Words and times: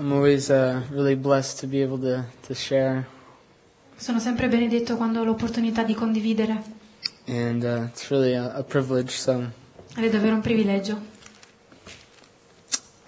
I'm 0.00 0.12
always 0.12 0.48
uh, 0.48 0.80
really 0.90 1.14
blessed 1.14 1.60
to 1.60 1.66
be 1.66 1.82
able 1.82 1.98
to, 1.98 2.24
to 2.46 2.54
share, 2.54 3.04
Sono 3.96 4.18
sempre 4.18 4.48
benedetto 4.48 4.96
quando 4.96 5.20
ho 5.20 5.24
l'opportunità 5.24 5.82
di 5.82 5.92
condividere 5.92 6.62
and 7.26 7.62
uh, 7.62 7.84
it's 7.84 8.08
really 8.08 8.34
a, 8.34 8.50
a 8.54 8.62
privilege. 8.62 9.10
So, 9.10 9.50
ed 9.94 10.04
è 10.04 10.08
davvero 10.08 10.36
un 10.36 10.40
privilegio. 10.40 10.98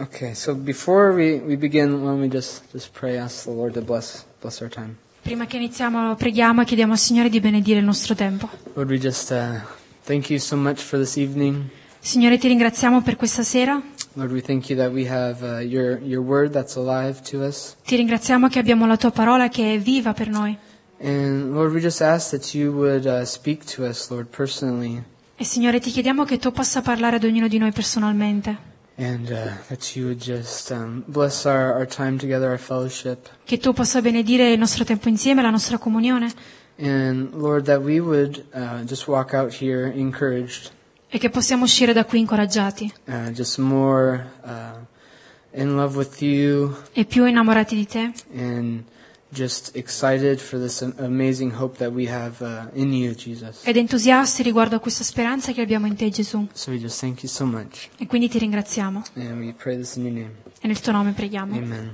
okay, 0.01 0.35
so 0.35 0.55
before 0.55 1.15
we, 1.15 1.39
we 1.39 1.57
begin, 1.57 1.95
why 1.95 2.11
don't 2.11 2.21
we 2.21 2.29
just, 2.29 2.71
just 2.73 2.93
pray, 2.93 3.17
ask 3.17 3.45
the 3.45 3.53
Lord 3.53 3.73
to 3.73 3.81
bless 3.81 4.27
bless 4.43 4.61
our 4.61 4.69
time. 4.69 4.97
Prima 5.23 5.47
che 5.47 5.57
iniziamo 5.57 6.15
preghiamo 6.15 6.61
e 6.61 6.65
chiediamo 6.67 6.93
al 6.93 6.99
Signore 6.99 7.31
di 7.31 7.41
benedire 7.41 7.79
il 7.79 7.87
nostro 7.87 8.15
tempo. 8.15 8.51
Lord, 8.75 8.91
we 8.91 8.99
just 8.99 9.31
uh, 9.31 9.61
thank 10.05 10.29
you 10.29 10.39
so 10.39 10.57
much 10.57 10.83
for 10.83 10.99
this 10.99 11.17
evening. 11.17 11.71
Signore, 12.01 12.37
ti 12.37 12.49
ringraziamo 12.49 13.01
per 13.01 13.17
questa 13.17 13.45
sera. 13.45 13.81
Lord, 14.15 14.31
we 14.33 14.41
thank 14.41 14.69
you 14.69 14.77
that 14.77 14.93
we 14.93 15.07
have 15.09 15.65
your 15.65 15.99
your 16.03 16.23
word 16.23 16.53
that's 16.53 16.77
alive 16.77 17.21
to 17.31 17.43
us, 17.45 17.77
Ti 17.85 17.97
ringraziamo 17.97 18.49
che 18.49 18.59
abbiamo 18.59 18.87
la 18.87 18.97
tua 18.97 19.11
parola 19.11 19.49
che 19.49 19.75
è 19.75 19.79
viva 19.79 20.13
per 20.13 20.29
noi. 20.29 20.57
and 21.01 21.53
Lord, 21.55 21.73
we 21.73 21.81
just 21.81 22.01
ask 22.03 22.31
that 22.31 22.55
you 22.55 22.71
would 22.73 23.07
speak 23.27 23.65
to 23.75 23.85
us, 23.85 24.09
Lord, 24.11 24.27
personally, 24.29 25.03
E 25.37 25.45
Signore, 25.45 25.81
ti 25.81 25.91
chiediamo 25.91 26.25
che 26.25 26.39
tu 26.39 26.53
possa 26.53 26.83
parlare 26.83 27.17
ad 27.17 27.25
ognuno 27.25 27.49
di 27.49 27.59
noi 27.59 27.73
personalmente, 27.73 28.57
and 28.97 29.29
uh, 29.31 29.67
that 29.69 29.97
you 29.97 30.05
would 30.07 30.21
just 30.21 30.71
um, 30.71 31.03
bless 31.07 31.45
our, 31.47 31.73
our 31.73 31.87
time 31.87 32.17
together, 32.19 32.49
our 32.51 32.59
fellowship, 32.59 33.29
che 33.45 33.59
tu 33.59 33.73
possa 33.73 34.01
benedire 34.01 34.53
il 34.53 34.59
nostro 34.59 34.85
tempo 34.85 35.09
insieme, 35.09 35.43
la 35.43 35.51
nostra 35.51 35.79
comunione. 35.79 36.31
And 36.79 37.33
Lord, 37.35 37.65
that 37.65 37.81
we 37.83 37.99
would 38.01 38.45
uh, 38.55 38.85
just 38.85 39.09
walk 39.09 39.35
out 39.35 39.53
here 39.61 39.87
encouraged, 39.93 40.71
e 41.15 41.19
che 41.19 41.29
possiamo 41.29 41.65
uscire 41.65 41.93
da 41.93 42.05
qui 42.07 42.21
incoraggiati 42.21 42.91
uh, 43.07 43.31
just 43.33 43.59
more 43.59 44.31
uh, 44.45 45.61
in 45.61 45.75
love 45.75 45.97
with 45.99 46.21
you, 46.23 46.75
e 46.95 47.05
più 47.05 47.27
innamorati 47.27 47.75
di 47.77 47.87
te 47.87 48.11
and 48.35 48.85
just 49.29 49.75
excited 49.77 50.39
for 50.39 50.59
this 50.59 50.81
am- 50.83 50.95
amazing 50.99 51.53
hope 51.55 51.77
that 51.79 51.91
we 51.93 52.07
have 52.11 52.41
uh, 52.41 52.69
in 52.79 52.93
you, 52.93 53.15
Jesus. 53.15 53.61
ed 53.65 53.77
entusiasti 53.77 54.43
riguardo 54.43 54.77
a 54.77 54.79
questa 54.79 55.05
speranza 55.05 55.53
che 55.53 55.61
abbiamo 55.61 55.87
in 55.87 55.97
te 55.97 56.09
Gesù. 56.11 56.49
So 56.55 56.71
we 56.71 56.79
just 56.79 56.99
thank 57.01 57.23
you 57.23 57.31
so 57.31 57.45
much, 57.45 57.89
E 57.99 58.07
quindi 58.07 58.29
ti 58.29 58.39
ringraziamo 58.39 59.03
and 59.15 59.39
we 59.45 59.53
pray 59.53 59.77
this 59.77 59.97
in 59.97 60.05
your 60.07 60.15
name. 60.15 60.33
e 60.61 60.67
nel 60.67 60.81
tuo 60.81 60.93
nome 60.93 61.13
preghiamo. 61.13 61.55
Amen. 61.57 61.93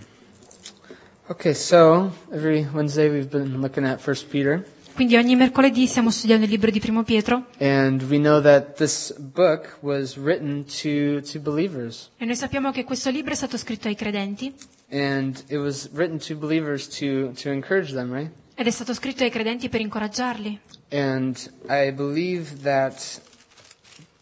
Okay, 1.31 1.53
so 1.55 2.11
every 2.33 2.67
Wednesday 2.73 3.09
we've 3.11 3.29
been 3.29 3.61
looking 3.61 3.85
at 3.85 4.01
First 4.01 4.29
Peter, 4.31 4.65
Quindi 4.99 5.15
ogni 5.15 5.37
mercoledì 5.37 5.87
stiamo 5.87 6.11
studiando 6.11 6.45
il 6.45 6.51
libro 6.51 6.73
di 6.73 6.81
Primo 6.81 7.05
Pietro 7.05 7.47
and 7.61 8.03
we 8.11 8.19
know 8.19 8.41
that 8.41 8.75
this 8.75 9.15
book 9.17 9.77
was 9.79 10.17
written 10.17 10.65
to 10.65 11.21
to 11.21 11.39
believers, 11.39 12.11
e 12.17 12.25
noi 12.25 12.35
sappiamo 12.35 12.73
che 12.73 12.83
questo 12.83 13.09
libro 13.09 13.31
è 13.31 13.37
stato 13.37 13.57
scritto 13.57 13.87
ai 13.87 13.95
credenti 13.95 14.53
and 14.91 15.45
it 15.47 15.59
was 15.59 15.89
written 15.93 16.19
to 16.19 16.35
believers 16.35 16.89
to 16.89 17.31
to 17.41 17.51
encourage 17.51 17.93
them, 17.93 18.13
right? 18.13 18.33
ed 18.57 18.67
è 18.67 18.71
stato 18.71 18.93
scritto 18.93 19.23
ai 19.23 19.31
credenti 19.31 19.69
per 19.69 19.81
incoraggiarli. 19.83 20.59
And 20.91 21.37
I 21.69 21.93
believe 21.93 22.63
that 22.63 23.21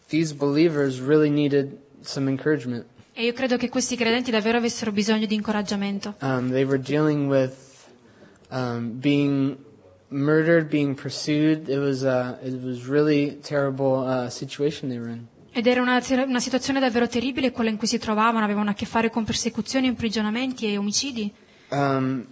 these 0.09 0.31
believers 0.35 0.99
really 0.99 1.31
needed 1.31 1.75
some 2.01 2.29
encouragement. 2.29 2.85
E 3.13 3.23
io 3.23 3.33
credo 3.33 3.57
che 3.57 3.69
questi 3.69 3.95
credenti 3.95 4.29
davvero 4.29 4.59
avessero 4.59 4.91
bisogno 4.91 5.25
di 5.25 5.33
incoraggiamento. 5.33 6.17
Um, 6.21 6.51
they 6.51 6.65
were 6.65 6.79
dealing 6.79 7.27
with 7.27 7.55
um, 8.51 8.99
being 8.99 9.65
murdered, 10.09 10.69
being 10.69 10.95
pursued. 10.95 11.69
It 11.69 11.79
was 11.79 12.03
uh, 12.03 12.37
it 12.43 12.61
was 12.63 12.87
really 12.87 13.39
terrible 13.41 14.05
uh, 14.05 14.29
situation 14.29 14.89
they 14.89 14.99
were 14.99 15.09
in. 15.09 15.27
Ed 15.51 15.65
era 15.65 15.81
una, 15.81 15.99
una 16.27 16.39
situazione 16.39 16.79
davvero 16.79 17.07
terribile 17.07 17.51
quella 17.51 17.71
in 17.71 17.77
cui 17.77 17.87
si 17.87 17.97
trovavano, 17.97 18.45
avevano 18.45 18.69
a 18.69 18.73
che 18.73 18.85
fare 18.85 19.09
con 19.09 19.23
persecuzioni, 19.23 19.87
imprigionamenti 19.87 20.67
e 20.67 20.77
omicidi. 20.77 21.33
Um, 21.69 22.27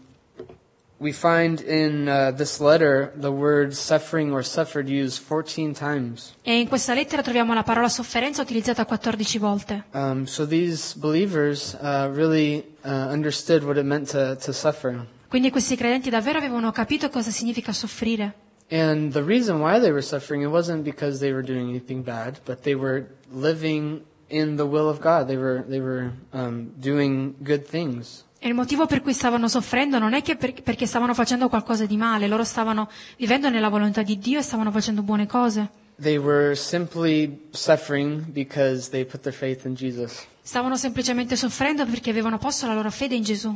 we 1.00 1.12
find 1.12 1.60
in 1.62 2.08
uh, 2.08 2.36
this 2.36 2.60
letter 2.60 3.12
the 3.16 3.32
word 3.32 3.74
suffering 3.74 4.32
or 4.32 4.44
suffered 4.44 4.88
used 4.88 5.24
14 5.28 5.74
times. 5.74 6.36
E 6.44 6.60
in 6.60 6.68
questa 6.68 6.94
lettera 6.94 7.24
troviamo 7.24 7.54
la 7.56 7.64
parola 7.64 7.90
sofferenza 7.90 8.44
utilizzata 8.44 8.86
14 8.86 9.40
volte. 9.40 9.84
Um, 9.94 10.26
so 10.26 10.46
these 10.46 10.96
believers 10.96 11.76
uh, 11.82 12.10
really 12.14 12.64
uh, 12.84 13.10
understood 13.10 13.64
what 13.64 13.78
it 13.78 13.86
meant 13.86 14.12
to, 14.12 14.36
to 14.36 14.54
suffer. 14.54 15.04
Quindi 15.28 15.50
questi 15.52 15.76
credenti 15.76 16.10
davvero 16.10 16.38
avevano 16.38 16.72
capito 16.72 17.10
cosa 17.10 17.32
significa 17.32 17.72
soffrire. 17.72 18.34
And 18.72 19.12
the 19.12 19.22
reason 19.22 19.62
why 19.62 19.80
they 19.80 19.92
were 19.92 20.02
suffering, 20.02 20.44
it 20.44 20.50
wasn't 20.50 20.84
because 20.84 21.20
they 21.20 21.32
were 21.32 21.44
doing 21.44 21.70
anything 21.70 22.04
bad, 22.04 22.40
but 22.46 22.62
they 22.62 22.74
were 22.74 23.06
living 23.32 24.02
in 24.30 24.56
the 24.56 24.64
will 24.64 24.88
of 24.90 25.00
God. 25.00 25.28
They 25.28 25.38
were, 25.38 25.64
they 25.68 25.80
were 25.80 26.12
um, 26.34 26.72
doing 26.76 27.36
good 27.44 27.64
things. 27.68 28.24
E 28.40 28.48
il 28.48 28.54
motivo 28.54 28.86
per 28.86 29.02
cui 29.02 29.14
stavano 29.14 29.48
soffrendo 29.48 29.98
non 30.00 30.14
è 30.14 30.22
che 30.22 30.36
per- 30.36 30.62
perché 30.62 30.86
stavano 30.86 31.14
facendo 31.14 31.48
qualcosa 31.48 31.86
di 31.86 31.98
male, 31.98 32.28
loro 32.28 32.44
stavano 32.44 32.90
vivendo 33.18 33.50
nella 33.50 33.70
volontà 33.70 34.02
di 34.04 34.18
Dio 34.18 34.40
e 34.40 34.42
stavano 34.44 34.72
facendo 34.72 35.02
buone 35.02 35.26
cose. 35.26 35.68
They 36.00 36.18
were 36.18 36.56
simply 36.56 37.48
suffering 37.52 38.26
because 38.26 38.90
they 38.90 39.06
put 39.06 39.22
their 39.22 39.34
faith 39.34 39.66
in 39.66 39.76
Jesus. 39.76 40.26
Stavano 40.42 40.76
semplicemente 40.76 41.36
soffrendo 41.36 41.86
perché 41.86 42.10
avevano 42.10 42.38
posto 42.38 42.68
la 42.68 42.74
loro 42.74 42.92
fede 42.92 43.16
in 43.16 43.24
Gesù. 43.24 43.56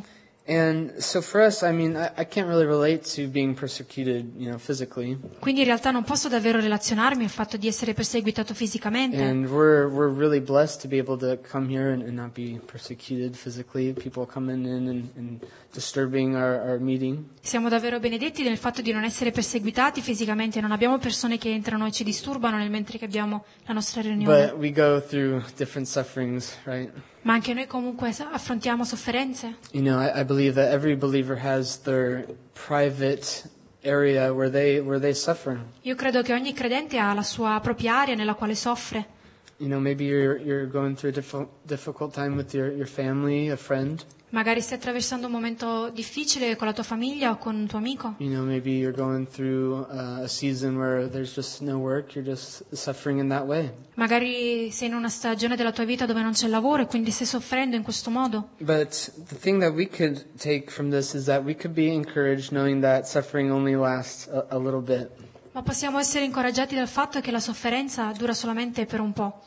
And 0.50 0.98
so 0.98 1.22
for 1.22 1.42
us, 1.42 1.62
I 1.62 1.72
mean, 1.72 1.96
I, 1.96 2.12
I 2.18 2.26
can't 2.26 2.48
really 2.48 2.66
relate 2.66 3.04
to 3.16 3.28
being 3.28 3.54
persecuted, 3.54 4.34
you 4.36 4.50
know, 4.50 4.58
physically. 4.58 5.16
Quindi 5.38 5.62
in 5.62 5.68
realtà 5.68 5.92
non 5.92 6.04
posso 6.04 6.28
davvero 6.28 6.60
relazionarmi 6.60 7.24
al 7.24 7.30
fatto 7.30 7.56
di 7.56 7.68
essere 7.68 7.94
perseguitato 7.94 8.56
fisicamente. 8.56 9.22
And 9.22 9.46
we're, 9.46 9.88
we're 9.88 10.12
really 10.12 10.40
blessed 10.42 10.82
to 10.82 10.88
be 10.88 10.98
able 10.98 11.18
to 11.18 11.38
come 11.48 11.72
here 11.72 11.94
and, 11.94 12.02
and 12.02 12.14
not 12.14 12.34
be 12.34 12.60
persecuted 12.66 13.36
physically. 13.36 13.94
People 13.94 14.26
coming 14.26 14.66
in 14.66 14.88
and, 14.88 15.10
and 15.16 15.46
disturbing 15.72 16.36
our, 16.36 16.60
our 16.68 16.80
meeting. 16.80 17.26
Siamo 17.42 17.70
davvero 17.70 18.00
benedetti 18.00 18.42
nel 18.42 18.58
fatto 18.58 18.82
di 18.82 18.92
non 18.92 19.04
essere 19.04 19.30
perseguitati 19.30 20.02
fisicamente, 20.02 20.62
non 20.62 20.72
abbiamo 20.72 20.98
persone 20.98 21.38
che 21.38 21.52
entrano 21.52 21.86
e 21.86 21.92
ci 21.92 22.04
disturbano 22.04 22.58
nel 22.58 22.72
mentre 22.72 22.98
che 22.98 23.06
abbiamo 23.06 23.46
la 23.68 23.74
nostra 23.76 24.02
riunione. 24.02 24.48
But 24.48 24.58
we 24.58 24.72
go 24.72 25.00
through 25.00 25.44
different 25.58 25.88
sufferings, 25.88 26.58
right? 26.66 26.92
Ma 27.24 27.34
anche 27.34 27.54
noi 27.54 27.68
comunque 27.68 28.10
affrontiamo 28.10 28.86
sofferenze. 28.86 29.56
You 29.72 29.82
know, 29.82 30.00
I, 30.00 30.22
I 30.22 30.24
believe 30.24 30.54
that 30.54 30.72
every 30.72 30.96
believer 30.96 31.38
has 31.44 31.80
their 31.82 32.26
private 32.54 33.50
area 33.84 34.34
where 34.34 34.50
they 34.50 34.80
where 34.80 35.00
they 35.00 35.14
suffer. 35.14 35.60
Io 35.82 35.96
credo 35.96 36.22
che 36.22 36.34
ogni 36.34 36.54
credente 36.54 36.98
ha 36.98 37.14
la 37.14 37.24
sua 37.24 37.60
propria 37.62 38.02
area 38.02 38.16
nella 38.16 38.36
quale 38.36 38.56
soffre. 38.56 39.18
You 39.58 39.68
know, 39.68 39.80
maybe 39.80 40.06
you're 40.06 40.40
you're 40.40 40.68
going 40.68 40.96
through 40.96 41.14
a 41.14 41.20
diffi- 41.20 41.48
difficult 41.66 42.14
time 42.14 42.36
with 42.36 42.54
your, 42.54 42.72
your 42.72 42.88
family, 42.88 43.50
a 43.50 43.58
friend. 43.58 44.04
Magari 44.32 44.62
stai 44.62 44.78
attraversando 44.78 45.26
un 45.26 45.32
momento 45.32 45.90
difficile 45.90 46.56
con 46.56 46.68
la 46.68 46.74
tua 46.74 46.84
famiglia 46.84 47.32
o 47.32 47.38
con 47.38 47.56
un 47.56 47.66
tuo 47.66 47.80
amico. 47.80 48.14
You 48.20 48.30
know, 48.30 48.46
maybe 48.46 48.70
you're 48.70 48.96
going 48.96 49.26
through 49.28 49.88
uh, 49.90 50.24
a 50.24 50.28
season 50.28 50.78
where 50.78 51.10
there's 51.10 51.34
just 51.34 51.62
no 51.62 51.78
work. 51.78 52.14
You're 52.14 52.30
just 52.30 52.64
suffering 52.72 53.20
in 53.20 53.30
that 53.30 53.46
way. 53.48 53.72
Magari 53.96 54.70
sei 54.72 54.88
in 54.90 54.94
una 54.94 55.10
stagione 55.10 55.56
della 55.56 55.72
tua 55.72 55.84
vita 55.84 56.06
dove 56.06 56.22
non 56.22 56.34
c'è 56.34 56.48
lavoro 56.48 56.84
e 56.84 56.86
quindi 56.86 57.10
stai 57.10 57.26
soffrendo 57.26 57.76
in 57.76 57.82
questo 57.82 58.12
modo. 58.12 58.50
But 58.60 59.12
the 59.28 59.36
thing 59.36 59.60
that 59.62 59.74
we 59.74 59.88
could 59.88 60.24
take 60.38 60.70
from 60.70 60.92
this 60.92 61.16
is 61.16 61.26
that 61.26 61.44
we 61.44 61.56
could 61.56 61.74
be 61.74 61.92
encouraged 61.92 62.52
knowing 62.52 62.82
that 62.82 63.08
suffering 63.08 63.50
only 63.50 63.74
lasts 63.74 64.28
a, 64.32 64.46
a 64.50 64.58
little 64.60 64.82
bit. 64.82 65.10
Ma 65.54 65.64
possiamo 65.64 65.98
essere 65.98 66.24
incoraggiati 66.26 66.76
dal 66.76 66.88
fatto 66.88 67.20
che 67.20 67.32
la 67.32 67.40
sofferenza 67.40 68.12
dura 68.16 68.36
solamente 68.36 68.86
per 68.86 69.00
un 69.00 69.12
po'. 69.12 69.42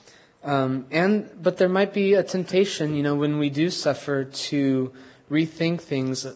Um, 0.45 0.87
and 0.91 1.29
but 1.41 1.57
there 1.57 1.69
might 1.69 1.93
be 1.93 2.15
a 2.15 2.23
temptation, 2.23 2.95
you 2.95 3.03
know, 3.03 3.15
when 3.15 3.39
we 3.39 3.49
do 3.49 3.71
suffer 3.71 4.25
to 4.25 4.93
rethink 5.31 5.81
things. 5.81 6.27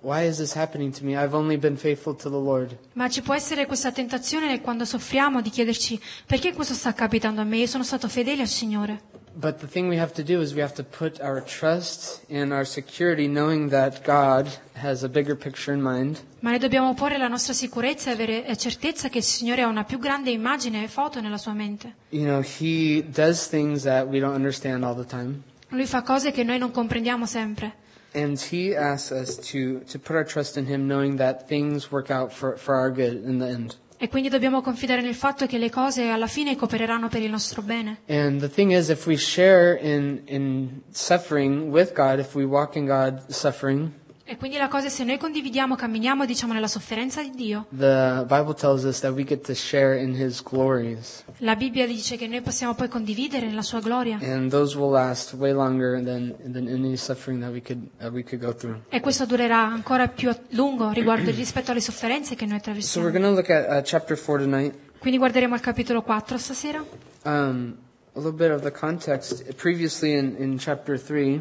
Why, 0.00 0.22
is 0.22 0.38
this 0.38 0.54
happening 0.54 0.92
to 0.92 1.04
me? 1.04 1.14
I've 1.14 1.34
only 1.34 1.58
been 1.58 1.76
faithful 1.76 2.14
to 2.14 2.30
the 2.30 2.38
Lord. 2.38 2.76
Ma 2.94 3.10
ci 3.10 3.20
può 3.20 3.34
essere 3.34 3.66
questa 3.66 3.92
tentazione 3.92 4.62
quando 4.62 4.86
soffriamo 4.86 5.42
di 5.42 5.50
chiederci 5.50 6.00
perché 6.24 6.54
questo 6.54 6.72
sta 6.72 6.94
capitando 6.94 7.42
a 7.42 7.44
me? 7.44 7.58
Io 7.58 7.66
sono 7.66 7.84
stato 7.84 8.08
fedele 8.08 8.40
al 8.40 8.48
Signore. 8.48 9.17
But 9.40 9.60
the 9.60 9.68
thing 9.68 9.88
we 9.88 9.98
have 9.98 10.14
to 10.14 10.24
do 10.24 10.40
is 10.40 10.52
we 10.52 10.62
have 10.62 10.74
to 10.74 10.82
put 10.82 11.20
our 11.20 11.40
trust 11.40 12.24
and 12.28 12.52
our 12.52 12.64
security 12.64 13.28
knowing 13.28 13.68
that 13.68 14.02
God 14.02 14.48
has 14.74 15.04
a 15.04 15.08
bigger 15.08 15.36
picture 15.36 15.72
in 15.72 15.80
mind. 15.80 16.18
Ma 16.40 16.50
ne 16.50 16.58
dobbiamo 16.58 16.92
porre 16.94 17.18
la 17.18 17.28
nostra 17.28 17.52
sicurezza 17.52 18.10
e 18.10 18.14
avere 18.14 18.44
eh, 18.44 18.56
certezza 18.56 19.08
che 19.08 19.18
il 19.18 19.24
Signore 19.24 19.62
ha 19.62 19.68
una 19.68 19.84
più 19.84 20.00
grande 20.00 20.30
immagine 20.30 20.82
e 20.82 20.88
foto 20.88 21.20
nella 21.20 21.38
sua 21.38 21.52
mente. 21.52 21.94
You 22.08 22.24
know, 22.24 22.42
He 22.42 23.04
does 23.08 23.46
things 23.48 23.84
that 23.84 24.08
we 24.08 24.18
don't 24.18 24.34
understand 24.34 24.82
all 24.82 24.96
the 24.96 25.06
time. 25.06 25.40
Lui 25.68 25.86
fa 25.86 26.02
cose 26.02 26.32
che 26.32 26.42
noi 26.42 26.58
non 26.58 26.72
comprendiamo 26.72 27.24
sempre. 27.24 27.74
And 28.14 28.40
He 28.40 28.74
asks 28.74 29.12
us 29.12 29.36
to, 29.52 29.84
to 29.84 30.00
put 30.00 30.16
our 30.16 30.24
trust 30.24 30.56
in 30.56 30.66
Him 30.66 30.88
knowing 30.88 31.16
that 31.18 31.46
things 31.46 31.92
work 31.92 32.10
out 32.10 32.32
for, 32.32 32.56
for 32.56 32.74
our 32.74 32.90
good 32.90 33.22
in 33.24 33.38
the 33.38 33.46
end. 33.46 33.76
E 34.00 34.08
quindi 34.08 34.28
dobbiamo 34.28 34.62
confidare 34.62 35.02
nel 35.02 35.16
fatto 35.16 35.46
che 35.46 35.58
le 35.58 35.70
cose 35.70 36.08
alla 36.08 36.28
fine 36.28 36.54
coopereranno 36.54 37.08
per 37.08 37.20
il 37.20 37.30
nostro 37.30 37.62
bene. 37.62 38.02
And 38.06 38.38
the 38.40 38.48
thing 38.48 38.70
is, 38.70 38.90
if 38.90 39.06
we 39.06 39.16
share 39.16 39.76
in, 39.76 40.22
in 40.26 40.82
suffering 40.92 41.72
with 41.72 41.94
God, 41.94 42.20
if 42.20 42.34
we 42.36 42.44
walk 42.44 42.76
in 42.76 42.86
God 42.86 43.28
suffering, 43.28 43.92
E 44.30 44.36
quindi 44.36 44.58
la 44.58 44.68
cosa 44.68 44.88
è 44.88 44.90
se 44.90 45.04
noi 45.04 45.16
condividiamo, 45.16 45.74
camminiamo, 45.74 46.26
diciamo, 46.26 46.52
nella 46.52 46.68
sofferenza 46.68 47.22
di 47.22 47.30
Dio, 47.30 47.64
the 47.70 48.26
Bible 48.28 48.52
tells 48.52 48.82
us 48.84 49.00
that 49.00 49.14
we 49.14 49.24
get 49.24 49.40
to 49.46 49.54
share 49.54 49.98
in 49.98 50.14
His 50.14 50.42
glories. 50.42 51.24
la 51.38 51.56
Bibbia 51.56 51.86
dice 51.86 52.18
che 52.18 52.26
noi 52.26 52.42
possiamo 52.42 52.74
poi 52.74 52.88
condividere 52.88 53.46
nella 53.46 53.62
sua 53.62 53.80
gloria. 53.80 54.18
And 54.20 54.50
those 54.50 54.76
will 54.76 54.90
last 54.90 55.32
way 55.32 55.52
longer 55.52 56.02
than, 56.04 56.34
than 56.44 56.68
any 56.68 56.94
suffering 56.98 57.40
that 57.40 57.50
we 57.50 57.62
could, 57.62 57.88
uh, 58.02 58.08
we 58.08 58.22
could 58.22 58.44
go 58.44 58.54
through. 58.54 58.82
E 58.90 59.00
questo 59.00 59.24
durerà 59.24 59.60
ancora 59.64 60.08
più 60.08 60.28
a 60.28 60.38
lungo 60.50 60.90
riguardo 60.90 61.30
rispetto 61.30 61.70
alle 61.70 61.80
sofferenze 61.80 62.34
che 62.34 62.44
noi 62.44 62.58
So 62.60 63.00
we're 63.00 63.08
attraversiamo. 63.08 63.10
going 63.10 63.24
to 63.24 63.30
look 63.34 63.48
at 63.48 63.66
uh, 63.70 63.82
chapter 63.82 64.14
4 64.18 64.40
tonight. 64.40 64.74
Quindi 64.98 65.16
guarderemo 65.16 65.54
il 65.54 65.62
capitolo 65.62 66.02
4 66.02 66.36
stasera. 66.36 66.84
Um, 67.22 67.74
a 68.14 68.18
little 68.20 68.32
bit 68.32 68.50
of 68.50 68.60
the 68.60 68.72
context. 68.72 69.54
Previously 69.54 70.12
in, 70.12 70.34
in 70.38 70.58
chapter 70.58 71.00
3, 71.00 71.40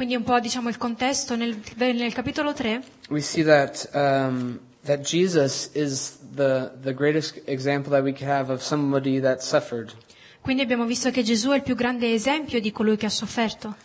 Quindi 0.00 0.16
un 0.16 0.24
po' 0.24 0.40
diciamo 0.40 0.70
il 0.70 0.78
contesto 0.78 1.36
nel, 1.36 1.58
nel 1.76 2.14
capitolo 2.14 2.54
3 2.54 2.82
we 3.10 3.20
see 3.20 3.44
that, 3.44 3.86
um, 3.92 4.58
that 4.86 5.00
Jesus 5.00 5.68
is 5.74 6.16
the, 6.34 6.70
the 6.80 6.94
greatest 6.94 7.42
example 7.44 7.90
that 7.92 8.02
we 8.02 8.14
could 8.14 8.26
have 8.26 8.50
of 8.50 8.62
somebody 8.62 9.20
that 9.20 9.42
suffered. 9.42 9.92
Quindi 10.40 10.62
abbiamo 10.62 10.86
visto 10.86 11.10
che 11.10 11.22
Gesù 11.22 11.50
è 11.50 11.56
il 11.56 11.62
più 11.62 11.74
grande 11.74 12.14
esempio 12.14 12.60
di 12.62 12.72
colui 12.72 12.96
che 12.96 13.04
ha 13.04 13.10
sofferto. 13.10 13.76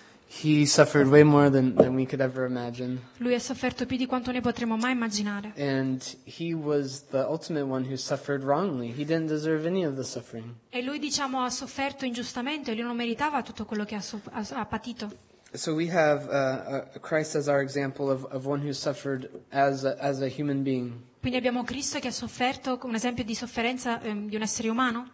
He 0.42 0.66
suffered 0.66 1.08
way 1.08 1.24
more 1.24 1.50
than, 1.50 1.74
than 1.76 1.94
we 1.94 2.06
could 2.06 2.22
ever 2.22 2.48
imagine. 2.50 2.98
Lui 3.18 3.34
ha 3.34 3.40
sofferto 3.40 3.86
più 3.86 3.98
di 3.98 4.06
quanto 4.06 4.32
ne 4.32 4.40
potremmo 4.40 4.78
mai 4.78 4.94
immaginare. 4.94 5.52
And 5.58 6.02
he 6.24 6.54
was 6.54 7.08
the 7.10 7.26
ultimate 7.28 7.66
one 7.66 7.86
who 7.86 7.98
suffered 7.98 8.42
wrongly. 8.42 8.88
He 8.88 9.04
didn't 9.04 9.28
deserve 9.28 9.68
any 9.68 9.84
of 9.84 9.96
the 9.96 10.04
suffering. 10.06 10.46
E 10.70 10.82
lui 10.82 10.98
diciamo 10.98 11.44
ha 11.44 11.50
sofferto 11.50 12.06
ingiustamente, 12.06 12.74
lui 12.74 12.84
non 12.84 12.96
meritava 12.96 13.42
tutto 13.42 13.66
quello 13.66 13.84
che 13.84 13.96
ha, 13.96 14.02
so- 14.02 14.22
ha- 14.32 14.48
ha 14.54 14.66
patito. 14.66 15.34
So 15.56 15.74
we 15.74 15.88
have 15.88 16.30
uh, 16.30 17.00
Christ 17.00 17.36
as 17.36 17.48
our 17.48 17.62
example 17.62 18.10
of, 18.10 18.26
of 18.26 18.46
one 18.46 18.62
who 18.62 18.74
suffered 18.74 19.30
as 19.52 19.86
a, 19.86 19.98
as 20.02 20.22
a 20.22 20.28
human 20.28 20.64
being. 20.64 21.02
Quindi 21.22 21.38
abbiamo 21.38 21.64
Cristo 21.64 22.00
che 22.00 22.10
ha 22.10 22.12
sofferto 22.12 22.78
come 22.78 22.94
un 22.94 22.98
esempio 22.98 23.24
di 23.24 23.34
sofferenza 23.34 24.02
ehm, 24.02 24.28
di 24.28 24.36
un 24.36 24.42
essere 24.42 24.70
umano. 24.70 25.12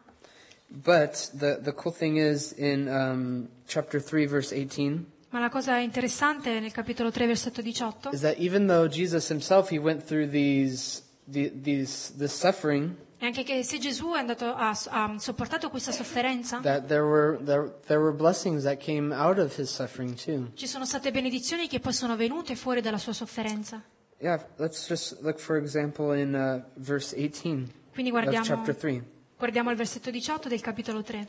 But 0.67 1.31
the, 1.33 1.59
the 1.61 1.73
cool 1.73 1.93
thing 1.93 2.17
is 2.17 2.53
in 2.53 2.87
um, 2.87 3.49
chapter 3.67 4.01
3, 4.01 4.25
verse 4.25 4.53
18, 4.53 5.05
Ma 5.31 5.39
la 5.39 5.49
cosa 5.49 5.77
interessante 5.77 6.59
nel 6.59 6.73
capitolo 6.73 7.09
3, 7.09 7.25
versetto 7.25 7.61
18, 7.61 8.09
is 8.11 8.21
that 8.21 8.37
even 8.37 8.67
though 8.67 8.89
Jesus 8.89 9.29
himself, 9.29 9.69
he 9.69 9.77
went 9.77 10.03
through 10.03 10.29
these, 10.29 11.03
the, 11.25 11.49
these, 11.53 12.11
this 12.17 12.33
suffering, 12.33 12.97
è 13.21 13.25
anche 13.25 13.43
che 13.43 13.61
se 13.61 13.77
Gesù 13.77 14.13
è 14.13 14.17
andato 14.17 14.45
a, 14.45 14.75
ha 14.89 15.15
sopportato 15.19 15.69
questa 15.69 15.91
sofferenza, 15.91 16.57
that 16.61 16.87
there 16.87 17.03
were, 17.03 17.37
there, 17.43 17.71
there 17.85 17.99
were 17.99 18.15
blessings 18.15 18.63
that 18.63 18.83
came 18.83 19.13
out 19.13 19.37
of 19.37 19.55
his 19.59 19.69
suffering 19.69 20.15
too. 20.15 20.49
ci 20.55 20.65
sono 20.65 20.87
state 20.87 21.11
benedizioni 21.11 21.67
che 21.67 21.79
poi 21.79 21.93
sono 21.93 22.15
venute 22.15 22.55
fuori 22.55 22.81
dalla 22.81 22.97
sua 22.97 23.13
sofferenza. 23.13 23.79
Yeah, 24.17 24.43
let's 24.55 24.87
just 24.87 25.21
look, 25.21 25.37
for 25.37 25.57
example, 25.57 26.19
in 26.19 26.33
uh, 26.33 26.67
verse 26.81 27.15
18 27.15 27.67
Quindi 27.93 28.09
of 28.09 28.19
guardiamo, 28.19 28.43
chapter 28.43 28.75
3. 28.75 29.03
guardiamo 29.37 29.69
il 29.69 29.77
versetto 29.77 30.09
18 30.09 30.49
del 30.49 30.61
capitolo 30.61 31.03
3. 31.03 31.27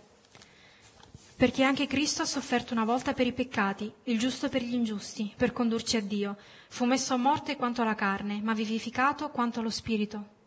Perché 1.36 1.62
anche 1.62 1.86
Cristo 1.86 2.22
ha 2.22 2.26
sofferto 2.26 2.72
una 2.72 2.86
volta 2.86 3.12
per 3.12 3.26
i 3.26 3.34
peccati, 3.34 3.92
il 4.04 4.18
giusto 4.18 4.48
per 4.48 4.62
gli 4.62 4.72
ingiusti, 4.72 5.30
per 5.36 5.52
condurci 5.52 5.98
a 5.98 6.00
Dio. 6.00 6.38
Fu 6.68 6.86
messo 6.86 7.12
a 7.12 7.18
morte 7.18 7.56
quanto 7.56 7.82
alla 7.82 7.94
carne, 7.94 8.40
ma 8.42 8.54
vivificato 8.54 9.28
quanto 9.28 9.60
allo 9.60 9.68
spirito. 9.68 10.40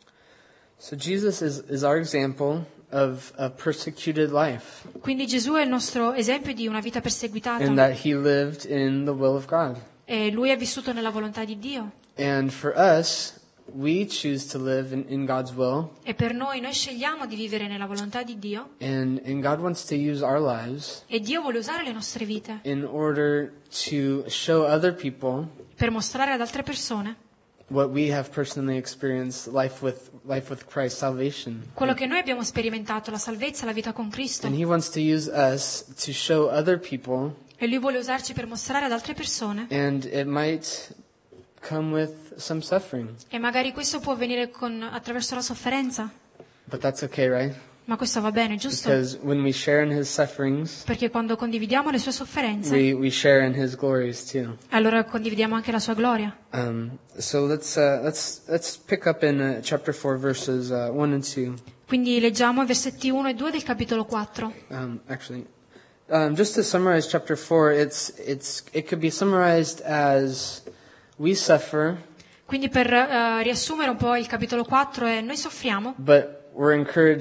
So 0.77 0.95
Jesus 0.95 1.41
is, 1.41 1.63
is 1.69 1.83
our 1.83 1.97
example 1.97 2.65
of 2.91 3.31
a 3.37 3.49
persecuted 3.49 4.31
life, 4.31 4.87
Quindi 5.01 5.25
Gesù 5.25 5.53
è 5.53 5.61
il 5.63 5.69
nostro 5.69 6.13
esempio 6.13 6.53
di 6.53 6.67
una 6.67 6.79
vita 6.79 6.97
in 6.97 7.03
perseguitata 7.03 7.73
that 7.73 8.05
he 8.05 8.13
lived 8.15 8.65
in 8.65 9.03
the 9.05 9.11
will 9.11 9.35
of 9.35 9.45
God. 9.47 9.77
e 10.05 10.29
lui 10.31 10.51
ha 10.51 10.55
vissuto 10.55 10.93
nella 10.93 11.09
volontà 11.09 11.43
di 11.43 11.57
Dio. 11.57 11.91
And 12.17 12.49
for 12.51 12.73
us, 12.77 13.39
we 13.73 14.05
choose 14.05 14.47
to 14.51 14.59
live 14.63 14.93
in, 14.93 15.05
in 15.07 15.25
God's 15.25 15.51
will, 15.51 15.89
E 16.03 16.13
per 16.13 16.33
noi 16.33 16.59
noi 16.61 16.73
scegliamo 16.73 17.25
di 17.25 17.35
vivere 17.35 17.67
nella 17.67 17.87
volontà 17.87 18.21
di 18.21 18.37
Dio 18.37 18.69
and, 18.79 19.19
and 19.25 19.41
God 19.41 19.59
wants 19.59 19.83
to 19.85 19.95
use 19.95 20.23
our 20.23 20.39
lives 20.39 21.03
e 21.07 21.19
Dio 21.19 21.41
vuole 21.41 21.57
usare 21.57 21.83
le 21.83 21.91
nostre 21.91 22.23
vite 22.25 22.59
in 22.63 22.83
order 22.85 23.51
to 23.89 24.23
show 24.29 24.63
other 24.63 24.93
people 24.93 25.47
per 25.75 25.89
mostrare 25.89 26.31
ad 26.33 26.41
altre 26.41 26.61
persone 26.61 27.15
what 27.69 27.89
we 27.89 28.11
have 28.11 28.29
personally 28.31 28.77
experienced 28.77 29.47
life 29.51 29.83
with 29.83 30.09
life 30.27 30.49
with 30.49 30.65
Christ, 30.67 30.97
salvation. 30.97 31.71
quello 31.73 31.93
che 31.93 32.05
noi 32.05 32.19
abbiamo 32.19 32.43
sperimentato, 32.43 33.09
la 33.11 33.17
salvezza, 33.17 33.65
la 33.65 33.73
vita 33.73 33.91
con 33.93 34.09
Cristo. 34.09 34.47
And 34.47 34.55
he 34.55 34.65
wants 34.65 34.89
to 34.91 34.99
use 34.99 35.29
us 35.31 35.85
to 36.03 36.11
show 36.11 36.47
other 36.49 36.79
people, 36.79 37.33
E 37.57 37.67
lui 37.67 37.79
vuole 37.79 37.97
usarci 37.97 38.33
per 38.33 38.45
mostrare 38.47 38.85
ad 38.85 38.91
altre 38.91 39.13
persone. 39.13 39.67
and 39.69 40.03
it 40.05 40.25
might 40.25 40.93
come 41.67 41.91
with 41.93 42.35
some 42.37 42.61
suffering, 42.61 43.09
E 43.29 43.39
magari 43.39 43.71
questo 43.71 43.99
può 43.99 44.13
avvenire 44.13 44.49
con- 44.51 44.83
attraverso 44.83 45.35
la 45.35 45.41
sofferenza. 45.41 46.11
but 46.65 46.79
that's 46.79 47.01
okay, 47.03 47.27
right? 47.27 47.55
Ma 47.85 47.97
questo 47.97 48.19
va 48.19 48.31
bene, 48.31 48.55
giusto? 48.55 48.89
Because 48.89 49.19
when 49.21 49.43
we 49.43 49.51
share 49.51 49.83
in 49.83 49.91
his 49.91 50.11
sufferings, 50.11 50.83
Perché 50.85 51.11
quando 51.11 51.35
condividiamo 51.35 51.91
le 51.91 51.99
sue 51.99 52.11
sofferenze, 52.11 52.75
we, 52.75 52.93
we 52.93 53.11
allora 54.69 55.03
condividiamo 55.03 55.53
anche 55.53 55.71
la 55.71 55.79
sua 55.79 55.93
gloria. 55.93 56.35
Um, 56.51 56.97
so 57.15 57.45
let's 57.45 57.75
uh, 57.75 57.99
let's 58.01 58.41
let's 58.47 58.75
in 59.23 59.39
uh, 59.39 59.61
verses 60.17 60.71
uh. 60.71 61.53
Quindi 61.87 62.19
leggiamo 62.19 62.63
i 62.63 62.65
versetti 62.65 63.11
1 63.11 63.29
e 63.29 63.33
2 63.35 63.51
del 63.51 63.63
capitolo 63.63 64.05
4. 64.05 64.53
Um, 64.69 65.01
actually, 65.05 65.45
um, 66.07 66.33
just 66.33 66.55
to 66.55 66.63
summarize 66.63 67.07
chapter 67.07 67.37
four, 67.37 67.71
it's 67.71 68.11
it's 68.17 68.63
it 68.71 68.87
could 68.87 68.99
be 68.99 69.11
summarized 69.11 69.81
as 69.85 70.63
we 71.17 71.35
suffer, 71.35 72.01
Quindi 72.45 72.69
per 72.69 72.93
eh, 72.93 73.41
riassumere 73.43 73.89
un 73.89 73.97
po' 73.97 74.15
il 74.15 74.27
capitolo 74.27 74.63
4 74.63 75.07
è 75.07 75.21
noi 75.21 75.35
soffriamo, 75.35 75.95
but 75.97 76.44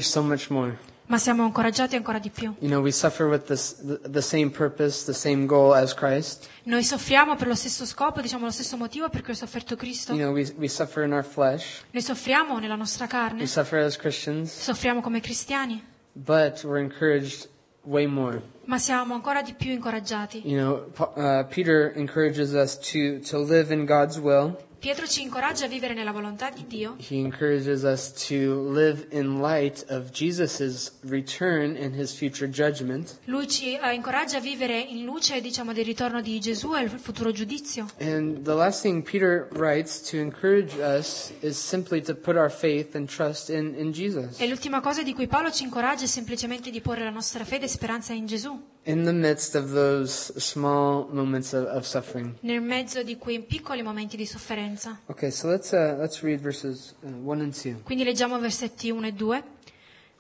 so 0.00 0.22
much 0.22 0.50
more. 0.50 0.78
ma 1.06 1.18
siamo 1.18 1.44
incoraggiati 1.44 1.96
ancora 1.96 2.18
di 2.18 2.30
più. 2.30 2.54
You 2.60 2.68
know, 2.68 2.82
we 2.82 2.90
suffer 2.90 3.26
with 3.26 3.44
this 3.46 3.74
the, 3.74 4.00
the 4.08 4.22
same 4.22 4.50
purpose, 4.50 5.04
the 5.04 5.12
same 5.12 5.46
goal 5.46 5.74
as 5.74 5.92
Christ. 5.94 6.48
Noi 6.64 6.82
soffriamo 6.82 7.36
per 7.36 7.46
lo 7.46 7.54
stesso 7.54 7.84
scopo, 7.84 8.20
diciamo 8.20 8.46
lo 8.46 8.50
stesso 8.50 8.76
motivo 8.76 9.08
per 9.10 9.22
cui 9.22 9.32
ha 9.32 9.36
sofferto 9.36 9.76
Cristo. 9.76 10.14
You 10.14 10.22
know, 10.22 10.32
we 10.32 10.50
we 10.56 10.68
suffer 10.68 11.04
in 11.04 11.12
our 11.12 11.24
flesh. 11.24 11.82
Noi 11.90 12.02
soffriamo 12.02 12.58
nella 12.58 12.76
nostra 12.76 13.04
We 13.04 13.10
carne, 13.10 13.46
suffer 13.46 13.80
as 13.80 13.96
Christians, 13.96 14.50
soffriamo 14.50 15.00
come 15.00 15.20
cristiani, 15.20 15.84
but 16.12 16.62
we're 16.64 16.80
encouraged 16.80 17.48
way 17.82 18.06
more. 18.06 18.40
ma 18.64 18.78
siamo 18.78 19.14
ancora 19.14 19.42
di 19.42 19.52
più 19.52 19.72
incoraggiati. 19.72 20.42
You 20.46 20.58
know, 20.58 20.90
uh, 21.16 21.44
Peter 21.48 21.92
encourages 21.96 22.54
us 22.54 22.78
to, 22.78 23.20
to 23.28 23.38
live 23.38 23.70
in 23.72 23.84
God's 23.84 24.18
will. 24.18 24.56
Pietro 24.84 25.06
ci 25.06 25.22
incoraggia 25.22 25.64
a 25.64 25.68
vivere 25.68 25.94
nella 25.94 26.12
volontà 26.12 26.50
di 26.50 26.66
Dio 26.66 26.96
He 26.98 27.16
encourages 27.16 27.84
us 27.84 28.12
to 28.28 28.70
live 28.70 29.06
in 29.12 29.40
light 29.40 29.82
of 29.88 30.10
Jesus' 30.10 30.92
return 31.06 31.74
and 31.74 31.94
his 31.94 32.12
future 32.12 32.50
judgment. 32.50 33.18
Lui 33.24 33.48
ci 33.48 33.78
eh, 33.78 33.94
incoraggia 33.94 34.36
a 34.36 34.40
vivere 34.40 34.78
in 34.78 35.06
luce, 35.06 35.40
diciamo, 35.40 35.72
del 35.72 35.86
ritorno 35.86 36.20
di 36.20 36.38
Gesù 36.38 36.74
e 36.74 36.82
il 36.82 36.90
futuro 36.90 37.32
giudizio. 37.32 37.86
And 37.98 38.42
the 38.42 38.52
last 38.52 38.82
thing 38.82 39.02
Peter 39.02 39.48
writes 39.52 40.02
to 40.10 40.18
encourage 40.18 40.76
us 40.78 41.32
is 41.40 41.56
simply 41.56 42.02
to 42.02 42.14
put 42.14 42.36
our 42.36 42.50
faith 42.50 42.94
and 42.94 43.08
trust 43.08 43.48
in, 43.48 43.74
in 43.78 43.90
Jesus. 43.90 44.38
E 44.38 44.46
l'ultima 44.46 44.82
cosa 44.82 45.02
di 45.02 45.14
cui 45.14 45.26
Paolo 45.26 45.50
ci 45.50 45.62
incoraggia 45.62 46.04
è 46.04 46.08
semplicemente 46.08 46.70
di 46.70 46.82
porre 46.82 47.04
la 47.04 47.10
nostra 47.10 47.46
fede 47.46 47.64
e 47.64 47.68
speranza 47.68 48.12
in 48.12 48.26
Gesù, 48.26 48.62
In 48.86 49.04
the 49.04 49.12
midst 49.12 49.54
of 49.54 49.72
those 49.72 50.32
small 50.38 51.08
moments 51.10 51.52
of, 51.54 51.66
of 51.68 51.84
suffering. 51.84 52.34
nel 52.40 52.60
mezzo 52.60 53.02
di 53.02 53.16
quei 53.16 53.40
piccoli 53.40 53.82
momenti 53.82 54.16
di 54.16 54.26
sofferenza. 54.26 55.00
Okay, 55.06 55.30
so 55.30 55.48
let's, 55.48 55.70
uh, 55.70 55.96
let's 55.98 56.20
read 56.20 56.40
verses 56.40 56.94
uh, 57.00 57.08
1 57.08 57.42
and 57.42 57.54
2. 57.54 57.80
Quindi 57.82 58.04
leggiamo 58.04 58.38
versetti 58.38 58.90
1 58.90 59.06
e 59.06 59.12
2. 59.12 59.44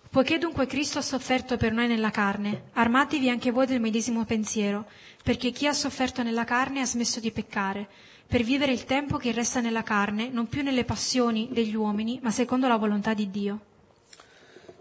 Poiché 0.08 0.38
dunque 0.38 0.66
Cristo 0.66 1.00
ha 1.00 1.02
sofferto 1.02 1.56
per 1.56 1.72
noi 1.72 1.88
nella 1.88 2.10
carne, 2.10 2.70
armatevi 2.74 3.28
anche 3.28 3.50
voi 3.50 3.66
del 3.66 3.80
medesimo 3.80 4.24
pensiero, 4.24 4.86
perché 5.24 5.50
chi 5.50 5.66
ha 5.66 5.72
sofferto 5.72 6.22
nella 6.22 6.44
carne 6.44 6.80
ha 6.80 6.86
smesso 6.86 7.18
di 7.18 7.32
peccare, 7.32 7.88
per 8.26 8.44
vivere 8.44 8.72
il 8.72 8.84
tempo 8.84 9.16
che 9.16 9.32
resta 9.32 9.60
nella 9.60 9.82
carne, 9.82 10.28
non 10.28 10.46
più 10.46 10.62
nelle 10.62 10.84
passioni 10.84 11.48
degli 11.50 11.74
uomini, 11.74 12.20
ma 12.22 12.30
secondo 12.30 12.68
la 12.68 12.76
volontà 12.76 13.12
di 13.12 13.28
Dio. 13.28 13.60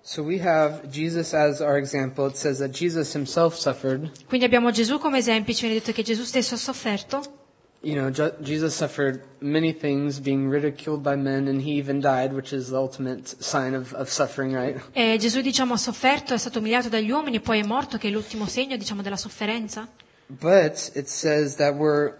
So 0.06 0.22
we 0.22 0.38
have 0.40 0.90
Jesus 0.90 1.34
as 1.34 1.62
our 1.62 1.78
example. 1.78 2.28
It 2.28 2.36
says 2.36 2.60
that 2.60 2.72
Jesus 2.72 3.14
himself 3.14 3.56
suffered. 3.56 4.12
Quindi 4.28 4.46
abbiamo 4.46 4.70
Gesù 4.70 5.00
come 5.00 5.20
esempio, 5.20 5.54
ci 5.54 5.62
viene 5.62 5.80
detto 5.80 5.94
che 5.94 6.04
Gesù 6.04 6.24
stesso 6.24 6.56
ha 6.56 6.58
sofferto, 6.58 7.42
You 7.86 7.96
know, 7.96 8.10
Jesus 8.40 8.74
suffered 8.74 9.22
many 9.42 9.74
things, 9.74 10.22
being 10.22 10.50
ridiculed 10.50 11.04
by 11.04 11.18
men, 11.18 11.50
and 11.50 11.62
he 11.62 11.78
even 11.78 12.00
died, 12.00 12.32
which 12.32 12.54
is 12.54 12.70
the 12.70 12.78
ultimate 12.78 13.28
sign 13.44 13.74
of, 13.74 13.94
of 13.94 14.10
suffering, 14.10 14.54
right? 14.56 14.82
e 14.94 15.18
Gesù 15.18 15.42
diciamo 15.42 15.74
ha 15.74 15.78
sofferto, 15.78 16.34
è 16.34 16.38
stato 16.38 16.60
umiliato 16.60 16.88
dagli 16.88 17.12
uomini 17.12 17.38
e 17.38 17.40
poi 17.42 17.60
è 17.60 17.66
morto, 17.66 17.98
che 17.98 18.08
è 18.08 18.12
l'ultimo 18.12 18.46
segno 18.46 18.78
diciamo 18.78 19.02
della 19.02 19.18
sofferenza. 19.18 19.86
But 20.28 20.92
it 20.96 21.08
says 21.08 21.56
that 21.56 21.76
we're 21.76 22.14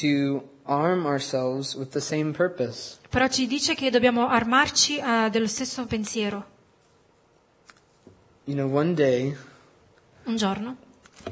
to 0.00 0.48
arm 0.64 1.04
ourselves 1.04 1.74
with 1.74 1.90
the 1.90 2.00
same 2.00 2.32
purpose. 2.32 2.96
Però 3.10 3.28
ci 3.28 3.46
dice 3.46 3.74
che 3.74 3.90
dobbiamo 3.90 4.28
armarci 4.28 4.96
eh, 4.96 5.28
dello 5.30 5.48
stesso 5.48 5.84
pensiero. 5.84 6.52
You 8.46 8.54
know, 8.54 8.66
one 8.66 8.94
day 8.94 9.34
Un 10.26 10.36
giorno, 10.36 10.76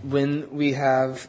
when 0.02 0.46
we 0.50 0.72
have 0.72 1.28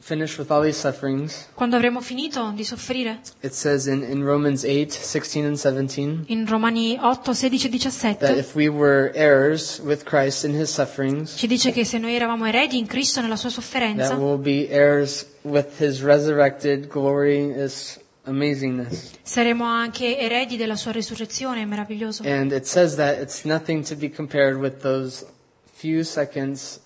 finished 0.00 0.38
with 0.38 0.50
all 0.50 0.62
these 0.62 0.78
sufferings, 0.78 1.48
quando 1.54 1.76
avremo 1.76 2.00
finito 2.00 2.50
di 2.54 2.64
soffrire, 2.64 3.20
it 3.42 3.52
says 3.52 3.86
in, 3.86 4.02
in 4.02 4.24
Romans 4.24 4.64
8, 4.64 4.90
16 4.90 5.44
and 5.44 5.58
17, 5.58 6.24
in 6.28 6.46
Romani 6.46 6.98
8, 6.98 7.22
16 7.22 7.66
e 7.66 7.78
that 8.18 8.34
17, 8.34 8.38
if 8.38 8.54
we 8.54 8.70
were 8.70 9.12
heirs 9.14 9.80
with 9.84 10.04
Christ 10.04 10.44
in 10.44 10.54
his 10.54 10.70
sufferings, 10.70 11.36
ci 11.36 11.46
dice 11.46 11.72
che 11.72 11.84
se 11.84 11.98
noi 11.98 12.14
eravamo 12.14 12.46
eredi 12.46 12.78
in 12.78 12.86
Cristo 12.86 13.20
nella 13.20 13.36
sua 13.36 13.50
that 13.50 13.58
sofferenza, 13.58 14.16
we'll 14.16 14.38
be 14.38 14.66
heirs 14.70 15.26
with 15.42 15.78
his 15.78 16.02
resurrected 16.02 16.88
glory 16.88 17.52
is 17.52 17.98
amazingness. 18.24 19.12
saremo 19.22 19.64
anche 19.64 20.18
eredi 20.18 20.56
della 20.56 20.76
sua 20.76 20.92
resurrezione, 20.92 21.62
è 21.62 21.64
meraviglioso. 21.64 22.22
And 22.24 22.52
it 22.52 22.64
says 22.64 22.96
that 22.96 23.18
it's 23.18 23.44
nothing 23.44 23.84
to 23.86 23.96
be 23.96 24.10
compared 24.10 24.56
with 24.56 24.80
those 24.82 25.24
few 25.74 26.02
seconds 26.04 26.80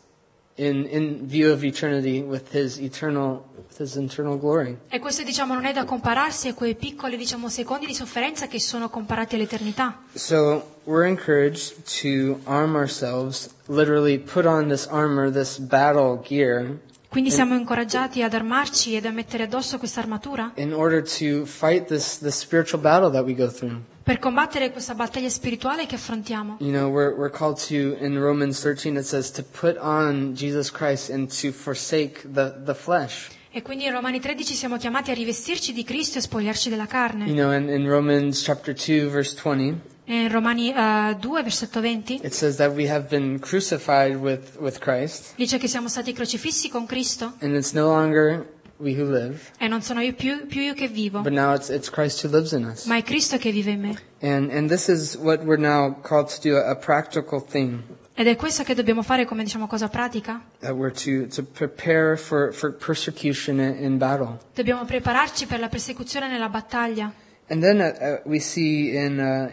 in, 0.56 0.86
in 0.90 1.26
view 1.26 1.52
of 1.52 1.62
eternity 1.62 2.22
with 2.22 2.54
his 2.54 2.78
eternal, 2.78 3.44
with 3.56 3.78
his 3.78 3.96
eternal 3.96 4.38
glory. 4.38 4.78
E 4.88 4.98
questo 4.98 5.22
diciamo 5.22 5.54
non 5.54 5.66
è 5.66 5.72
da 5.72 5.84
compararsi 5.84 6.48
a 6.48 6.54
quei 6.54 6.74
piccoli 6.74 7.16
diciamo 7.16 7.48
secondi 7.48 7.86
di 7.86 7.94
sofferenza 7.94 8.46
che 8.46 8.58
sono 8.58 8.88
comparati 8.88 9.34
all'eternità. 9.34 9.98
So 10.14 10.78
we're 10.84 11.06
encouraged 11.06 11.84
to 12.00 12.40
arm 12.44 12.74
ourselves, 12.74 13.50
literally 13.66 14.18
put 14.18 14.46
on 14.46 14.68
this 14.68 14.86
armor, 14.86 15.30
this 15.30 15.58
battle 15.58 16.22
gear, 16.26 16.78
Quindi 17.08 17.30
siamo 17.30 17.54
incoraggiati 17.56 18.22
ad 18.22 18.34
armarci 18.34 18.94
ed 18.94 19.06
a 19.06 19.10
mettere 19.10 19.44
addosso 19.44 19.78
questa 19.78 20.00
armatura 20.00 20.52
in 20.56 20.72
order 20.72 21.02
to 21.02 21.44
fight 21.46 21.86
this, 21.86 22.18
this 22.18 22.36
spiritual 22.38 22.80
battle 22.80 23.10
that 23.10 23.25
we 23.25 23.34
go 23.34 23.48
through. 23.50 23.80
per 24.02 24.18
combattere 24.18 24.70
questa 24.70 24.94
battaglia 24.94 25.28
spirituale 25.30 25.86
che 25.86 25.94
affrontiamo. 25.94 26.56
You 26.60 26.70
know, 26.70 26.88
we're, 26.90 27.14
we're 27.16 27.30
called 27.30 27.58
to, 27.68 27.96
in 27.98 28.18
Romans 28.20 28.60
13, 28.60 28.96
it 28.96 29.04
says 29.04 29.30
to 29.32 29.42
put 29.42 29.76
on 29.78 30.34
Jesus 30.34 30.70
Christ 30.70 31.10
and 31.10 31.28
to 31.40 31.52
forsake 31.52 32.20
the, 32.32 32.54
the 32.64 32.75
flesh. 32.75 33.28
E 33.50 33.62
quindi 33.62 33.84
in 33.86 33.92
Romani 33.92 34.20
13 34.20 34.54
siamo 34.54 34.76
chiamati 34.76 35.10
a 35.10 35.14
rivestirci 35.14 35.72
di 35.72 35.82
Cristo 35.82 36.18
e 36.18 36.20
spogliarci 36.20 36.68
della 36.68 36.82
You 36.82 36.90
carne. 36.90 37.32
know, 37.32 37.52
in, 37.52 37.68
in 37.70 37.88
Romans 37.88 38.42
chapter 38.42 38.75
2, 38.75 39.08
verse 39.08 39.34
20, 39.34 39.68
E 39.68 39.95
in 40.06 40.28
Romani 40.30 40.72
eh, 40.72 41.16
2, 41.18 41.42
versetto 41.42 41.80
20, 41.80 42.20
it 42.22 42.32
says 42.32 42.56
that 42.56 42.72
we 42.72 42.88
have 42.88 43.08
been 43.08 43.38
crucified 43.38 44.16
with, 44.16 44.56
with 44.58 44.78
Christ, 44.78 45.34
dice 45.36 45.58
che 45.58 45.68
siamo 45.68 45.88
stati 45.88 46.12
crocifissi 46.12 46.68
con 46.68 46.86
Cristo 46.86 47.34
and 47.40 47.54
it's 47.54 47.72
no 47.72 47.86
longer 47.88 48.46
we 48.78 48.92
who 48.94 49.10
live, 49.10 49.40
e 49.58 49.68
non 49.68 49.82
sono 49.82 50.00
io 50.00 50.14
più, 50.14 50.46
più 50.46 50.60
io 50.62 50.75
che 50.75 50.88
vivo, 50.88 51.20
but 51.20 51.32
now 51.32 51.54
it's, 51.54 51.68
it's 51.68 51.90
Christ 51.90 52.25
who 52.25 52.30
lives 52.30 52.52
in 52.52 52.64
us. 52.64 52.86
ma 52.86 52.96
è 52.96 53.02
Cristo 53.02 53.36
che 53.38 53.50
vive 53.50 53.70
in 53.70 53.80
me. 53.80 53.96
And, 54.20 54.50
and 54.50 54.68
this 54.68 54.88
is 54.88 55.16
what 55.16 55.42
we're 55.44 55.60
now 55.60 55.94
called 56.02 56.28
to 56.28 56.40
do, 56.40 56.56
a, 56.56 56.70
a 56.70 56.76
practical 56.76 57.42
thing, 57.44 57.82
Ed 58.18 58.28
è 58.28 58.36
questo 58.36 58.62
che 58.62 58.72
dobbiamo 58.75 59.02
fare 59.02 59.26
come 59.26 59.42
diciamo 59.44 59.66
cosa 59.66 59.88
pratica. 59.88 60.40
that 60.60 60.72
we're 60.75 60.90
to, 60.90 61.26
to 61.28 61.42
prepare 61.42 62.16
for, 62.16 62.50
for 62.54 62.72
persecution 62.72 63.60
in, 63.60 63.76
in 63.78 63.98
battle. 63.98 64.38
Dobbiamo 64.54 64.86
prepararci 64.86 65.44
per 65.44 65.60
la 65.60 65.68
persecuzione 65.68 66.26
nella 66.26 66.48
battaglia. 66.48 67.12
And 67.48 67.60
then 67.60 67.78
uh, 67.78 68.04
uh, 68.04 68.20
we 68.25 68.40
see 68.40 68.96
in 68.96 69.18
uh, 69.18 69.52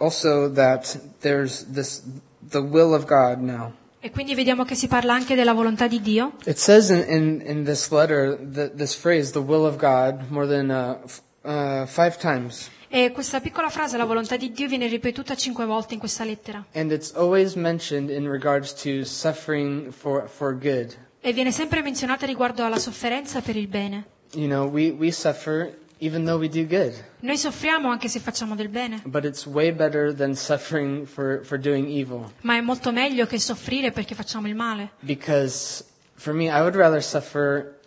also 0.00 0.48
that 0.54 0.98
there's 1.20 1.66
this 1.72 2.02
the 2.50 2.60
will 2.60 2.94
of 2.94 3.04
God 3.06 3.40
now. 3.40 3.72
E 4.02 4.10
quindi 4.10 4.34
vediamo 4.34 4.64
che 4.64 4.74
si 4.74 4.88
parla 4.88 5.12
anche 5.12 5.34
della 5.34 5.52
volontà 5.52 5.86
di 5.86 6.00
Dio. 6.00 6.32
It 6.46 6.56
says 6.56 6.88
in, 6.88 7.04
in, 7.06 7.42
in 7.44 7.64
this 7.64 7.90
letter 7.90 8.38
that 8.54 8.76
this 8.76 8.94
phrase, 8.94 9.32
the 9.32 9.42
will 9.42 9.66
of 9.66 9.76
God, 9.76 10.30
more 10.30 10.46
than 10.46 10.70
uh, 10.70 10.96
f- 11.04 11.20
uh, 11.44 11.84
five 11.86 12.16
times. 12.16 12.70
E 12.88 13.12
questa 13.12 13.40
piccola 13.40 13.68
frase, 13.68 13.98
la 13.98 14.06
volontà 14.06 14.36
di 14.36 14.50
Dio, 14.52 14.66
viene 14.66 14.88
ripetuta 14.88 15.36
cinque 15.36 15.66
volte 15.66 15.92
in 15.94 16.00
questa 16.00 16.24
lettera. 16.24 16.64
And 16.72 16.90
it's 16.90 17.12
always 17.14 17.54
mentioned 17.54 18.10
in 18.10 18.26
regards 18.26 18.72
to 18.82 19.04
suffering 19.04 19.92
for, 19.92 20.26
for 20.26 20.58
good. 20.58 20.96
E 21.20 21.32
viene 21.34 21.52
sempre 21.52 21.82
menzionata 21.82 22.24
riguardo 22.24 22.64
alla 22.64 22.78
sofferenza 22.78 23.42
per 23.42 23.54
il 23.56 23.68
bene. 23.68 24.04
You 24.32 24.46
know, 24.48 24.66
we, 24.66 24.88
we 24.90 25.12
suffer 25.12 25.76
even 26.00 26.24
though 26.24 26.38
we 26.38 26.48
do 26.48 26.66
good. 26.66 26.92
Noi 27.20 27.36
soffriamo 27.36 27.88
anche 27.90 28.08
se 28.08 28.18
facciamo 28.20 28.54
del 28.54 28.68
bene, 28.68 29.00
But 29.04 29.24
it's 29.24 29.46
way 29.46 29.70
better 29.72 30.14
than 30.14 30.34
suffering 30.34 31.06
for, 31.06 31.40
for 31.44 31.58
doing 31.58 31.88
evil. 31.88 32.30
ma 32.42 32.56
è 32.56 32.60
molto 32.60 32.90
meglio 32.92 33.26
che 33.26 33.38
soffrire 33.38 33.90
perché 33.92 34.14
facciamo 34.14 34.46
il 34.48 34.54
male. 34.54 34.90
Because 35.00 35.84
for 36.14 36.32
me, 36.34 36.44
I 36.46 36.60
would 36.60 36.74
rather 36.74 37.02
suffer 37.02 37.78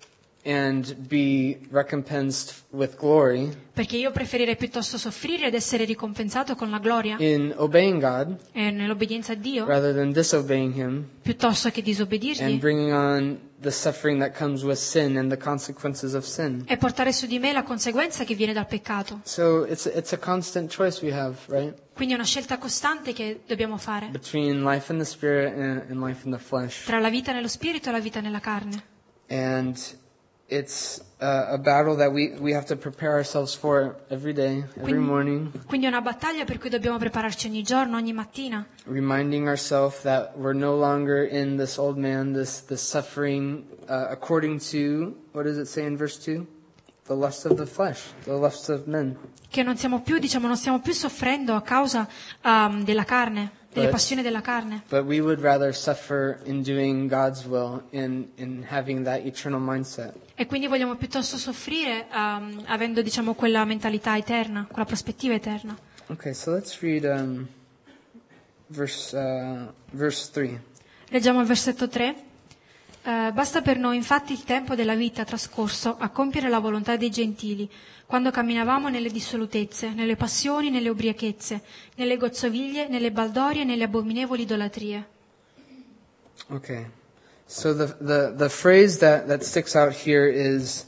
Perché 3.74 3.96
io 3.98 4.12
preferirei 4.12 4.58
piuttosto 4.58 4.98
soffrire 4.98 5.48
ed 5.48 5.54
essere 5.54 5.86
ricompensato 5.86 6.56
con 6.56 6.70
la 6.70 6.80
gloria 6.80 7.16
in 7.20 7.54
obeying 7.56 8.02
God 8.02 8.38
nell'obbedienza 8.52 9.32
a 9.32 9.36
Dio, 9.36 9.66
rather 9.66 9.94
than 9.94 10.12
disobeying 10.12 10.74
Him 10.76 11.08
piuttosto 11.22 11.70
che 11.70 11.80
and 11.80 11.88
disobbedirgli 11.88 12.58
bringing 12.60 12.92
on 12.92 13.40
the 13.62 13.72
suffering 13.72 14.20
that 14.20 14.38
comes 14.38 14.64
with 14.64 14.78
sin 14.78 15.18
and 15.18 15.30
the 15.30 15.38
consequences 15.38 16.14
of 16.14 16.26
sin. 16.26 16.66
e 16.68 16.76
portare 16.76 17.14
su 17.14 17.26
di 17.26 17.40
me 17.40 17.54
la 17.54 17.64
conseguenza 17.64 18.26
che 18.26 18.36
viene 18.36 18.52
dal 18.52 18.68
peccato. 18.68 19.22
So 19.24 19.64
it's 19.64 19.86
a, 19.86 19.98
it's 19.98 20.12
a 20.12 20.18
constant 20.18 20.76
choice 20.76 21.04
we 21.04 21.14
have, 21.14 21.38
right? 21.48 21.74
Quindi 21.94 22.14
è 22.16 22.18
una 22.18 22.26
scelta 22.26 22.58
costante 22.58 23.14
che 23.14 23.42
dobbiamo 23.48 23.78
fare 23.78 24.08
Between 24.08 24.62
life 24.64 24.92
in 24.92 24.98
the 24.98 25.06
spirit 25.06 25.54
and, 25.54 25.86
and 25.90 26.04
life 26.06 26.26
in 26.26 26.32
the 26.32 26.38
flesh. 26.40 26.84
tra 26.84 27.00
la 27.00 27.10
vita 27.10 27.32
nello 27.32 27.48
spirito 27.48 27.88
e 27.88 27.92
la 27.94 28.00
vita 28.02 28.20
nella 28.20 28.42
carne. 28.42 28.84
And 29.30 29.78
it's 30.54 31.02
uh, 31.20 31.48
a 31.54 31.58
battle 31.58 31.96
that 31.96 32.12
we, 32.12 32.34
we 32.40 32.54
have 32.54 32.66
to 32.68 32.76
prepare 32.76 33.14
ourselves 33.14 33.56
for 33.56 33.96
every 34.12 34.34
day, 34.34 34.64
every 34.78 34.94
Quindi- 34.94 35.06
morning, 35.06 35.52
Quindi 35.66 35.88
è 35.88 35.90
una 35.90 36.02
battaglia 36.02 36.46
per 36.46 36.60
cui 36.60 36.70
dobbiamo 36.70 36.98
prepararci 37.00 37.48
ogni 37.48 37.64
giorno, 37.64 37.98
ogni 37.98 38.14
mattina, 38.14 38.66
reminding 38.86 39.48
ourselves 39.48 40.02
that 40.04 40.38
we're 40.38 40.54
no 40.58 40.76
longer 40.76 41.24
in 41.26 41.58
this 41.58 41.78
old 41.78 41.98
man, 41.98 42.34
this, 42.34 42.62
this 42.66 42.82
suffering 42.82 43.66
uh, 43.90 44.08
according 44.12 44.60
to, 44.60 45.16
what 45.32 45.46
does 45.46 45.58
it 45.58 45.68
say 45.68 45.84
in 45.86 45.98
verse 45.98 46.18
2? 46.24 46.46
The 47.06 47.16
lust 47.16 47.46
of 47.46 47.58
the 47.58 47.66
flesh, 47.66 48.14
the 48.26 48.38
lust 48.38 48.70
of 48.70 48.86
men. 48.88 49.18
che 49.50 49.62
non 49.64 49.76
siamo 49.76 50.02
più, 50.02 50.20
diciamo, 50.20 50.48
non 50.48 50.56
stiamo 50.56 50.80
più 50.80 50.94
soffrendo 50.94 51.54
a 51.54 51.62
causa 51.62 52.08
um, 52.44 52.84
della 52.84 53.04
carne, 53.04 53.52
delle 53.74 53.90
passioni 53.90 54.22
della 54.22 54.42
carne, 54.42 54.84
But 54.90 55.04
we 55.06 55.20
would 55.20 55.42
rather 55.42 55.74
suffer 55.76 56.40
in 56.46 56.62
doing 56.64 57.10
God's 57.10 57.46
will 57.46 57.84
and 57.94 58.28
in 58.36 58.66
having 58.70 59.04
that 59.06 59.26
eternal 59.26 59.60
mindset. 59.60 60.14
e 60.36 60.46
quindi 60.46 60.68
vogliamo 60.68 60.96
piuttosto 60.96 61.38
soffrire 61.38 62.08
um, 62.14 62.64
avendo, 62.66 63.02
diciamo, 63.02 63.34
quella 63.34 63.66
mentalità 63.66 64.16
eterna, 64.18 64.66
quella 64.70 64.86
prospettiva 64.86 65.34
eterna. 65.34 65.78
Okay, 66.08 66.34
so 66.34 66.52
let's 66.52 66.80
read 66.82 67.04
um, 67.06 67.48
verse, 68.68 69.16
uh, 69.16 69.72
verse 69.92 70.30
3. 70.32 70.62
Leggiamo 71.10 71.40
il 71.42 71.46
versetto 71.48 71.88
3. 71.88 72.16
Eh, 73.06 73.32
basta 73.34 73.62
per 73.62 73.78
noi 73.78 73.98
infatti 73.98 74.32
il 74.32 74.46
tempo 74.46 74.76
della 74.76 74.96
vita 74.96 75.26
trascorso 75.26 75.98
a 76.00 76.08
compiere 76.08 76.48
la 76.48 76.60
volontà 76.60 76.96
dei 76.96 77.10
gentili, 77.10 77.70
quando 78.06 78.32
camminavamo 78.32 78.88
nelle 78.88 79.10
dissolutezze, 79.10 79.90
nelle 79.90 80.16
passioni, 80.16 80.70
nelle 80.70 80.88
ubriachezze, 80.88 81.62
nelle 81.96 82.16
gozzoviglie, 82.16 82.88
nelle 82.88 83.12
baldorie 83.12 83.66
nelle 83.66 83.84
abominevoli 83.84 84.44
idolatrie. 84.44 85.08
Okay. 86.48 86.86
So 87.46 87.74
the, 87.74 87.94
the, 88.00 88.34
the 88.38 88.50
phrase 88.50 89.00
that, 89.00 89.28
that 89.28 89.44
sticks 89.44 89.76
out 89.76 89.94
here 89.94 90.26
is 90.26 90.86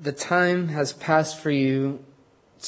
the 0.00 0.12
time 0.12 0.68
has 0.68 0.92
passed 0.92 1.40
for 1.40 1.50
you 1.50 1.98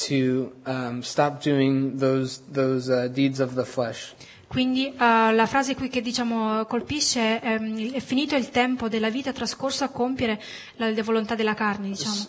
to 0.07 0.53
um, 0.67 1.03
stop 1.03 1.41
doing 1.41 1.99
those, 1.99 2.41
those 2.51 2.91
uh, 2.91 3.07
deeds 3.09 3.39
of 3.39 3.55
the 3.55 3.65
flesh. 3.65 4.13
Quindi 4.49 4.87
eh, 4.87 4.95
la 4.97 5.47
frase 5.47 5.75
qui 5.75 5.89
che 5.89 6.01
diciamo 6.01 6.65
colpisce 6.65 7.39
è, 7.39 7.53
ehm, 7.53 7.93
è 7.93 8.01
finito 8.01 8.35
il 8.35 8.49
tempo 8.49 8.89
della 8.89 9.11
vita 9.11 9.31
trascorso 9.31 9.85
a 9.85 9.89
compiere 9.89 10.41
la, 10.77 10.89
le 10.89 11.03
volontà 11.03 11.35
della 11.35 11.53
carne, 11.53 11.89
diciamo. 11.89 12.15
So. 12.15 12.29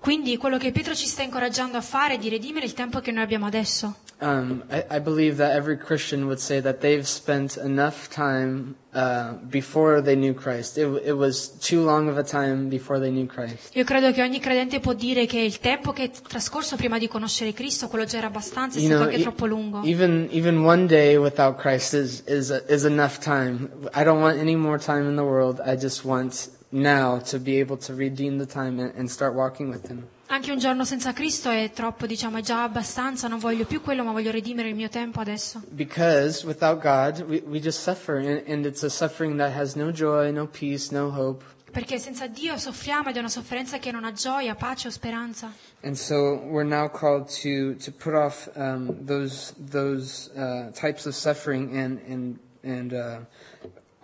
Quindi 0.00 0.38
quello 0.38 0.56
che 0.56 0.72
Pietro 0.72 0.94
ci 0.94 1.06
sta 1.06 1.22
incoraggiando 1.22 1.76
a 1.76 1.82
fare 1.82 2.14
è 2.14 2.18
di 2.18 2.30
redimere 2.30 2.64
il 2.64 2.72
tempo 2.72 3.00
che 3.00 3.12
noi 3.12 3.22
abbiamo 3.22 3.46
adesso. 3.46 3.96
Um, 4.24 4.62
I, 4.70 4.96
I 4.96 4.98
believe 5.00 5.36
that 5.36 5.54
every 5.54 5.76
Christian 5.76 6.26
would 6.28 6.40
say 6.40 6.58
that 6.60 6.80
they've 6.80 7.06
spent 7.06 7.58
enough 7.58 8.08
time 8.08 8.74
uh, 8.94 9.34
before 9.50 10.00
they 10.00 10.16
knew 10.16 10.32
Christ. 10.32 10.78
It, 10.78 10.86
it 11.04 11.12
was 11.12 11.48
too 11.60 11.84
long 11.84 12.08
of 12.08 12.16
a 12.16 12.22
time 12.22 12.70
before 12.70 12.98
they 12.98 13.10
knew 13.10 13.26
Christ. 13.26 13.74
Io 13.76 13.84
credo 13.84 14.12
che 14.12 14.22
ogni 14.22 14.40
credente 14.40 14.80
può 14.80 14.94
dire 14.94 15.26
che 15.26 15.40
il 15.40 15.58
tempo 15.60 15.92
che 15.92 16.04
è 16.04 16.10
trascorso 16.10 16.76
prima 16.76 16.96
di 16.98 17.06
conoscere 17.06 17.52
Cristo, 17.52 17.88
quello 17.88 18.06
già 18.06 18.16
era 18.16 18.28
abbastanza, 18.28 18.78
è 18.78 18.80
You 18.80 18.88
stato 18.92 19.02
know, 19.02 19.10
anche 19.12 19.20
e- 19.20 19.22
troppo 19.22 19.46
lungo. 19.46 19.82
even 19.84 20.28
even 20.30 20.64
one 20.64 20.86
day 20.86 21.16
without 21.18 21.58
Christ 21.58 21.92
is 21.92 22.22
is 22.26 22.48
is 22.68 22.84
enough 22.84 23.18
time. 23.18 23.68
I 23.94 24.04
don't 24.04 24.22
want 24.22 24.38
any 24.38 24.56
more 24.56 24.78
time 24.78 25.06
in 25.06 25.16
the 25.16 25.24
world. 25.24 25.60
I 25.60 25.76
just 25.76 26.02
want 26.06 26.48
now 26.70 27.18
to 27.30 27.38
be 27.38 27.60
able 27.60 27.76
to 27.76 27.92
redeem 27.94 28.38
the 28.38 28.46
time 28.46 28.80
and, 28.80 28.90
and 28.96 29.10
start 29.10 29.34
walking 29.34 29.68
with 29.68 29.86
Him. 29.88 30.06
Anche 30.28 30.50
un 30.50 30.58
giorno 30.58 30.84
senza 30.84 31.12
Cristo 31.12 31.50
è 31.50 31.70
troppo, 31.72 32.06
diciamo, 32.06 32.38
è 32.38 32.40
già 32.40 32.62
abbastanza, 32.62 33.28
non 33.28 33.38
voglio 33.38 33.66
più 33.66 33.82
quello, 33.82 34.02
ma 34.04 34.12
voglio 34.12 34.30
redimere 34.30 34.68
il 34.68 34.74
mio 34.74 34.88
tempo 34.88 35.20
adesso. 35.20 35.62
Because 35.68 36.46
without 36.46 36.80
God, 36.80 37.24
we, 37.28 37.42
we 37.46 37.60
just 37.60 37.80
suffer, 37.80 38.16
and, 38.16 38.42
and 38.48 38.64
it's 38.64 38.82
a 38.82 38.88
suffering 38.88 39.36
that 39.36 39.52
has 39.54 39.74
no 39.74 39.90
joy, 39.92 40.32
no 40.32 40.46
peace, 40.46 40.92
no 40.92 41.10
hope. 41.10 41.44
Perché 41.70 41.98
senza 41.98 42.28
Dio 42.28 42.56
soffriamo 42.56 43.10
ed 43.10 43.16
è 43.16 43.18
una 43.18 43.28
sofferenza 43.28 43.78
che 43.78 43.90
non 43.90 44.04
ha 44.04 44.12
gioia, 44.12 44.54
pace 44.54 44.88
o 44.88 44.90
speranza. 44.90 45.52
And 45.82 45.96
so 45.96 46.40
we're 46.46 46.62
now 46.64 46.88
called 46.88 47.28
to 47.42 47.74
to 47.84 47.90
put 47.90 48.14
off 48.14 48.48
um, 48.54 48.94
those 49.04 49.52
those 49.58 50.30
uh, 50.36 50.70
types 50.72 51.04
of 51.06 51.14
suffering 51.14 51.76
and 51.76 52.00
and 52.08 52.38
and 52.62 52.92
uh, 52.92 53.18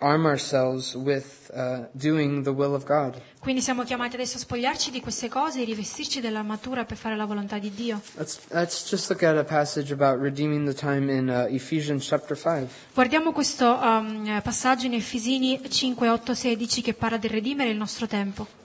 arm 0.01 0.25
ourselves 0.25 0.95
with 0.95 1.51
uh, 1.53 1.85
doing 1.93 2.43
the 2.43 2.51
will 2.51 2.73
of 2.73 2.85
God. 2.85 3.21
Quindi 3.39 3.61
siamo 3.61 3.83
chiamati 3.83 4.15
adesso 4.15 4.37
a 4.37 4.39
spogliarci 4.39 4.91
di 4.91 4.99
queste 4.99 5.29
cose 5.29 5.61
e 5.61 5.63
rivestirci 5.63 6.19
dell'armatura 6.19 6.85
per 6.85 6.97
fare 6.97 7.15
la 7.15 7.25
volontà 7.25 7.59
di 7.59 7.71
Dio. 7.73 8.01
Let's, 8.15 8.39
let's 8.49 8.89
just 8.89 9.09
look 9.09 9.23
at 9.23 9.37
a 9.37 9.43
passage 9.43 9.93
about 9.93 10.19
redeeming 10.19 10.67
the 10.67 10.73
time 10.73 11.11
in 11.11 11.29
uh, 11.29 11.53
Ephesians 11.53 12.05
chapter 12.05 12.35
5. 12.35 12.67
Guardiamo 12.93 13.31
questo 13.31 13.65
um, 13.65 14.41
passaggio 14.43 14.87
in 14.87 14.93
Efesini 14.93 15.61
5, 15.67 16.09
8, 16.09 16.33
16 16.33 16.81
che 16.81 16.93
parla 16.93 17.17
del 17.17 17.31
redimere 17.31 17.69
il 17.69 17.77
nostro 17.77 18.07
tempo. 18.07 18.59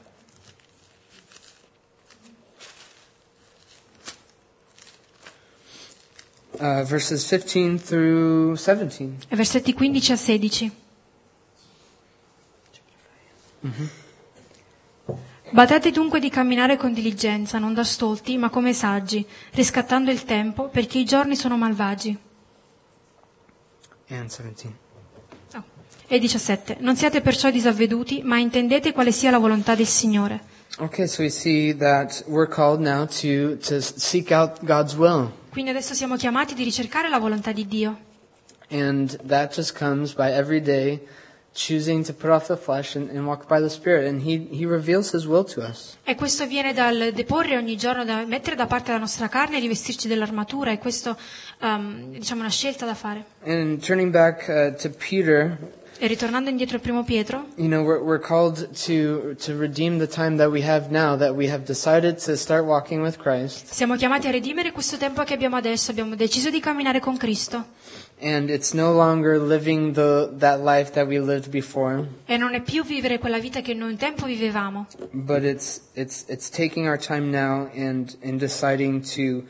Uh, 6.58 6.82
verses 6.84 7.26
15 7.26 7.84
through 7.84 8.56
17. 8.56 9.26
Versetti 9.28 9.74
15 9.74 10.12
a 10.12 10.16
16. 10.16 10.84
Badate 15.50 15.90
dunque 15.90 16.18
di 16.18 16.28
camminare 16.28 16.76
con 16.76 16.92
diligenza, 16.92 17.58
non 17.58 17.72
da 17.72 17.84
stolti, 17.84 18.36
ma 18.36 18.50
come 18.50 18.72
saggi, 18.72 19.24
riscattando 19.52 20.10
il 20.10 20.24
tempo, 20.24 20.68
perché 20.68 20.98
i 20.98 21.04
giorni 21.04 21.36
sono 21.36 21.56
malvagi. 21.56 22.18
And 24.08 24.28
17. 24.28 24.72
Oh. 25.54 25.64
E 26.06 26.18
17. 26.18 26.76
Non 26.80 26.96
siate 26.96 27.20
perciò 27.20 27.50
disavveduti, 27.50 28.22
ma 28.22 28.38
intendete 28.38 28.92
quale 28.92 29.12
sia 29.12 29.30
la 29.30 29.38
volontà 29.38 29.74
del 29.74 29.86
Signore. 29.86 30.54
Okay, 30.78 31.06
so 31.06 31.22
we 31.22 31.30
see 31.30 31.74
that 31.76 32.22
we're 32.26 32.48
called 32.48 32.80
now 32.80 33.06
to, 33.06 33.56
to 33.58 33.80
seek 33.80 34.30
out 34.30 34.62
God's 34.64 34.94
will. 34.94 35.32
Quindi 35.50 35.70
adesso 35.70 35.94
siamo 35.94 36.16
chiamati 36.16 36.54
di 36.54 36.64
ricercare 36.64 37.08
la 37.08 37.18
volontà 37.18 37.52
di 37.52 37.66
Dio. 37.66 37.98
And 38.68 39.16
that 39.26 39.54
just 39.54 39.78
comes 39.78 40.12
by 40.12 40.30
every 40.32 40.60
day 40.60 41.00
choosing 41.56 42.04
to 42.04 42.12
put 42.12 42.30
off 42.30 42.46
the 42.46 42.56
flesh 42.56 42.94
and, 42.94 43.08
and 43.10 43.26
walk 43.26 43.48
by 43.48 43.60
the 43.60 43.70
Spirit. 43.70 44.06
And 44.06 44.22
he, 44.22 44.46
he 44.50 44.66
reveals 44.66 45.12
His 45.12 45.26
will 45.26 45.44
to 45.44 45.62
us. 45.62 45.96
E 46.04 46.14
questo 46.14 46.46
viene 46.46 46.72
dal 46.72 47.12
deporre 47.12 47.56
ogni 47.56 47.76
giorno, 47.76 48.04
da 48.04 48.24
mettere 48.26 48.54
da 48.54 48.66
parte 48.66 48.92
la 48.92 48.98
nostra 48.98 49.28
carne 49.28 49.56
e 49.56 49.60
rivestirci 49.60 50.06
dell'armatura, 50.06 50.70
e 50.70 50.78
questo 50.78 51.16
um, 51.62 52.12
diciamo, 52.12 52.40
una 52.40 52.50
scelta 52.50 52.84
da 52.84 52.94
fare. 52.94 53.24
And 53.44 53.82
turning 53.82 54.10
back 54.12 54.46
uh, 54.48 54.80
to 54.80 54.90
Peter, 54.90 55.58
E 55.98 56.06
ritornando 56.08 56.50
indietro 56.50 56.76
al 56.76 56.82
primo 56.82 57.04
Pietro, 57.04 57.46
you 57.56 57.68
know, 57.68 57.82
we're, 57.82 58.02
we're 58.02 58.20
called 58.20 58.68
to, 58.84 59.34
to 59.36 59.56
redeem 59.58 59.98
the 59.98 60.06
time 60.06 60.36
that 60.36 60.50
we 60.50 60.62
have 60.62 60.90
now, 60.90 61.16
that 61.16 61.34
we 61.34 61.50
have 61.50 61.64
decided 61.64 62.18
to 62.22 62.36
start 62.36 62.66
walking 62.66 63.00
with 63.02 63.16
Christ. 63.16 63.72
siamo 63.72 63.96
chiamati 63.96 64.26
a 64.28 64.30
redimere 64.30 64.72
questo 64.72 64.98
tempo 64.98 65.24
che 65.24 65.32
abbiamo 65.32 65.56
adesso, 65.56 65.92
abbiamo 65.92 66.14
deciso 66.14 66.50
di 66.50 66.60
camminare 66.60 67.00
con 67.00 67.16
Cristo 67.16 67.68
And 68.18 68.48
it's 68.48 68.72
no 68.72 68.94
longer 68.94 69.38
living 69.38 69.92
the, 69.92 70.30
that 70.38 70.60
life 70.62 70.92
that 70.92 71.06
we 71.06 71.18
lived 71.20 71.50
before, 71.50 72.08
e 72.24 72.38
non 72.38 72.54
è 72.54 72.62
più 72.62 72.82
vivere 72.82 73.18
quella 73.18 73.38
vita 73.38 73.60
che 73.60 73.74
noi 73.74 73.90
un 73.90 73.98
tempo 73.98 74.24
vivevamo, 74.24 74.86
but 75.10 75.44
it's, 75.44 75.82
it's, 75.92 76.24
it's 76.28 76.48
taking 76.48 76.86
our 76.86 76.98
time 76.98 77.30
now 77.30 77.68
and, 77.74 78.16
and 78.24 78.38
deciding 78.40 79.02
to 79.02 79.44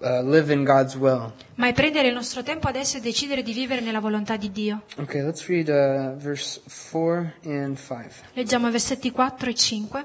uh, 0.00 0.22
live 0.22 0.52
in 0.52 0.62
God's 0.62 0.94
will. 0.94 1.32
ma 1.56 1.66
è 1.66 1.72
prendere 1.72 2.06
il 2.06 2.14
nostro 2.14 2.44
tempo 2.44 2.68
adesso 2.68 2.98
e 2.98 3.00
decidere 3.00 3.42
di 3.42 3.52
vivere 3.52 3.80
nella 3.80 3.98
volontà 3.98 4.36
di 4.36 4.52
Dio. 4.52 4.82
Okay, 4.98 5.22
let's 5.22 5.44
read 5.48 5.68
uh, 5.68 6.16
verse 6.16 6.60
4 6.92 7.32
and 7.44 7.76
5. 7.76 8.10
Leggiamo 8.34 8.68
i 8.68 8.70
versetti 8.70 9.10
4 9.10 9.50
e 9.50 9.54
5. 9.54 10.04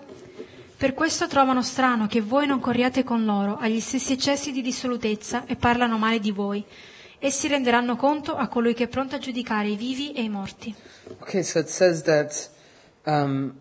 Per 0.76 0.96
questo 0.96 1.28
trovano 1.28 1.62
strano 1.62 2.08
che 2.08 2.22
voi 2.22 2.48
non 2.48 2.60
corriate 2.60 3.04
con 3.04 3.26
loro 3.26 3.58
agli 3.60 3.80
stessi 3.80 4.14
eccessi 4.14 4.52
di 4.52 4.64
dissolutezza 4.64 5.46
e 5.46 5.56
parlano 5.56 6.00
male 6.00 6.20
di 6.20 6.32
voi. 6.32 6.66
Essi 7.24 7.48
renderanno 7.48 7.96
conto 7.96 8.36
a 8.36 8.48
colui 8.48 8.74
che 8.74 8.86
è 8.86 8.88
pronto 8.88 9.16
a 9.16 9.20
giudicare 9.20 9.68
i 9.68 9.76
vivi 9.76 10.12
e 10.12 10.24
i 10.24 10.30
morti. 10.30 10.74
Okay, 11.20 11.44
so 11.44 11.60
it 11.60 11.68
says 11.68 12.02
that 12.04 12.50
um, 13.06 13.54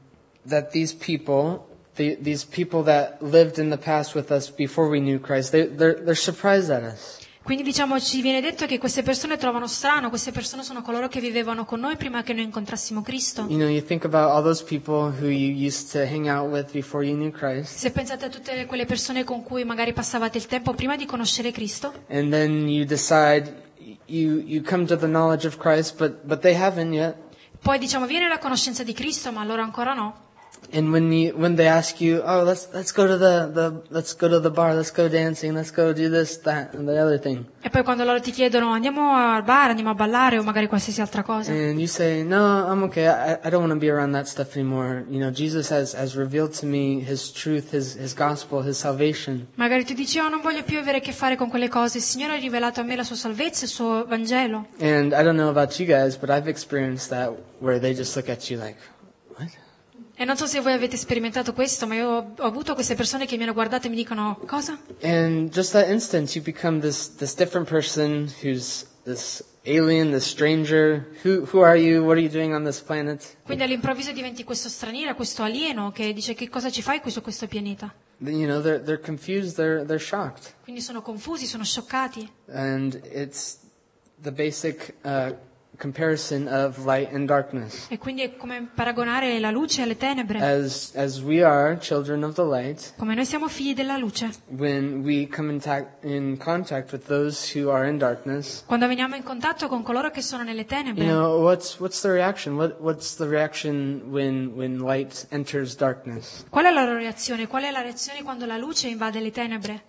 that 0.46 0.70
these 0.70 0.94
people, 0.94 1.66
the, 1.96 2.16
these 2.22 2.46
people 2.46 2.82
that 2.84 3.20
lived 3.20 3.58
in 3.58 3.68
the 3.68 3.76
past 3.76 4.14
with 4.14 4.30
us 4.30 4.50
before 4.50 4.88
we 4.88 4.98
knew 4.98 5.20
Christ, 5.20 5.52
they, 5.52 5.66
they're 5.66 6.00
they're 6.02 6.14
surprised 6.14 6.70
at 6.70 6.82
us. 6.82 7.19
Quindi 7.50 7.66
diciamo 7.66 7.98
ci 7.98 8.22
viene 8.22 8.40
detto 8.40 8.64
che 8.64 8.78
queste 8.78 9.02
persone 9.02 9.36
trovano 9.36 9.66
strano, 9.66 10.08
queste 10.08 10.30
persone 10.30 10.62
sono 10.62 10.82
coloro 10.82 11.08
che 11.08 11.18
vivevano 11.18 11.64
con 11.64 11.80
noi 11.80 11.96
prima 11.96 12.22
che 12.22 12.32
noi 12.32 12.44
incontrassimo 12.44 13.02
Cristo. 13.02 13.46
You 13.48 13.58
know, 13.58 13.66
you 13.66 13.82
Se 17.64 17.90
pensate 17.90 18.24
a 18.24 18.28
tutte 18.28 18.66
quelle 18.66 18.84
persone 18.86 19.24
con 19.24 19.42
cui 19.42 19.64
magari 19.64 19.92
passavate 19.92 20.38
il 20.38 20.46
tempo 20.46 20.74
prima 20.74 20.94
di 20.94 21.06
conoscere 21.06 21.50
Cristo 21.50 21.92
and 22.08 22.30
then 22.30 22.68
you 22.68 22.84
decide 22.84 23.52
you 24.06 24.44
you 24.46 24.62
come 24.62 24.86
to 24.86 24.96
the 24.96 25.08
knowledge 25.08 25.44
of 25.44 25.56
Christ, 25.56 25.96
but 25.98 26.22
but 26.22 26.38
they 26.38 26.54
haven't 26.54 26.92
yet. 26.92 27.16
Poi 27.60 27.78
diciamo 27.78 28.06
viene 28.06 28.28
la 28.28 28.38
conoscenza 28.38 28.84
di 28.84 28.92
Cristo, 28.92 29.32
ma 29.32 29.42
loro 29.42 29.62
ancora 29.62 29.92
no. 29.92 30.28
And 30.72 30.92
when 30.92 31.10
you 31.10 31.32
when 31.36 31.56
they 31.56 31.66
ask 31.66 32.00
you, 32.00 32.22
oh, 32.24 32.44
let's 32.44 32.68
let's 32.72 32.92
go 32.92 33.04
to 33.06 33.16
the, 33.18 33.50
the 33.52 33.82
let's 33.90 34.14
go 34.14 34.28
to 34.28 34.38
the 34.38 34.50
bar, 34.50 34.72
let's 34.74 34.92
go 34.92 35.08
dancing, 35.08 35.52
let's 35.52 35.72
go 35.72 35.92
do 35.92 36.08
this, 36.08 36.36
that, 36.44 36.74
and 36.74 36.86
the 36.86 36.96
other 36.96 37.18
thing, 37.18 37.44
E 37.62 37.70
poi 37.70 37.82
quando 37.82 38.04
loro 38.04 38.20
ti 38.20 38.30
chiedono 38.30 38.70
andiamo 38.70 39.12
al 39.12 39.42
bar, 39.42 39.70
andiamo 39.70 39.90
a 39.90 39.94
ballare 39.94 40.38
o 40.38 40.44
magari 40.44 40.68
qualsiasi 40.68 41.00
altra 41.00 41.24
cosa. 41.24 41.50
and 41.50 41.78
you 41.80 41.88
say, 41.88 42.22
no, 42.22 42.66
I'm 42.70 42.84
okay. 42.84 43.08
I, 43.08 43.38
I 43.44 43.50
don't 43.50 43.60
want 43.66 43.72
to 43.72 43.78
be 43.80 43.90
around 43.90 44.12
that 44.12 44.28
stuff 44.28 44.54
anymore. 44.54 45.04
You 45.10 45.18
know, 45.18 45.32
Jesus 45.32 45.68
has 45.70 45.92
has 45.92 46.14
revealed 46.16 46.52
to 46.60 46.66
me 46.66 47.00
His 47.04 47.32
truth, 47.32 47.72
His 47.72 47.96
His 47.96 48.14
gospel, 48.14 48.62
His 48.62 48.78
salvation, 48.78 49.48
Magari 49.56 49.84
tu 49.84 49.94
dici 49.94 50.20
oh 50.20 50.28
non 50.28 50.40
voglio 50.40 50.62
più 50.62 50.78
avere 50.78 50.98
a 50.98 51.00
che 51.00 51.10
fare 51.12 51.34
con 51.36 51.48
quelle 51.48 51.68
cose, 51.68 51.98
il 51.98 52.04
Signore 52.04 52.34
ha 52.34 52.38
rivelato 52.38 52.78
a 52.80 52.84
me 52.84 52.94
la 52.94 53.02
sua 53.02 53.16
salvezza, 53.16 53.64
il 53.64 53.70
suo 53.72 54.04
Vangelo. 54.06 54.66
and 54.78 55.12
I 55.12 55.24
don't 55.24 55.36
know 55.36 55.48
about 55.48 55.80
you 55.80 55.86
guys, 55.86 56.16
but 56.16 56.30
I've 56.30 56.48
experienced 56.48 57.10
that 57.10 57.32
where 57.58 57.80
they 57.80 57.92
just 57.92 58.14
look 58.14 58.28
at 58.28 58.48
you 58.48 58.56
like? 58.56 58.76
E 60.20 60.26
non 60.26 60.36
so 60.36 60.44
se 60.44 60.60
voi 60.60 60.74
avete 60.74 60.98
sperimentato 60.98 61.54
questo, 61.54 61.86
ma 61.86 61.94
io 61.94 62.06
ho 62.10 62.34
ho 62.36 62.44
avuto 62.44 62.74
queste 62.74 62.94
persone 62.94 63.24
che 63.24 63.38
mi 63.38 63.44
hanno 63.44 63.54
guardato 63.54 63.86
e 63.86 63.88
mi 63.88 63.96
dicono 63.96 64.38
cosa? 64.44 64.78
And 65.00 65.48
just 65.50 65.72
that 65.72 65.88
instant, 65.88 66.34
you 66.34 66.44
become 66.44 66.78
this 66.78 67.14
this 67.16 67.34
different 67.34 67.66
person 67.66 68.30
who's 68.42 68.84
this 69.04 69.42
alien, 69.64 70.10
this 70.12 70.26
stranger. 70.26 71.06
Who 71.24 71.46
who 71.50 71.62
are 71.62 71.74
you? 71.78 72.04
What 72.04 72.18
are 72.18 72.20
you 72.20 72.28
doing 72.28 72.52
on 72.52 72.64
this 72.64 72.80
planet? 72.80 73.38
Quindi 73.44 73.64
all'improvviso 73.64 74.12
diventi 74.12 74.44
questo 74.44 74.68
straniero, 74.68 75.14
questo 75.14 75.42
alieno 75.42 75.90
che 75.90 76.12
dice 76.12 76.34
che 76.34 76.50
cosa 76.50 76.68
ci 76.70 76.82
fai 76.82 77.00
qui 77.00 77.10
su 77.10 77.22
questo 77.22 77.46
pianeta. 77.46 77.90
You 78.18 78.44
know, 78.44 78.60
they're 78.60 78.84
they're 78.84 79.00
confused. 79.02 79.54
They're 79.56 79.86
they're 79.86 79.98
shocked, 79.98 80.52
Quindi 80.64 80.82
sono 80.82 81.00
confusi, 81.00 81.46
sono 81.46 81.64
scioccati. 81.64 82.30
and 82.52 83.00
it's 83.10 83.56
the 84.20 84.32
basic 84.32 84.96
uh, 85.02 85.32
comparison 85.80 86.46
of 86.46 86.84
light 86.84 87.12
and 87.12 87.26
darkness. 87.26 87.86
E 87.88 87.98
quindi 87.98 88.22
è 88.22 88.36
come 88.36 88.68
paragonare 88.74 89.38
la 89.40 89.50
luce 89.50 89.82
alle 89.82 89.96
tenebre. 89.96 90.38
As 90.40 90.92
as 90.94 91.20
we 91.20 91.42
are 91.42 91.78
children 91.78 92.22
of 92.22 92.34
the 92.34 92.44
light, 92.44 92.92
Come 92.98 93.14
noi 93.14 93.24
siamo 93.24 93.48
figli 93.48 93.74
della 93.74 93.96
luce. 93.96 94.30
when 94.48 95.02
we 95.02 95.26
come 95.26 95.50
in, 95.52 95.58
ta- 95.60 95.86
in 96.02 96.36
contact 96.38 96.92
with 96.92 97.06
those 97.06 97.58
who 97.58 97.70
are 97.70 97.88
in 97.88 97.96
darkness, 97.98 98.62
Quando 98.66 98.86
veniamo 98.86 99.16
in 99.16 99.22
contatto 99.22 99.66
con 99.68 99.82
coloro 99.82 100.10
che 100.10 100.20
sono 100.20 100.42
nelle 100.42 100.60
you 100.60 100.68
tenebre, 100.68 101.04
know, 101.06 101.42
what's 101.42 101.78
what's 101.80 102.00
the 102.02 102.10
reaction? 102.10 102.56
What 102.56 102.76
what's 102.80 103.16
the 103.16 103.26
reaction 103.26 104.02
when 104.10 104.52
when 104.54 104.78
light 104.80 105.26
enters 105.30 105.74
darkness? 105.76 106.44
qual 106.50 106.66
è 106.66 106.70
la 106.70 106.84
loro 106.84 106.98
reazione? 106.98 107.46
Qual 107.46 107.62
è 107.62 107.70
la 107.70 107.80
reazione 107.80 108.22
quando 108.22 108.44
la 108.44 108.56
luce 108.58 108.88
invade 108.88 109.20
le 109.20 109.30
tenebre? 109.30 109.82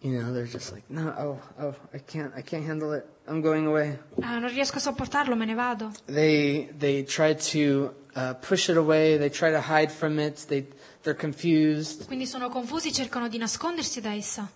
You 0.00 0.20
know, 0.20 0.30
they're 0.32 0.46
just 0.46 0.72
like, 0.72 0.84
no, 0.88 1.08
oh, 1.16 1.40
oh, 1.58 1.74
I 1.92 1.98
can't, 2.04 2.30
I 2.36 2.42
can't 2.42 2.68
handle 2.68 2.94
it. 2.96 3.04
I'm 3.28 3.40
going 3.42 3.66
away. 3.66 3.98
Ah, 4.22 4.38
non 4.38 4.50
riesco 4.50 4.78
a 4.78 4.80
sopportarlo, 4.80 5.34
me 5.36 5.46
ne 5.46 5.54
vado. 5.54 5.90
They 6.06 6.68
they 6.78 7.02
try 7.04 7.34
to 7.52 7.92
uh, 8.14 8.34
push 8.34 8.68
it 8.68 8.76
away. 8.76 9.18
They 9.18 9.30
try 9.30 9.50
to 9.50 9.60
hide 9.60 9.90
from 9.90 10.18
it. 10.18 10.46
They 10.48 10.66
they're 11.02 11.18
confused. 11.18 12.06
Quindi 12.06 12.26
sono 12.26 12.48
confusi, 12.48 12.92
cercano 12.92 13.28
di 13.28 13.38
nascondersi 13.38 14.00
da 14.00 14.14
essa. 14.14 14.48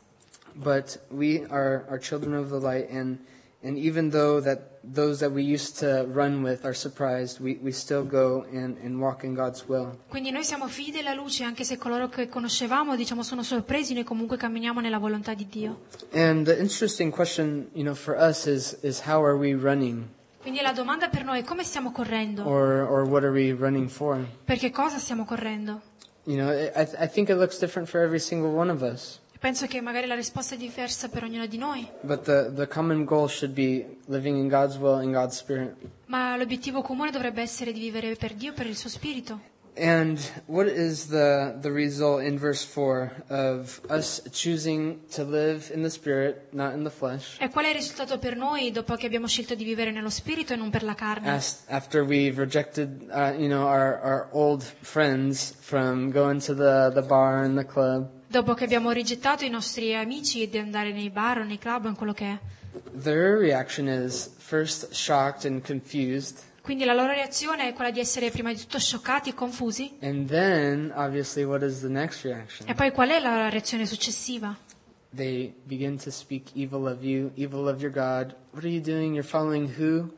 But 0.54 1.00
we 1.10 1.44
are 1.50 1.84
are 1.88 1.98
children 1.98 2.34
of 2.34 2.48
the 2.50 2.58
light, 2.60 2.88
and 2.90 3.18
and 3.62 3.76
even 3.76 4.10
though 4.10 4.40
that 4.42 4.78
those 4.82 5.18
that 5.20 5.30
we 5.32 5.42
used 5.42 5.78
to 5.78 6.06
run 6.08 6.42
with 6.42 6.64
are 6.64 6.74
surprised, 6.74 7.40
we, 7.40 7.58
we 7.62 7.70
still 7.70 8.02
go 8.02 8.46
and, 8.52 8.78
and 8.82 8.98
walk 8.98 9.24
in 9.24 9.34
God's 9.34 9.64
will. 9.68 9.98
Quindi 10.08 10.30
noi 10.30 10.44
siamo 10.44 10.66
figli 10.68 10.90
della 10.92 11.12
luce, 11.12 11.44
anche 11.44 11.64
se 11.64 11.76
coloro 11.76 12.08
che 12.08 12.28
conoscevamo, 12.28 12.96
diciamo, 12.96 13.22
sono 13.22 13.42
sorpresi, 13.42 13.92
noi 13.92 14.04
comunque 14.04 14.36
camminiamo 14.38 14.80
nella 14.80 14.98
volontà 14.98 15.34
di 15.34 15.46
Dio. 15.48 15.80
And 16.12 16.46
the 16.46 16.58
interesting 16.58 17.12
question, 17.14 17.68
you 17.74 17.82
know, 17.82 17.94
for 17.94 18.16
us 18.16 18.46
is 18.46 18.78
is 18.82 19.02
how 19.06 19.22
are 19.22 19.36
we 19.36 19.54
running, 19.54 20.06
Quindi 20.40 20.62
la 20.62 20.72
domanda 20.72 21.08
per 21.10 21.24
noi 21.24 21.40
è 21.40 21.44
come 21.44 21.62
stiamo 21.64 21.92
correndo? 21.92 22.44
or 22.44 22.88
or 22.88 23.06
what 23.06 23.22
are 23.22 23.32
we 23.32 23.52
running 23.52 23.88
for? 23.88 24.26
Per 24.44 24.56
che 24.56 24.70
cosa 24.70 24.96
stiamo 24.98 25.26
correndo? 25.26 25.82
You 26.24 26.36
know, 26.36 26.50
I 26.50 26.88
I 26.98 27.06
think 27.08 27.28
it 27.28 27.36
looks 27.36 27.58
different 27.58 27.88
for 27.88 28.00
every 28.00 28.20
single 28.20 28.50
one 28.56 28.70
of 28.70 28.80
us. 28.80 29.19
Penso 29.40 29.66
che 29.66 29.80
magari 29.80 30.06
la 30.06 30.14
risposta 30.14 30.54
è 30.54 30.58
diversa 30.58 31.08
per 31.08 31.24
ognuno 31.24 31.46
di 31.46 31.56
noi, 31.56 31.88
But 32.02 32.24
the, 32.24 32.52
the 32.54 32.68
common 32.68 33.04
goal 33.04 33.26
should 33.26 33.54
be 33.54 33.96
living 34.08 34.36
in 34.36 34.48
God's 34.48 34.76
will 34.76 34.96
and 34.98 35.14
God's 35.14 35.38
spirit. 35.38 35.74
ma 36.06 36.36
l'obiettivo 36.36 36.82
comune 36.82 37.10
dovrebbe 37.10 37.40
essere 37.40 37.72
di 37.72 37.80
vivere 37.80 38.14
per 38.16 38.34
Dio, 38.34 38.52
per 38.52 38.66
il 38.66 38.76
suo 38.76 38.90
spirito. 38.90 39.40
And 39.78 40.18
what 40.46 40.66
is 40.66 41.06
the, 41.08 41.54
the 41.62 41.70
result 41.70 42.22
in 42.22 42.36
verse 42.36 42.66
4 42.66 43.24
of 43.30 43.80
us 43.88 44.20
choosing 44.30 44.98
to 45.14 45.22
live 45.24 45.72
in 45.72 45.82
the 45.82 45.88
Spirit, 45.88 46.52
not 46.52 46.74
in 46.74 46.82
the 46.82 46.90
flesh, 46.90 47.38
E 47.40 47.48
qual 47.48 47.64
è 47.64 47.68
il 47.68 47.76
risultato 47.76 48.18
per 48.18 48.36
noi 48.36 48.72
dopo 48.72 48.94
che 48.96 49.06
abbiamo 49.06 49.26
scelto 49.26 49.54
di 49.54 49.64
vivere 49.64 49.90
nello 49.90 50.10
spirito 50.10 50.52
e 50.52 50.56
non 50.56 50.68
per 50.68 50.82
la 50.82 50.94
carne? 50.94 51.30
as, 51.30 51.62
after 51.68 52.02
we've 52.02 52.38
rejected, 52.38 53.08
uh, 53.10 53.32
you 53.40 53.48
know, 53.48 53.62
our, 53.66 54.00
our 54.02 54.28
old 54.32 54.62
friends 54.82 55.54
from 55.60 56.10
going 56.10 56.42
to 56.44 56.52
the, 56.54 56.90
the 56.92 57.00
bar 57.06 57.42
and 57.42 57.56
the 57.56 57.64
club? 57.64 58.10
Dopo 58.30 58.54
che 58.54 58.62
abbiamo 58.62 58.92
rigettato 58.92 59.44
i 59.44 59.48
nostri 59.50 59.92
amici 59.92 60.48
di 60.48 60.56
andare 60.56 60.92
nei 60.92 61.10
bar 61.10 61.38
o 61.38 61.42
nei 61.44 61.58
club 61.58 61.86
o 61.86 61.88
in 61.88 61.96
quello 61.96 62.12
che 62.12 62.24
è. 62.26 62.38
Their 63.02 63.36
reaction 63.40 63.88
is 63.88 64.30
first 64.38 64.92
shocked 64.92 65.50
and 65.50 65.66
confused, 65.66 66.38
Quindi 66.62 66.84
la 66.84 66.92
loro 66.94 67.12
reazione 67.12 67.66
è 67.66 67.72
quella 67.72 67.90
di 67.90 67.98
essere 67.98 68.30
prima 68.30 68.52
di 68.52 68.60
tutto 68.60 68.78
scioccati 68.78 69.30
e 69.30 69.34
confusi. 69.34 69.96
and 70.02 70.28
then, 70.28 70.92
obviously, 70.94 71.42
what 71.42 71.62
is 71.62 71.80
the 71.80 71.88
next 71.88 72.22
reaction? 72.22 72.68
E 72.68 72.74
poi 72.74 72.92
qual 72.92 73.08
è 73.08 73.18
la 73.18 73.48
reazione 73.48 73.84
successiva? 73.84 74.56
They 75.12 75.52
begin 75.64 75.98
to 75.98 76.10
speak 76.12 76.50
evil 76.54 76.86
of 76.86 77.02
you, 77.02 77.32
evil 77.34 77.66
of 77.66 77.80
your 77.80 77.90
God. 77.90 78.32
What 78.52 78.62
are 78.62 78.68
you 78.68 78.80
doing? 78.80 79.12
You're 79.14 79.26
following 79.26 79.68
who? 79.76 80.08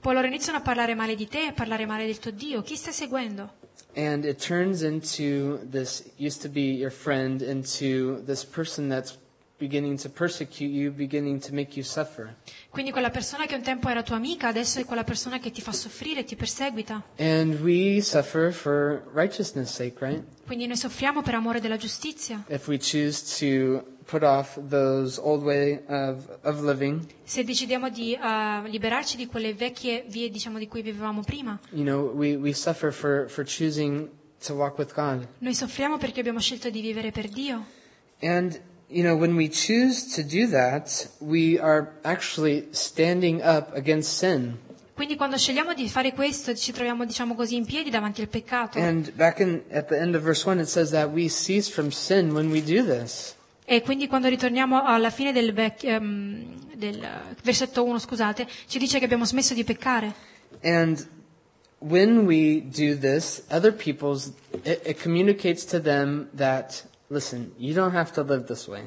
Poi 0.00 0.14
loro 0.14 0.28
iniziano 0.28 0.58
a 0.58 0.60
parlare 0.60 0.94
male 0.94 1.16
di 1.16 1.26
te, 1.26 1.46
a 1.48 1.52
parlare 1.52 1.84
male 1.84 2.06
del 2.06 2.20
tuo 2.20 2.30
Dio. 2.30 2.62
Chi 2.62 2.76
stai 2.76 2.92
seguendo? 2.92 3.54
And 3.96 4.26
it 4.26 4.38
turns 4.38 4.82
into 4.82 5.58
this 5.70 6.04
used 6.18 6.42
to 6.42 6.48
be 6.50 6.76
your 6.76 6.90
friend 6.90 7.40
into 7.40 8.22
this 8.26 8.44
person 8.44 8.88
that's 8.90 9.16
beginning 9.58 9.96
to 9.96 10.10
persecute 10.10 10.70
you, 10.70 10.90
beginning 10.90 11.40
to 11.40 11.54
make 11.54 11.76
you 11.76 11.82
suffer. 11.82 12.34
Quindi 12.68 12.90
quella 12.92 13.08
persona 13.10 13.46
che 13.46 13.54
un 13.54 13.62
tempo 13.62 13.88
era 13.88 14.02
tua 14.02 14.16
amica, 14.16 14.48
adesso 14.48 14.78
è 14.80 14.84
quella 14.84 15.04
persona 15.04 15.38
che 15.38 15.50
ti 15.50 15.62
fa 15.62 15.72
soffrire, 15.72 16.24
ti 16.24 16.36
perseguita. 16.36 17.02
And 17.18 17.58
we 17.62 18.00
suffer 18.02 18.52
for 18.52 19.02
righteousness' 19.14 19.72
sake, 19.72 20.04
right? 20.04 20.22
Quindi 20.44 20.66
noi 20.66 20.76
soffriamo 20.76 21.22
per 21.22 21.34
amore 21.34 21.60
della 21.60 21.78
giustizia. 21.78 22.44
If 22.48 22.68
we 22.68 22.78
choose 22.78 23.38
to 23.38 23.95
put 24.06 24.22
off 24.22 24.56
those 24.56 25.20
old 25.20 25.42
way 25.42 25.80
of, 25.88 26.28
of 26.42 26.62
living, 26.62 27.04
Se 27.24 27.44
decidiamo 27.44 27.90
di 27.90 28.14
eh, 28.14 28.68
liberarci 28.68 29.16
di 29.16 29.26
quelle 29.26 29.52
vecchie 29.52 30.04
vie 30.08 30.30
diciamo, 30.30 30.58
di 30.58 30.68
cui 30.68 30.82
vivevamo 30.82 31.22
prima, 31.22 31.58
you 31.70 31.84
know, 31.84 32.12
we, 32.14 32.36
we 32.36 32.52
for, 32.52 33.28
for 33.28 33.44
choosing 33.44 34.08
to 34.44 34.54
walk 34.54 34.78
with 34.78 34.94
God. 34.94 35.26
noi 35.38 35.54
soffriamo 35.54 35.98
perché 35.98 36.20
abbiamo 36.20 36.40
scelto 36.40 36.70
di 36.70 36.80
vivere 36.80 37.10
per 37.10 37.28
Dio. 37.28 37.64
And, 38.22 38.58
you 38.88 39.02
know, 39.02 39.16
when 39.16 39.34
we 39.34 39.48
choose 39.48 40.14
to 40.14 40.22
do 40.22 40.48
that, 40.50 41.10
we 41.18 41.58
are 41.58 41.92
actually 42.02 42.68
standing 42.70 43.42
up 43.42 43.74
against 43.74 44.16
sin. 44.18 44.58
Quindi 44.94 45.16
quando 45.16 45.36
scegliamo 45.36 45.74
di 45.74 45.90
fare 45.90 46.14
questo 46.14 46.54
ci 46.54 46.72
troviamo 46.72 47.04
diciamo 47.04 47.34
così 47.34 47.56
in 47.56 47.66
piedi 47.66 47.90
davanti 47.90 48.22
al 48.22 48.28
peccato. 48.28 48.78
And 48.78 49.12
back 49.12 49.40
in, 49.40 49.60
at 49.70 49.88
the 49.88 49.98
end 49.98 50.14
of 50.14 50.22
verse 50.22 50.48
1, 50.48 50.58
it 50.58 50.68
says 50.68 50.90
that 50.92 51.10
we 51.10 51.28
cease 51.28 51.70
from 51.70 51.90
sin 51.90 52.32
when 52.32 52.50
we 52.50 52.62
do 52.62 52.82
this. 52.82 53.35
E 53.68 53.82
quindi 53.82 54.06
quando 54.06 54.28
ritorniamo 54.28 54.84
alla 54.84 55.10
fine 55.10 55.32
del, 55.32 55.52
vec- 55.52 55.82
ehm, 55.82 56.76
del 56.76 57.04
versetto 57.42 57.82
1, 57.84 57.98
scusate, 57.98 58.46
ci 58.68 58.78
dice 58.78 59.00
che 59.00 59.04
abbiamo 59.04 59.24
smesso 59.24 59.54
di 59.54 59.64
peccare. 59.64 60.14
And 60.62 61.04
when 61.80 62.26
we 62.26 62.62
do 62.62 62.96
this, 62.96 63.42
other 63.50 63.72
people's, 63.74 64.32
it, 64.62 64.80
it 64.86 65.02
communicates 65.02 65.64
to 65.66 65.80
them 65.80 66.28
that, 66.36 66.84
listen, 67.08 67.52
you 67.58 67.74
don't 67.74 67.92
have 67.94 68.12
to 68.12 68.22
live 68.22 68.46
this 68.46 68.68
way. 68.68 68.82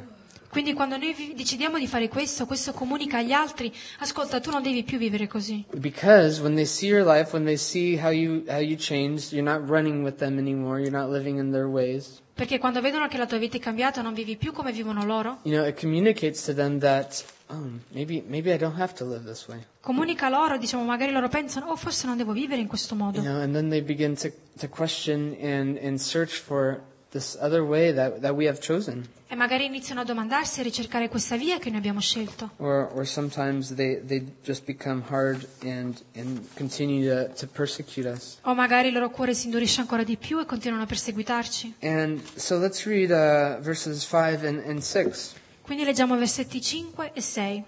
Quindi 0.50 0.74
quando 0.74 0.98
noi 0.98 1.34
decidiamo 1.36 1.78
di 1.78 1.86
fare 1.88 2.08
questo, 2.08 2.46
questo 2.48 2.72
comunica 2.74 3.20
agli 3.20 3.32
altri, 3.32 3.72
ascolta, 4.00 4.40
tu 4.40 4.50
non 4.50 4.64
devi 4.64 4.84
più 4.84 4.98
vivere 4.98 5.28
così. 5.28 5.64
Because 5.76 6.42
when 6.42 6.56
they 6.56 6.66
see 6.66 6.88
your 6.90 7.06
life, 7.06 7.32
when 7.34 7.46
they 7.46 7.58
see 7.58 7.98
how 8.02 8.10
you, 8.10 8.44
how 8.48 8.60
you 8.60 8.76
changed, 8.76 9.32
you're 9.32 9.44
not 9.48 9.70
running 9.70 10.04
with 10.04 10.16
them 10.18 10.38
anymore, 10.40 10.82
you're 10.82 10.90
not 10.96 11.10
living 11.12 11.38
in 11.38 11.52
their 11.52 11.68
ways. 11.68 12.22
Perché 12.34 12.58
quando 12.58 12.80
vedono 12.82 13.08
che 13.08 13.18
la 13.18 13.26
tua 13.28 13.38
vita 13.38 13.58
è 13.58 13.60
cambiata, 13.60 14.02
non 14.02 14.14
vivi 14.14 14.38
più 14.38 14.52
come 14.54 14.72
vivono 14.72 15.06
loro, 15.06 15.40
You 15.44 15.56
know, 15.58 15.68
it 15.68 15.78
communicates 15.80 16.44
to 16.46 16.54
them 16.54 16.80
that, 16.80 17.24
oh, 17.48 17.70
maybe, 17.92 18.24
maybe 18.26 18.52
I 18.54 18.58
don't 18.58 18.80
have 18.80 18.94
to 18.96 19.06
live 19.06 19.26
this 19.30 19.46
way. 19.48 19.60
comunica 19.82 20.30
loro, 20.30 20.58
diciamo, 20.58 20.84
magari 20.84 21.12
loro 21.12 21.28
pensano, 21.28 21.68
oh, 21.68 21.76
forse 21.76 22.08
non 22.08 22.16
devo 22.18 22.32
vivere 22.32 22.62
in 22.62 22.68
questo 22.68 22.96
You 22.96 23.04
modo. 23.04 23.22
know, 23.22 23.42
and 23.42 23.54
then 23.54 23.70
they 23.70 23.82
begin 23.82 24.16
to, 24.16 24.32
to 24.58 24.68
question 24.70 25.36
and, 25.42 25.78
and 25.84 25.98
search 26.00 26.40
for 26.40 26.82
that, 27.12 28.22
that 28.22 28.36
we 28.36 28.48
have 28.48 28.60
chosen. 28.60 29.08
E 29.32 29.36
magari 29.36 29.66
iniziano 29.66 30.02
a 30.02 30.04
domandarsi 30.04 30.58
e 30.58 30.62
a 30.62 30.64
ricercare 30.64 31.08
questa 31.08 31.36
via 31.38 31.60
che 31.60 31.70
noi 31.70 31.78
abbiamo 31.78 32.00
scelto. 32.00 32.52
Or, 32.58 32.90
or 32.94 33.06
sometimes 33.06 33.76
they, 33.76 34.02
they 34.04 34.26
just 34.44 34.66
become 34.66 35.04
hard 35.08 35.48
and, 35.62 36.02
and 36.16 36.44
continue 36.56 37.08
to, 37.08 37.32
to 37.36 37.48
persecute 37.48 38.10
us. 38.10 38.40
O 38.42 38.56
magari 38.56 38.88
il 38.88 38.94
loro 38.96 39.12
cuore 39.12 39.36
si 39.36 39.46
indurisce 39.46 39.82
ancora 39.82 40.04
di 40.04 40.18
più 40.18 40.40
e 40.40 40.46
continuano 40.46 40.84
a 40.84 40.88
perseguitarci. 40.88 41.76
And 41.82 42.20
so 42.36 42.58
let's 42.58 42.86
read 42.86 43.12
uh, 43.12 43.62
verses 43.62 44.04
5 44.04 44.48
and, 44.48 44.64
and 44.68 44.80
6. 44.80 45.34
Quindi 45.62 45.84
leggiamo 45.84 46.18
versetti 46.18 46.60
5 46.60 47.12
e 47.14 47.22
6. 47.22 47.64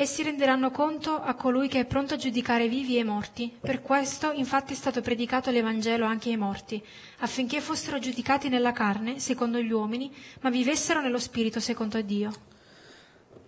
Essi 0.00 0.22
renderanno 0.22 0.70
conto 0.70 1.20
a 1.20 1.34
colui 1.34 1.66
che 1.66 1.80
è 1.80 1.84
pronto 1.84 2.14
a 2.14 2.16
giudicare 2.16 2.68
vivi 2.68 2.98
e 2.98 3.02
morti. 3.02 3.52
Per 3.60 3.82
questo, 3.82 4.30
infatti, 4.30 4.72
è 4.72 4.76
stato 4.76 5.00
predicato 5.00 5.50
l'Evangelo 5.50 6.04
anche 6.04 6.28
ai 6.30 6.36
morti, 6.36 6.80
affinché 7.18 7.60
fossero 7.60 7.98
giudicati 7.98 8.48
nella 8.48 8.70
carne, 8.70 9.18
secondo 9.18 9.58
gli 9.60 9.72
uomini, 9.72 10.14
ma 10.42 10.50
vivessero 10.50 11.00
nello 11.00 11.18
spirito, 11.18 11.58
secondo 11.58 12.00
Dio. 12.00 12.30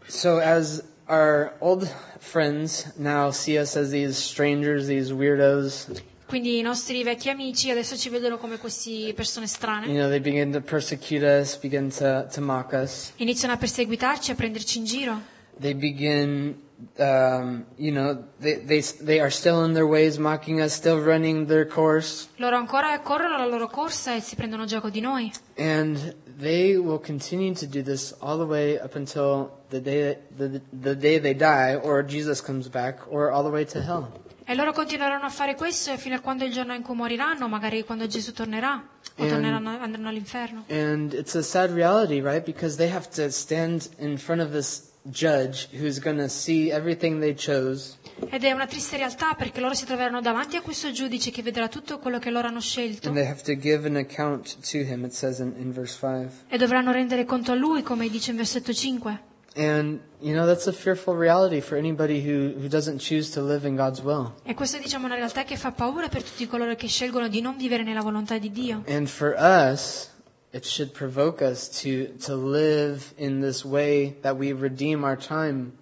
So 0.09 0.39
as 0.39 0.83
our 1.07 1.55
old 1.61 1.89
friends 2.19 2.95
now 2.97 3.31
see 3.31 3.57
us 3.57 3.77
as 3.77 3.91
these 3.91 4.21
strangers, 4.21 4.87
these 4.87 5.13
weirdos, 5.13 5.87
Quindi 6.27 6.59
i 6.59 6.63
nostri 6.63 7.05
vecchi 7.05 7.29
amici 7.29 7.71
adesso 7.71 7.97
ci 7.97 8.09
vedono 8.09 8.39
come 8.39 8.59
queste 8.59 9.13
persone 9.15 9.47
you 9.47 9.55
strane. 9.55 9.87
know, 9.87 10.09
they 10.09 10.19
begin 10.19 10.51
to 10.51 10.61
persecute 10.61 11.25
us, 11.25 11.57
begin 11.57 11.91
to, 11.91 12.27
to 12.33 12.41
mock 12.41 12.73
us. 12.73 13.13
Iniziano 13.19 13.55
a 13.55 13.57
perseguitarci, 13.57 14.33
a 14.33 14.35
prenderci 14.35 14.79
in 14.79 14.85
giro. 14.85 15.30
They 15.61 15.75
begin, 15.75 16.57
um, 16.99 17.67
you 17.77 17.93
know, 17.93 18.25
they, 18.41 18.55
they, 18.65 18.81
they 18.81 19.21
are 19.21 19.31
still 19.31 19.63
in 19.65 19.75
their 19.75 19.87
ways, 19.87 20.19
mocking 20.19 20.61
us, 20.63 20.73
still 20.73 20.99
running 20.99 21.47
their 21.47 21.67
course. 21.67 22.29
Loro 22.39 22.57
ancora 22.57 22.99
corrono 23.01 23.37
la 23.37 23.47
loro 23.47 23.69
corsa 23.69 24.15
e 24.15 24.21
si 24.21 24.37
prendono 24.37 24.65
gioco 24.65 24.89
di 24.89 25.01
noi. 25.01 25.31
And 25.59 26.15
they 26.39 26.77
will 26.79 26.99
continue 26.99 27.53
to 27.55 27.67
do 27.67 27.83
this 27.83 28.15
all 28.21 28.39
the 28.39 28.47
way 28.47 28.79
up 28.79 28.95
until 28.95 29.51
the 29.69 29.81
day, 29.83 30.17
the, 30.35 30.63
the 30.73 30.95
day 30.97 31.19
they 31.21 31.35
die, 31.35 31.75
or 31.77 32.03
Jesus 32.03 32.41
comes 32.41 32.69
back, 32.69 33.01
or 33.11 33.31
all 33.31 33.43
the 33.43 33.51
way 33.51 33.67
to 33.67 33.83
hell. 33.83 34.09
E 34.47 34.55
loro 34.57 34.73
continueranno 34.73 35.27
a 35.27 35.31
fare 35.31 35.55
questo 35.55 35.97
fino 35.97 36.17
a 36.17 36.21
quando 36.21 36.45
il 36.45 36.51
giorno 36.51 36.73
in 36.75 36.83
cui 36.83 36.97
moriranno, 36.97 37.47
magari 37.47 37.85
quando 37.85 38.07
Gesù 38.09 38.33
tornerà, 38.33 38.83
o 39.17 39.25
E- 39.25 39.29
torneranno, 39.29 39.79
andranno 39.79 40.09
all'inferno. 40.09 40.65
And 40.71 41.13
it's 41.13 41.37
a 41.37 41.43
sad 41.43 41.71
reality, 41.71 42.21
right? 42.21 42.43
Because 42.45 42.77
they 42.77 42.91
have 42.91 43.09
to 43.11 43.31
stand 43.31 43.89
in 43.99 44.17
front 44.17 44.41
of 44.41 44.51
this 44.51 44.90
judge 45.03 45.69
who's 45.73 45.99
going 45.99 46.19
to 46.19 46.29
see 46.29 46.71
everything 46.71 47.21
they 47.21 47.35
chose. 47.35 47.97
Ed 48.29 48.45
è 48.45 48.53
una 48.53 48.67
triste 48.67 48.97
realtà 48.97 49.35
perché 49.35 49.61
loro 49.61 49.75
si 49.75 49.87
troveranno 49.87 50.21
davanti 50.21 50.57
a 50.57 50.61
questo 50.61 50.93
giudice 50.93 51.31
che 51.31 51.43
vedrà 51.43 51.69
tutto 51.69 51.99
quello 51.99 52.19
che 52.19 52.31
loro 52.31 52.49
hanno 52.49 52.61
scelto 52.61 53.09
And 53.09 53.17
they 53.17 53.27
have 53.27 53.43
to 53.43 53.55
give 53.55 53.87
an 53.87 53.97
account 53.97 54.59
to 54.71 54.79
him, 54.79 55.05
it 55.05 55.13
says 55.13 55.39
in, 55.39 55.55
in 55.59 55.73
verse 55.73 55.97
5. 55.99 56.29
e 56.49 56.59
dovranno 56.59 56.93
rendere 56.93 57.25
conto 57.25 57.53
a 57.53 57.55
lui, 57.55 57.83
come 57.83 58.09
dice 58.09 58.31
in 58.31 58.37
versetto 58.37 58.73
5. 58.75 59.29
And, 59.57 59.99
you 60.21 60.33
know, 60.33 60.47
that's 60.47 60.69
a 60.69 60.73
fearful 60.73 61.17
reality 61.17 61.61
for 61.61 61.77
anybody 61.77 62.21
who, 62.21 62.55
who 62.61 62.69
doesn't 62.69 63.01
choose 63.01 63.33
to 63.33 63.43
live 63.43 63.67
in 63.67 63.75
God's 63.75 64.01
will. 64.01 64.33
E 64.45 64.55
questa 64.55 64.79
diciamo, 64.79 65.07
una 65.07 65.17
realtà 65.17 65.43
che 65.43 65.57
fa 65.57 65.73
paura 65.73 66.09
per 66.09 66.23
tutti 66.23 66.47
coloro 66.47 66.77
che 66.77 66.87
scelgono 66.87 67.27
di 67.27 67.41
non 67.41 67.57
vivere 67.57 67.83
nella 67.83 68.03
volontà 68.03 68.39
di 68.39 68.53
Dio. 68.53 68.85
And 68.87 69.09
for 69.09 69.35
us, 69.37 70.09
it 70.53 70.65
should 70.65 70.93
provoke 70.93 71.43
us 71.43 71.69
to, 71.83 72.09
to 72.21 72.35
live 72.35 73.15
in 73.17 73.41
this 73.41 73.65
way 73.65 74.17
that 74.23 74.37
we 74.37 74.53
redeem 74.53 75.05
our 75.05 75.17
time. 75.17 75.73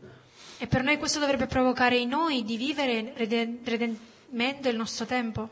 E 0.61 0.67
per 0.67 0.83
noi 0.83 0.99
questo 0.99 1.21
dovrebbe 1.21 1.47
provocare 1.47 1.97
in 1.97 2.09
noi 2.09 2.45
di 2.45 2.57
vivere 2.57 3.15
redimendo 3.17 4.69
il 4.69 4.77
nostro 4.77 5.07
tempo. 5.07 5.51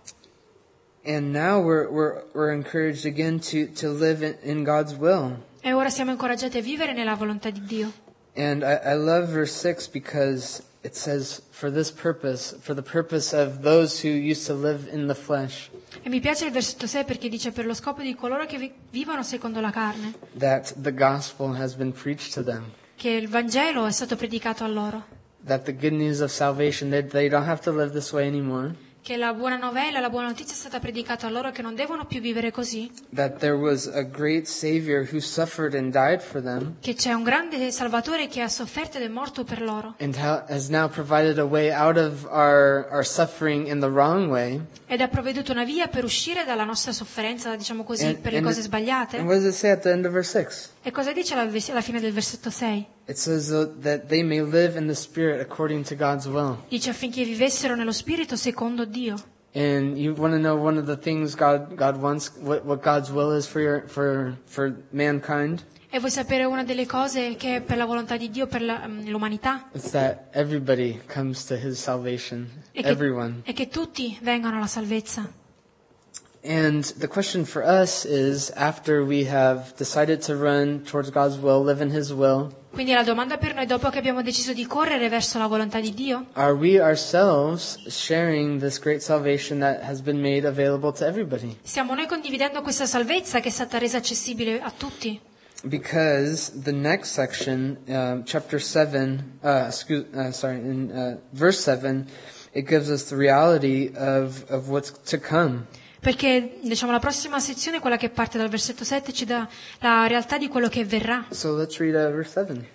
And 1.04 1.32
now 1.32 1.60
we're, 1.60 1.88
we're, 1.88 2.24
we're 2.34 2.52
encouraged 2.52 3.06
again 3.06 3.38
to, 3.38 3.68
to 3.74 3.88
live 3.90 4.22
in, 4.26 4.36
in 4.42 4.64
God's 4.64 4.94
will. 4.94 5.38
E 5.60 5.72
ora 5.72 5.88
siamo 5.88 6.10
incoraggiati 6.10 6.58
a 6.58 6.60
vivere 6.60 6.92
nella 6.92 7.14
volontà 7.14 7.50
di 7.50 7.64
Dio. 7.64 7.92
And 8.34 8.62
I, 8.62 8.92
I 8.92 8.96
love 8.96 9.26
verse 9.26 9.52
6 9.52 9.88
because 9.92 10.62
it 10.82 10.94
says, 10.94 11.42
for 11.50 11.70
this 11.70 11.90
purpose, 11.90 12.54
for 12.60 12.74
the 12.74 12.82
purpose 12.82 13.32
of 13.32 13.62
those 13.62 14.00
who 14.02 14.08
used 14.08 14.46
to 14.46 14.54
live 14.54 14.88
in 14.92 15.06
the 15.06 15.14
flesh, 15.14 15.70
E 16.02 16.08
mi 16.08 16.20
piace 16.20 16.44
il 16.46 16.52
versetto 16.52 16.86
6 16.86 17.04
perché 17.04 17.28
dice 17.28 17.50
per 17.52 17.64
lo 17.66 17.74
scopo 17.74 18.02
di 18.02 18.14
coloro 18.14 18.46
che 18.46 18.58
vi- 18.58 18.72
vivono 18.90 19.22
secondo 19.22 19.60
la 19.60 19.70
carne, 19.70 20.14
that 20.38 20.74
the 20.80 20.92
gospel 20.92 21.54
has 21.60 21.74
been 21.74 21.92
preached 21.92 22.32
to 22.34 22.42
them. 22.44 22.70
che 22.96 23.10
il 23.10 23.28
Vangelo 23.28 23.86
è 23.86 23.92
stato 23.92 24.16
predicato 24.16 24.62
a 24.64 24.68
loro, 24.68 25.04
That 25.46 25.62
the 25.64 25.74
good 25.76 25.92
news 25.92 26.20
of 26.20 26.30
salvation, 26.30 26.90
that 26.90 27.06
they 27.10 27.28
don't 27.28 27.46
have 27.46 27.62
to 27.62 27.70
live 27.72 27.92
this 27.92 28.12
way 28.12 28.26
anymore. 28.26 28.74
Che 29.06 29.16
la 29.16 29.32
buona 29.34 29.56
novella, 29.56 30.00
la 30.00 30.10
buona 30.10 30.26
notizia 30.26 30.52
è 30.54 30.56
stata 30.56 30.80
predicata 30.80 31.28
a 31.28 31.30
loro 31.30 31.52
che 31.52 31.62
non 31.62 31.76
devono 31.76 32.06
più 32.06 32.20
vivere 32.20 32.50
così, 32.50 32.90
that 33.14 33.38
there 33.38 33.52
was 33.54 33.86
a 33.86 34.02
great 34.02 34.46
Savior 34.46 35.06
who 35.08 35.20
suffered 35.20 35.76
and 35.76 35.92
died 35.92 36.20
for 36.20 36.42
them, 36.42 36.74
che 36.80 36.94
c'è 36.94 37.12
un 37.12 37.22
grande 37.22 37.70
Salvatore 37.70 38.26
che 38.26 38.40
ha 38.40 38.48
sofferto 38.48 38.96
ed 38.96 39.04
è 39.04 39.08
morto 39.08 39.44
per 39.44 39.62
loro 39.62 39.94
and 40.00 40.16
ha- 40.16 40.44
has 40.48 40.68
now 40.70 40.88
provided 40.88 41.38
a 41.38 41.44
way 41.44 41.70
out 41.70 41.96
of 41.96 42.24
our, 42.32 42.88
our 42.90 43.04
suffering 43.06 43.68
in 43.68 43.78
the 43.78 43.86
wrong 43.88 44.28
way. 44.28 44.60
ed 44.88 45.00
ha 45.00 45.06
provveduto 45.06 45.52
una 45.52 45.62
via 45.64 45.86
per 45.86 46.02
uscire 46.02 46.44
dalla 46.44 46.64
nostra 46.64 46.90
sofferenza, 46.90 47.54
diciamo 47.54 47.84
così, 47.84 48.06
And- 48.06 48.18
per 48.18 48.32
le 48.32 48.38
and 48.38 48.46
cose 48.46 48.58
it- 48.58 48.66
sbagliate. 48.66 49.18
And 49.18 49.28
what 49.28 49.38
does 49.38 49.46
it 49.46 49.56
say 49.56 49.70
at 49.70 49.82
the 49.82 49.90
end 49.92 50.04
of 50.04 50.10
verse 50.10 50.30
6? 50.36 50.70
E 50.86 50.92
cosa 50.92 51.12
dice 51.12 51.34
alla, 51.34 51.50
alla 51.50 51.80
fine 51.80 51.98
del 51.98 52.12
versetto 52.12 52.48
6? 52.48 52.86
It 53.08 53.16
says 53.16 53.48
uh, 53.48 53.68
that 53.80 54.06
they 54.06 54.22
may 54.22 54.40
live 54.40 54.78
in 54.78 54.86
the 54.86 54.94
Spirit 54.94 55.40
according 55.40 55.84
to 55.84 55.96
God's 55.96 56.26
will. 56.26 56.62
Dice 56.68 56.90
affinché 56.90 57.24
vivessero 57.24 57.74
nello 57.74 57.90
Spirito 57.90 58.36
secondo 58.36 58.84
Dio. 58.84 59.16
And 59.52 59.98
you 59.98 60.14
want 60.16 60.34
to 60.34 60.38
know 60.38 60.56
one 60.56 60.78
of 60.78 60.86
the 60.86 60.96
things 60.96 61.34
God, 61.34 61.74
God 61.74 62.00
wants, 62.00 62.30
what, 62.40 62.64
what 62.64 62.84
God's 62.84 63.10
will 63.10 63.36
is 63.36 63.48
for, 63.48 63.60
your, 63.60 63.82
for, 63.88 64.36
for 64.44 64.76
mankind? 64.92 65.64
E 65.90 65.98
vuoi 65.98 66.12
sapere 66.12 66.44
una 66.44 66.62
delle 66.62 66.86
cose 66.86 67.34
che 67.34 67.56
è 67.56 67.60
per 67.62 67.78
la 67.78 67.84
volontà 67.84 68.16
di 68.16 68.30
Dio 68.30 68.46
per 68.46 68.62
la- 68.62 68.86
mm, 68.86 69.08
l'umanità? 69.08 69.68
It's 69.72 69.90
that 69.90 70.28
everybody 70.30 71.00
comes 71.12 71.44
to 71.46 71.56
His 71.56 71.82
salvation. 71.82 72.48
È 72.70 72.80
che, 72.80 72.88
Everyone. 72.88 73.40
è 73.42 73.52
che 73.52 73.66
tutti 73.66 74.16
vengano 74.22 74.58
alla 74.58 74.68
salvezza. 74.68 75.28
And 76.46 76.84
the 77.00 77.08
question 77.08 77.44
for 77.44 77.64
us 77.64 78.04
is 78.04 78.50
after 78.50 79.04
we 79.04 79.24
have 79.24 79.74
decided 79.76 80.22
to 80.22 80.36
run 80.36 80.84
towards 80.84 81.10
God's 81.10 81.38
will, 81.38 81.60
live 81.60 81.80
in 81.80 81.90
His 81.90 82.14
will, 82.14 82.52
Quindi 82.76 82.92
la 82.92 83.02
domanda 83.02 83.38
per 83.38 83.54
noi, 83.54 83.64
dopo 83.64 83.88
che 83.88 83.98
abbiamo 83.98 84.22
deciso 84.22 84.52
di 84.52 84.66
correre 84.66 85.08
verso 85.08 85.38
la 85.38 85.46
volontà 85.46 85.80
di 85.80 85.94
Dio, 85.94 86.26
are 86.34 86.52
we 86.52 86.78
ourselves 86.78 87.78
sharing 87.88 88.60
this 88.60 88.78
great 88.78 89.00
salvation 89.00 89.60
that 89.60 89.82
has 89.82 90.02
been 90.02 90.20
made 90.20 90.46
available 90.46 90.92
to 90.92 91.06
everybody? 91.06 91.56
stiamo 91.62 91.94
noi 91.94 92.06
condividendo 92.06 92.60
questa 92.60 92.84
salvezza 92.84 93.40
che 93.40 93.48
è 93.48 93.50
stata 93.50 93.78
resa 93.78 93.96
accessibile 93.96 94.60
a 94.60 94.70
tutti? 94.70 95.18
Because 95.64 96.52
the 96.52 96.72
next 96.72 97.12
section, 97.14 97.78
um, 97.88 98.24
chapter 98.24 98.60
7, 98.60 99.38
uh, 99.42 99.64
excuse, 99.68 100.06
uh, 100.14 100.30
sorry, 100.30 100.58
in 100.58 100.90
uh, 100.92 101.18
verse 101.32 101.60
7, 101.62 102.06
it 102.52 102.68
gives 102.68 102.90
us 102.90 103.08
the 103.08 103.16
reality 103.16 103.90
of, 103.96 104.44
of 104.50 104.68
what's 104.68 104.92
to 105.06 105.18
come. 105.18 105.66
Perché 106.00 106.58
diciamo, 106.62 106.92
la 106.92 106.98
prossima 106.98 107.40
sezione, 107.40 107.80
quella 107.80 107.96
che 107.96 108.10
parte 108.10 108.38
dal 108.38 108.48
versetto 108.48 108.84
7, 108.84 109.12
ci 109.12 109.24
dà 109.24 109.48
la 109.80 110.06
realtà 110.06 110.38
di 110.38 110.48
quello 110.48 110.68
che 110.68 110.84
verrà. 110.84 111.26
So 111.30 111.52
uh, 111.52 111.56
verse 111.56 112.30
7. 112.30 112.70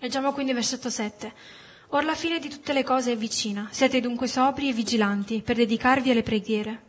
Leggiamo 0.00 0.32
quindi 0.32 0.50
il 0.50 0.56
versetto 0.58 0.90
7. 0.90 1.32
Or 1.90 2.04
la 2.04 2.14
fine 2.14 2.38
di 2.38 2.48
tutte 2.48 2.72
le 2.72 2.82
cose 2.82 3.12
è 3.12 3.16
vicina. 3.16 3.68
Siete 3.70 4.00
dunque 4.00 4.26
sobri 4.26 4.68
e 4.68 4.72
vigilanti 4.72 5.40
per 5.42 5.56
dedicarvi 5.56 6.10
alle 6.10 6.22
preghiere. 6.22 6.82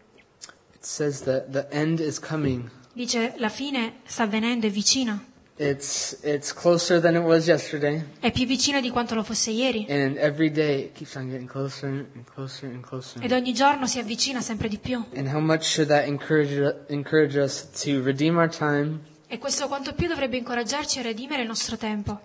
Dice 2.94 3.34
la 3.38 3.50
fine 3.50 4.00
sta 4.06 4.24
avvenendo, 4.24 4.66
è 4.66 4.70
vicina. 4.70 5.24
It's, 5.60 6.16
it's 6.22 6.54
closer 6.54 7.00
than 7.02 7.16
it 7.16 7.24
was 7.24 7.48
yesterday. 7.48 8.04
È 8.20 8.32
più 8.32 8.46
vicina 8.46 8.80
di 8.80 8.92
quanto 8.92 9.16
lo 9.16 9.24
fosse 9.24 9.50
ieri. 9.50 9.88
And 9.90 10.16
every 10.18 10.52
day 10.52 10.84
it 10.86 10.94
keeps 10.94 11.16
on 11.16 11.30
getting 11.30 11.50
closer 11.50 11.88
and 11.88 12.24
closer 12.32 12.70
and 12.70 12.86
closer. 12.86 13.24
Ed 13.24 13.32
ogni 13.32 13.54
giorno 13.54 13.88
si 13.88 13.98
avvicina 13.98 14.42
sempre 14.42 14.68
di 14.68 14.78
più. 14.78 15.04
And 15.16 15.28
how 15.28 15.40
much 15.40 15.64
should 15.64 15.90
that 15.90 16.06
encourage, 16.06 16.86
encourage 16.90 17.40
us 17.40 17.68
to 17.84 18.04
redeem 18.04 18.38
our 18.38 18.50
time, 18.50 19.00
E 19.30 19.40
questo 19.40 19.68
quanto 19.68 19.94
più 19.94 20.08
dovrebbe 20.08 20.38
incoraggiarci 20.38 21.00
a 21.00 21.02
redimere 21.02 21.42
il 21.42 21.48
nostro 21.50 21.76
tempo. 21.76 22.22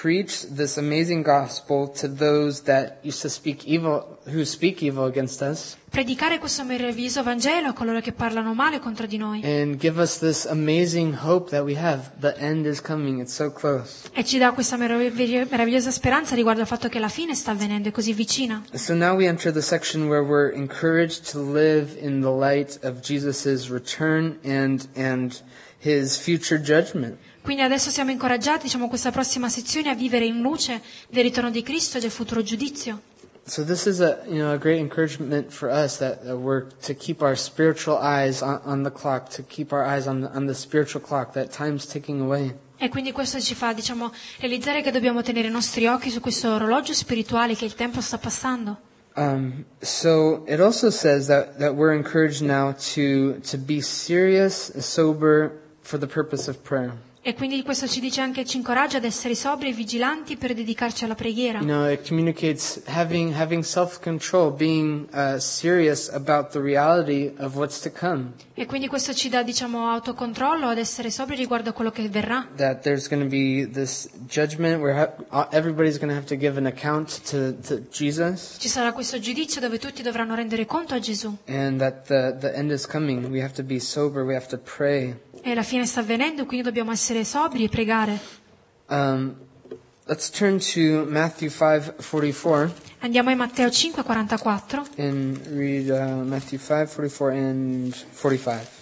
Preach 0.00 0.46
this 0.54 0.76
amazing 0.78 1.22
gospel 1.22 1.88
to 2.00 2.08
those 2.08 2.62
that 2.62 2.98
used 3.02 3.20
to 3.22 3.28
speak 3.28 3.64
evil, 3.66 4.18
who 4.26 4.44
speak 4.44 4.82
evil 4.82 5.04
against 5.04 5.40
us, 5.42 5.76
Predicare 5.90 6.38
questo 6.38 6.62
meraviglioso 6.62 7.24
Vangelo 7.24 7.70
a 7.70 7.72
coloro 7.72 8.00
che 8.00 8.12
parlano 8.12 8.54
male 8.54 8.78
contro 8.78 9.06
di 9.06 9.16
noi. 9.16 9.40
and 9.42 9.76
give 9.76 10.00
us 10.00 10.18
this 10.18 10.46
amazing 10.46 11.16
hope 11.24 11.50
that 11.50 11.64
we 11.64 11.76
have. 11.76 12.10
The 12.20 12.34
end 12.38 12.64
is 12.66 12.80
coming. 12.80 13.20
It's 13.20 13.34
so 13.34 13.50
close. 13.50 14.08
E 14.12 14.24
ci 14.24 14.38
dà 14.38 14.52
questa 14.52 14.76
meravigli- 14.76 15.48
meravigliosa 15.50 15.90
speranza 15.90 16.36
riguardo 16.36 16.60
al 16.60 16.68
fatto 16.68 16.88
che 16.88 17.00
la 17.00 17.08
fine 17.08 17.34
sta 17.34 17.50
avvenendo, 17.50 17.88
è 17.88 17.92
così 17.92 18.12
vicina. 18.12 18.62
So 18.72 18.94
now 18.94 19.16
we 19.16 19.26
enter 19.26 19.52
the 19.52 19.62
section 19.62 20.06
where 20.06 20.22
we're 20.22 20.52
encouraged 20.54 21.28
to 21.32 21.40
live 21.42 21.96
in 22.00 22.20
the 22.20 22.30
light 22.30 22.78
of 22.84 23.00
Jesus' 23.00 23.68
return 23.68 24.38
and, 24.44 24.86
and. 24.94 25.42
Quindi 27.42 27.62
adesso 27.62 27.90
siamo 27.90 28.10
incoraggiati, 28.10 28.64
diciamo, 28.64 28.88
questa 28.88 29.10
prossima 29.10 29.48
sezione 29.48 29.88
a 29.88 29.94
vivere 29.94 30.26
in 30.26 30.40
luce 30.40 30.82
del 31.08 31.22
ritorno 31.24 31.50
di 31.50 31.62
Cristo 31.62 31.96
e 31.98 32.00
del 32.00 32.10
futuro 32.10 32.42
giudizio. 32.42 33.00
So 33.46 33.64
this 33.64 33.86
is 33.86 34.00
a 34.00 34.20
you 34.28 34.38
know 34.38 34.52
a 34.52 34.58
great 34.58 34.78
encouragement 34.78 35.50
for 35.50 35.70
us 35.70 35.98
that, 35.98 36.22
that 36.24 36.36
we're 36.36 36.66
to 36.82 36.94
keep 36.94 37.20
our 37.20 37.36
spiritual 37.36 37.96
eyes 37.96 38.42
on, 38.42 38.60
on 38.64 38.82
the 38.84 38.92
clock, 38.92 39.30
to 39.30 39.42
keep 39.42 39.72
our 39.72 39.84
eyes 39.84 40.06
on 40.06 40.20
the, 40.20 40.30
on 40.32 40.46
the 40.46 40.54
spiritual 40.54 41.02
clock. 41.02 41.32
That 41.32 41.50
time's 41.50 41.86
ticking 41.86 42.20
away. 42.20 42.54
E 42.76 42.88
quindi 42.88 43.12
questo 43.12 43.40
ci 43.40 43.54
fa, 43.54 43.72
diciamo, 43.72 44.12
realizzare 44.38 44.82
che 44.82 44.90
dobbiamo 44.90 45.22
tenere 45.22 45.48
i 45.48 45.50
nostri 45.50 45.86
occhi 45.86 46.10
su 46.10 46.20
questo 46.20 46.52
orologio 46.54 46.94
spirituale 46.94 47.54
che 47.56 47.64
il 47.64 47.74
tempo 47.74 48.00
sta 48.00 48.18
passando. 48.18 48.78
Um, 49.16 49.64
so 49.80 50.44
it 50.46 50.60
also 50.60 50.88
says 50.90 51.26
that, 51.26 51.58
that 51.58 51.74
we're 51.74 51.94
encouraged 51.94 52.42
now 52.42 52.72
to 52.94 53.40
to 53.40 53.58
be 53.58 53.80
serious, 53.80 54.70
sober 54.78 55.50
for 55.90 55.98
the 55.98 56.06
purpose 56.06 56.48
of 56.48 56.58
prayer. 56.62 56.92
E 57.22 57.34
quindi 57.34 57.62
questo 57.62 57.86
ci 57.86 58.00
dice 58.00 58.22
anche, 58.22 58.46
ci 58.46 58.56
incoraggia 58.56 58.96
ad 58.96 59.04
essere 59.04 59.34
sobri 59.34 59.68
e 59.68 59.72
vigilanti 59.74 60.38
per 60.38 60.54
dedicarci 60.54 61.04
alla 61.04 61.14
preghiera. 61.14 61.58
You 61.58 61.66
know, 61.66 61.86
it 61.90 62.08
communicates 62.08 62.80
having 62.86 63.34
having 63.38 63.62
self 63.62 64.00
control, 64.00 64.50
being 64.50 65.06
uh, 65.12 65.36
serious 65.38 66.08
about 66.08 66.52
the 66.52 66.60
reality 66.60 67.30
of 67.38 67.56
what's 67.56 67.78
to 67.80 67.90
come. 67.92 68.32
E 68.54 68.64
quindi 68.64 68.88
questo 68.88 69.12
ci 69.12 69.28
dà, 69.28 69.42
diciamo, 69.42 69.90
autocontrollo 69.90 70.68
ad 70.68 70.78
essere 70.78 71.10
sobri 71.10 71.36
riguardo 71.36 71.68
a 71.70 71.72
quello 71.74 71.90
che 71.90 72.08
verrà. 72.08 72.46
That 72.56 72.80
there's 72.80 73.06
going 73.06 73.22
to 73.22 73.28
be 73.28 73.68
this 73.70 74.08
judgment 74.26 74.80
where 74.80 75.14
ha- 75.28 75.48
everybody's 75.52 75.98
going 75.98 76.10
to 76.10 76.16
have 76.16 76.26
to 76.26 76.36
give 76.36 76.56
an 76.58 76.64
account 76.64 77.20
to, 77.30 77.54
to 77.68 77.82
Jesus. 77.90 78.56
Ci 78.58 78.68
sarà 78.68 78.94
questo 78.94 79.18
giudizio 79.18 79.60
dove 79.60 79.78
tutti 79.78 80.00
dovranno 80.00 80.34
rendere 80.34 80.64
conto 80.64 80.94
a 80.94 80.98
Gesù. 80.98 81.36
and 81.48 81.78
that 81.80 82.06
the, 82.06 82.34
the 82.40 82.54
end 82.54 82.70
is 82.70 82.86
coming. 82.86 83.26
We 83.30 83.42
have 83.42 83.52
to 83.56 83.62
be 83.62 83.78
sober. 83.78 84.24
We 84.24 84.34
have 84.34 84.46
to 84.48 84.56
pray. 84.56 85.14
E 85.42 85.54
la 85.54 85.62
fine 85.62 85.86
sta 85.86 86.00
avvenendo, 86.00 86.44
quindi 86.44 86.64
dobbiamo 86.64 86.92
essere 86.92 87.24
sobri 87.24 87.64
e 87.64 87.68
pregare. 87.68 88.18
Um, 88.88 89.34
let's 90.06 90.30
turn 90.30 90.58
to 90.58 91.06
Matthew 91.08 91.48
5:44 91.48 92.70
Andiamo 93.00 93.30
in 93.30 93.38
Matteo 93.38 93.70
5, 93.70 94.02
44. 94.02 94.84
and 94.96 95.40
read 95.52 95.88
uh, 95.88 96.22
Matthew 96.24 96.58
5:44 96.58 97.30
and 97.32 97.94
45. 97.94 98.78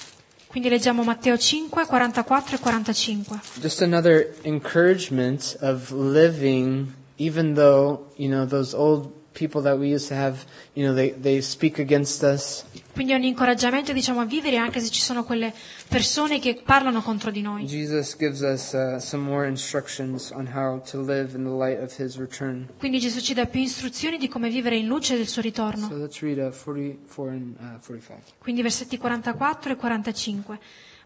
Quindi 0.48 0.70
leggiamo 0.70 1.04
Matteo 1.04 1.36
5, 1.36 1.68
44 1.86 2.54
e 2.54 2.58
45. 2.58 3.60
Just 3.60 3.82
another 3.82 4.34
encouragement 4.42 5.56
of 5.60 5.90
living, 5.92 6.92
even 7.18 7.54
though 7.54 8.06
you 8.16 8.28
know 8.28 8.44
those 8.46 8.74
old 8.74 9.12
people 9.38 9.62
that 9.62 9.78
we 9.78 9.86
used 9.94 10.08
to 10.08 10.14
have. 10.14 10.44
You 10.74 10.84
know, 10.86 10.94
they 10.94 11.14
they 11.20 11.40
speak 11.40 11.78
against 11.78 12.22
us. 12.22 12.64
Quindi 12.92 13.12
è 13.12 13.16
un 13.16 13.22
incoraggiamento, 13.22 13.92
diciamo, 13.92 14.20
a 14.20 14.24
vivere 14.24 14.56
anche 14.56 14.80
se 14.80 14.90
ci 14.90 15.00
sono 15.00 15.22
quelle 15.22 15.52
persone 15.88 16.40
che 16.40 16.60
parlano 16.64 17.00
contro 17.00 17.30
di 17.30 17.42
noi. 17.42 17.64
Jesus 17.64 18.16
gives 18.18 18.40
us 18.40 18.72
uh, 18.72 18.98
some 18.98 19.22
more 19.22 19.46
instructions 19.46 20.30
on 20.32 20.48
how 20.52 20.80
to 20.90 21.00
live 21.00 21.36
in 21.36 21.44
the 21.44 21.50
light 21.50 21.80
of 21.80 21.96
His 21.98 22.16
return. 22.18 22.66
Quindi 22.78 22.98
Gesù 22.98 23.20
ci 23.20 23.34
dà 23.34 23.46
più 23.46 23.60
istruzioni 23.60 24.18
di 24.18 24.26
come 24.28 24.48
vivere 24.48 24.76
in 24.76 24.86
luce 24.86 25.16
del 25.16 25.28
suo 25.28 25.40
So 25.42 25.48
ritorno. 25.48 25.88
let's 25.96 26.20
read 26.20 26.38
uh, 26.38 26.50
44 26.50 27.28
and 27.30 27.54
uh, 27.60 27.78
45. 27.86 28.22
Quindi 28.38 28.62
versetti 28.62 28.98
44 28.98 29.72
e 29.72 29.76
45. 29.76 30.58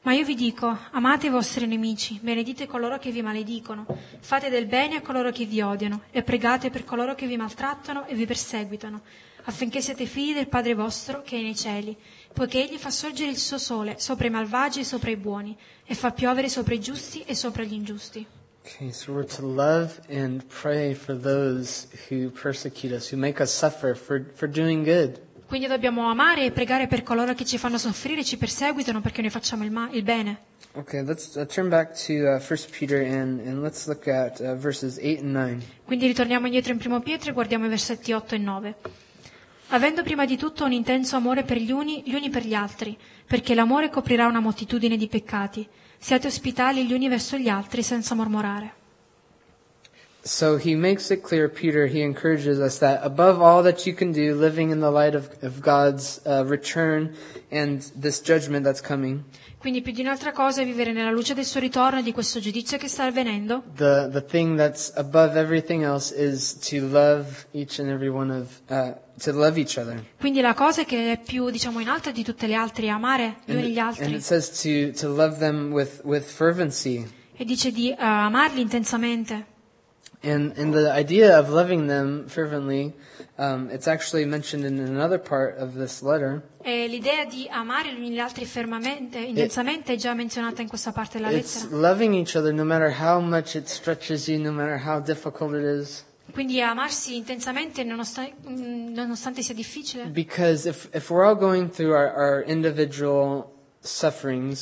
Ma 0.05 0.15
io 0.15 0.25
vi 0.25 0.35
dico, 0.35 0.77
amate 0.91 1.29
i 1.29 1.31
vostri 1.31 1.65
nemici, 1.65 2.19
benedite 2.21 2.67
coloro 2.67 2.99
che 2.99 3.13
vi 3.13 3.23
maledicono, 3.23 3.87
fate 4.19 4.51
del 4.51 4.67
bene 4.67 4.97
a 4.97 5.01
coloro 5.01 5.31
che 5.31 5.45
vi 5.45 5.61
odiano 5.61 6.03
e 6.11 6.25
pregate 6.25 6.71
per 6.71 6.85
coloro 6.85 7.15
che 7.15 7.29
vi 7.29 7.37
maltrattano 7.37 8.07
e 8.07 8.15
vi 8.17 8.27
perseguitano, 8.27 9.03
affinché 9.45 9.81
siate 9.81 10.07
figli 10.07 10.35
del 10.35 10.49
Padre 10.49 10.75
vostro 10.75 11.23
che 11.23 11.39
è 11.39 11.41
nei 11.41 11.55
cieli, 11.55 11.97
poiché 12.33 12.65
egli 12.65 12.79
fa 12.79 12.91
sorgere 12.91 13.31
il 13.31 13.39
suo 13.39 13.59
sole 13.59 13.95
sopra 14.01 14.27
i 14.27 14.31
malvagi 14.31 14.81
e 14.81 14.85
sopra 14.85 15.11
i 15.11 15.17
buoni, 15.17 15.57
e 15.85 15.95
fa 15.95 16.11
piovere 16.11 16.49
sopra 16.49 16.75
i 16.75 16.81
giusti 16.81 17.23
e 17.23 17.37
sopra 17.37 17.63
gli 17.63 17.75
ingiusti. 17.75 18.27
Okay, 18.65 18.91
so 18.91 19.13
we're 19.13 19.25
to 19.25 19.47
love 19.47 20.01
and 20.09 20.45
pray 20.49 20.95
for 20.95 21.17
those 21.17 21.87
who 22.09 22.31
persecute 22.31 22.93
us, 22.93 23.13
who 23.13 23.17
make 23.17 23.41
us 23.41 23.53
suffer 23.53 23.95
for, 23.95 24.25
for 24.35 24.49
doing 24.49 24.83
good. 24.83 25.21
Quindi 25.53 25.69
dobbiamo 25.69 26.09
amare 26.09 26.47
e 26.47 26.51
pregare 26.51 26.87
per 26.87 27.03
coloro 27.03 27.35
che 27.35 27.45
ci 27.45 27.59
fanno 27.59 27.77
soffrire 27.77 28.23
e 28.23 28.25
ci 28.25 28.39
perseguitano 28.39 29.03
perché 29.03 29.21
noi 29.21 29.29
facciamo 29.29 29.65
il, 29.65 29.71
ma- 29.71 29.91
il 29.93 30.03
bene. 30.03 30.45
Okay, 30.73 31.05
let's 31.05 31.35
uh, 31.35 31.45
turn 31.45 31.69
back 31.69 31.93
to 32.07 32.15
uh, 32.15 32.41
1 32.41 32.41
Peter 32.71 33.05
and, 33.05 33.47
and 33.47 33.63
let's 33.63 33.87
look 33.87 34.09
at 34.09 34.41
uh, 34.41 34.57
verses 34.57 34.97
8 34.97 35.21
and 35.21 35.31
9. 35.31 35.63
Quindi 35.85 36.07
ritorniamo 36.07 36.47
indietro 36.47 36.73
in 36.73 36.79
primo 36.79 37.01
Pietro 37.01 37.29
e 37.29 37.33
guardiamo 37.35 37.67
i 37.67 37.69
versetti 37.69 38.13
8 38.13 38.35
e 38.35 38.39
9. 38.39 38.75
Avendo 39.69 40.03
prima 40.03 40.25
di 40.25 40.39
tutto 40.39 40.65
un 40.65 40.73
intenso 40.73 41.17
amore 41.17 41.43
per 41.43 41.59
gli 41.59 41.71
uni, 41.71 42.03
gli 42.07 42.15
uni 42.15 42.31
per 42.31 42.47
gli 42.47 42.55
altri, 42.55 42.97
perché 43.27 43.55
l'amore 43.55 43.91
coprirà 43.91 44.27
una 44.29 44.41
moltitudine 44.41 44.97
di 44.97 45.09
peccati. 45.09 45.69
Siate 45.99 46.29
ospitali 46.29 46.87
gli 46.87 46.95
uni 46.95 47.09
verso 47.09 47.37
gli 47.37 47.51
altri 47.51 47.83
senza 47.83 48.15
mormorare. 48.15 48.81
So 50.25 50.57
he 50.57 50.77
makes 50.77 51.11
it 51.11 51.23
clear, 51.25 51.49
Peter, 51.49 51.87
he 51.89 52.01
encourages 52.01 52.61
us 52.61 52.79
that 52.79 53.01
above 53.03 53.41
all 53.43 53.63
that 53.65 53.85
you 53.87 53.93
can 53.95 54.13
do, 54.13 54.37
living 54.37 54.71
in 54.71 54.79
the 54.81 54.91
light 54.91 55.17
of, 55.17 55.29
of 55.43 55.61
God's 55.61 56.21
uh, 56.25 56.45
return 56.47 57.17
and 57.51 57.83
this 58.01 58.21
judgment 58.21 58.65
that's 58.65 58.81
coming, 58.81 59.25
Quindi 59.59 59.81
più 59.81 59.93
di 59.93 60.01
un'altra 60.01 60.33
cosa 60.33 60.63
è 60.63 60.65
vivere 60.65 60.93
nella 60.93 61.11
luce 61.13 61.35
del 61.35 61.45
suo 61.45 61.59
ritorno 61.61 61.99
e 62.01 62.03
di 62.03 62.13
questo 62.13 62.39
giudizio 62.41 62.79
che 62.79 62.89
sta 62.89 63.05
avvenendo. 63.05 63.63
the, 63.77 64.09
the 64.13 64.25
thing 64.25 64.57
that's 64.57 64.93
above 64.97 65.37
everything 65.39 65.83
else 65.85 66.13
is 66.17 66.55
to 66.69 66.85
love 66.87 67.47
each 67.53 67.79
and 67.81 67.89
every 67.89 68.09
one 68.09 68.33
of, 68.33 68.61
uh, 68.71 68.93
to 69.21 69.33
love 69.33 69.59
each 69.61 69.77
other. 69.77 70.05
Quindi 70.19 70.41
la 70.41 70.55
cosa 70.55 70.85
che 70.85 71.13
è 71.13 71.19
più, 71.21 71.51
diciamo, 71.51 71.79
in 71.81 71.89
alto 71.89 72.11
di 72.13 72.23
tutte 72.25 72.47
le 72.49 72.55
altre 72.55 72.87
è 72.87 72.89
amare 72.91 73.37
gli 73.45 73.55
uni 73.55 73.71
gli 73.73 73.79
And, 73.79 73.97
and 73.97 73.99
altri. 73.99 74.15
it 74.15 74.23
says 74.23 74.51
to, 74.63 74.93
to 75.01 75.09
love 75.13 75.39
them 75.39 75.73
with, 75.73 76.01
with 76.05 76.25
fervency. 76.25 77.07
E 77.37 77.45
dice 77.45 77.71
di 77.73 77.91
eh, 77.91 77.97
amarli 77.99 78.61
intensamente. 78.61 79.47
And, 80.25 80.57
and 80.57 80.73
the 80.73 80.89
idea 80.93 81.37
of 81.37 81.49
loving 81.51 81.89
them 81.89 82.27
fervently, 82.29 82.93
um, 83.39 83.69
it's 83.73 83.89
actually 83.89 84.25
mentioned 84.25 84.65
in 84.65 84.79
another 84.79 85.19
part 85.19 85.59
of 85.59 85.75
this 85.75 86.01
letter. 86.01 86.43
E 86.63 86.87
l'idea 86.87 87.25
di 87.25 87.49
amare 87.51 87.93
gli 87.93 88.19
altri 88.21 88.45
fermamente, 88.45 89.19
intensamente, 89.19 89.95
è 89.95 89.97
già 89.97 90.15
menzionata 90.15 90.63
in 90.63 90.69
questa 90.69 90.93
parte 90.93 91.19
della 91.19 91.33
It's 91.33 91.65
lettera. 91.65 91.77
loving 91.77 92.15
each 92.15 92.37
other 92.37 92.53
no 92.53 92.63
matter 92.65 92.89
how 93.01 93.21
much 93.21 93.57
it 93.57 93.67
stretches 93.67 94.29
you, 94.29 94.39
no 94.39 94.53
matter 94.53 94.79
how 94.87 95.01
difficult 95.01 95.55
it 95.55 95.65
is. 95.65 96.05
Quindi 96.33 96.63
amarsi 96.63 97.17
intensamente 97.17 97.83
nonostan- 97.83 98.33
mm, 98.47 98.93
nonostante 98.95 99.43
sia 99.43 99.55
difficile. 99.55 100.05
Because 100.05 100.69
if, 100.69 100.89
if 100.95 101.11
we're 101.11 101.27
all 101.27 101.37
going 101.37 101.69
through 101.69 101.93
our, 101.97 102.13
our 102.15 102.45
individual 102.47 103.51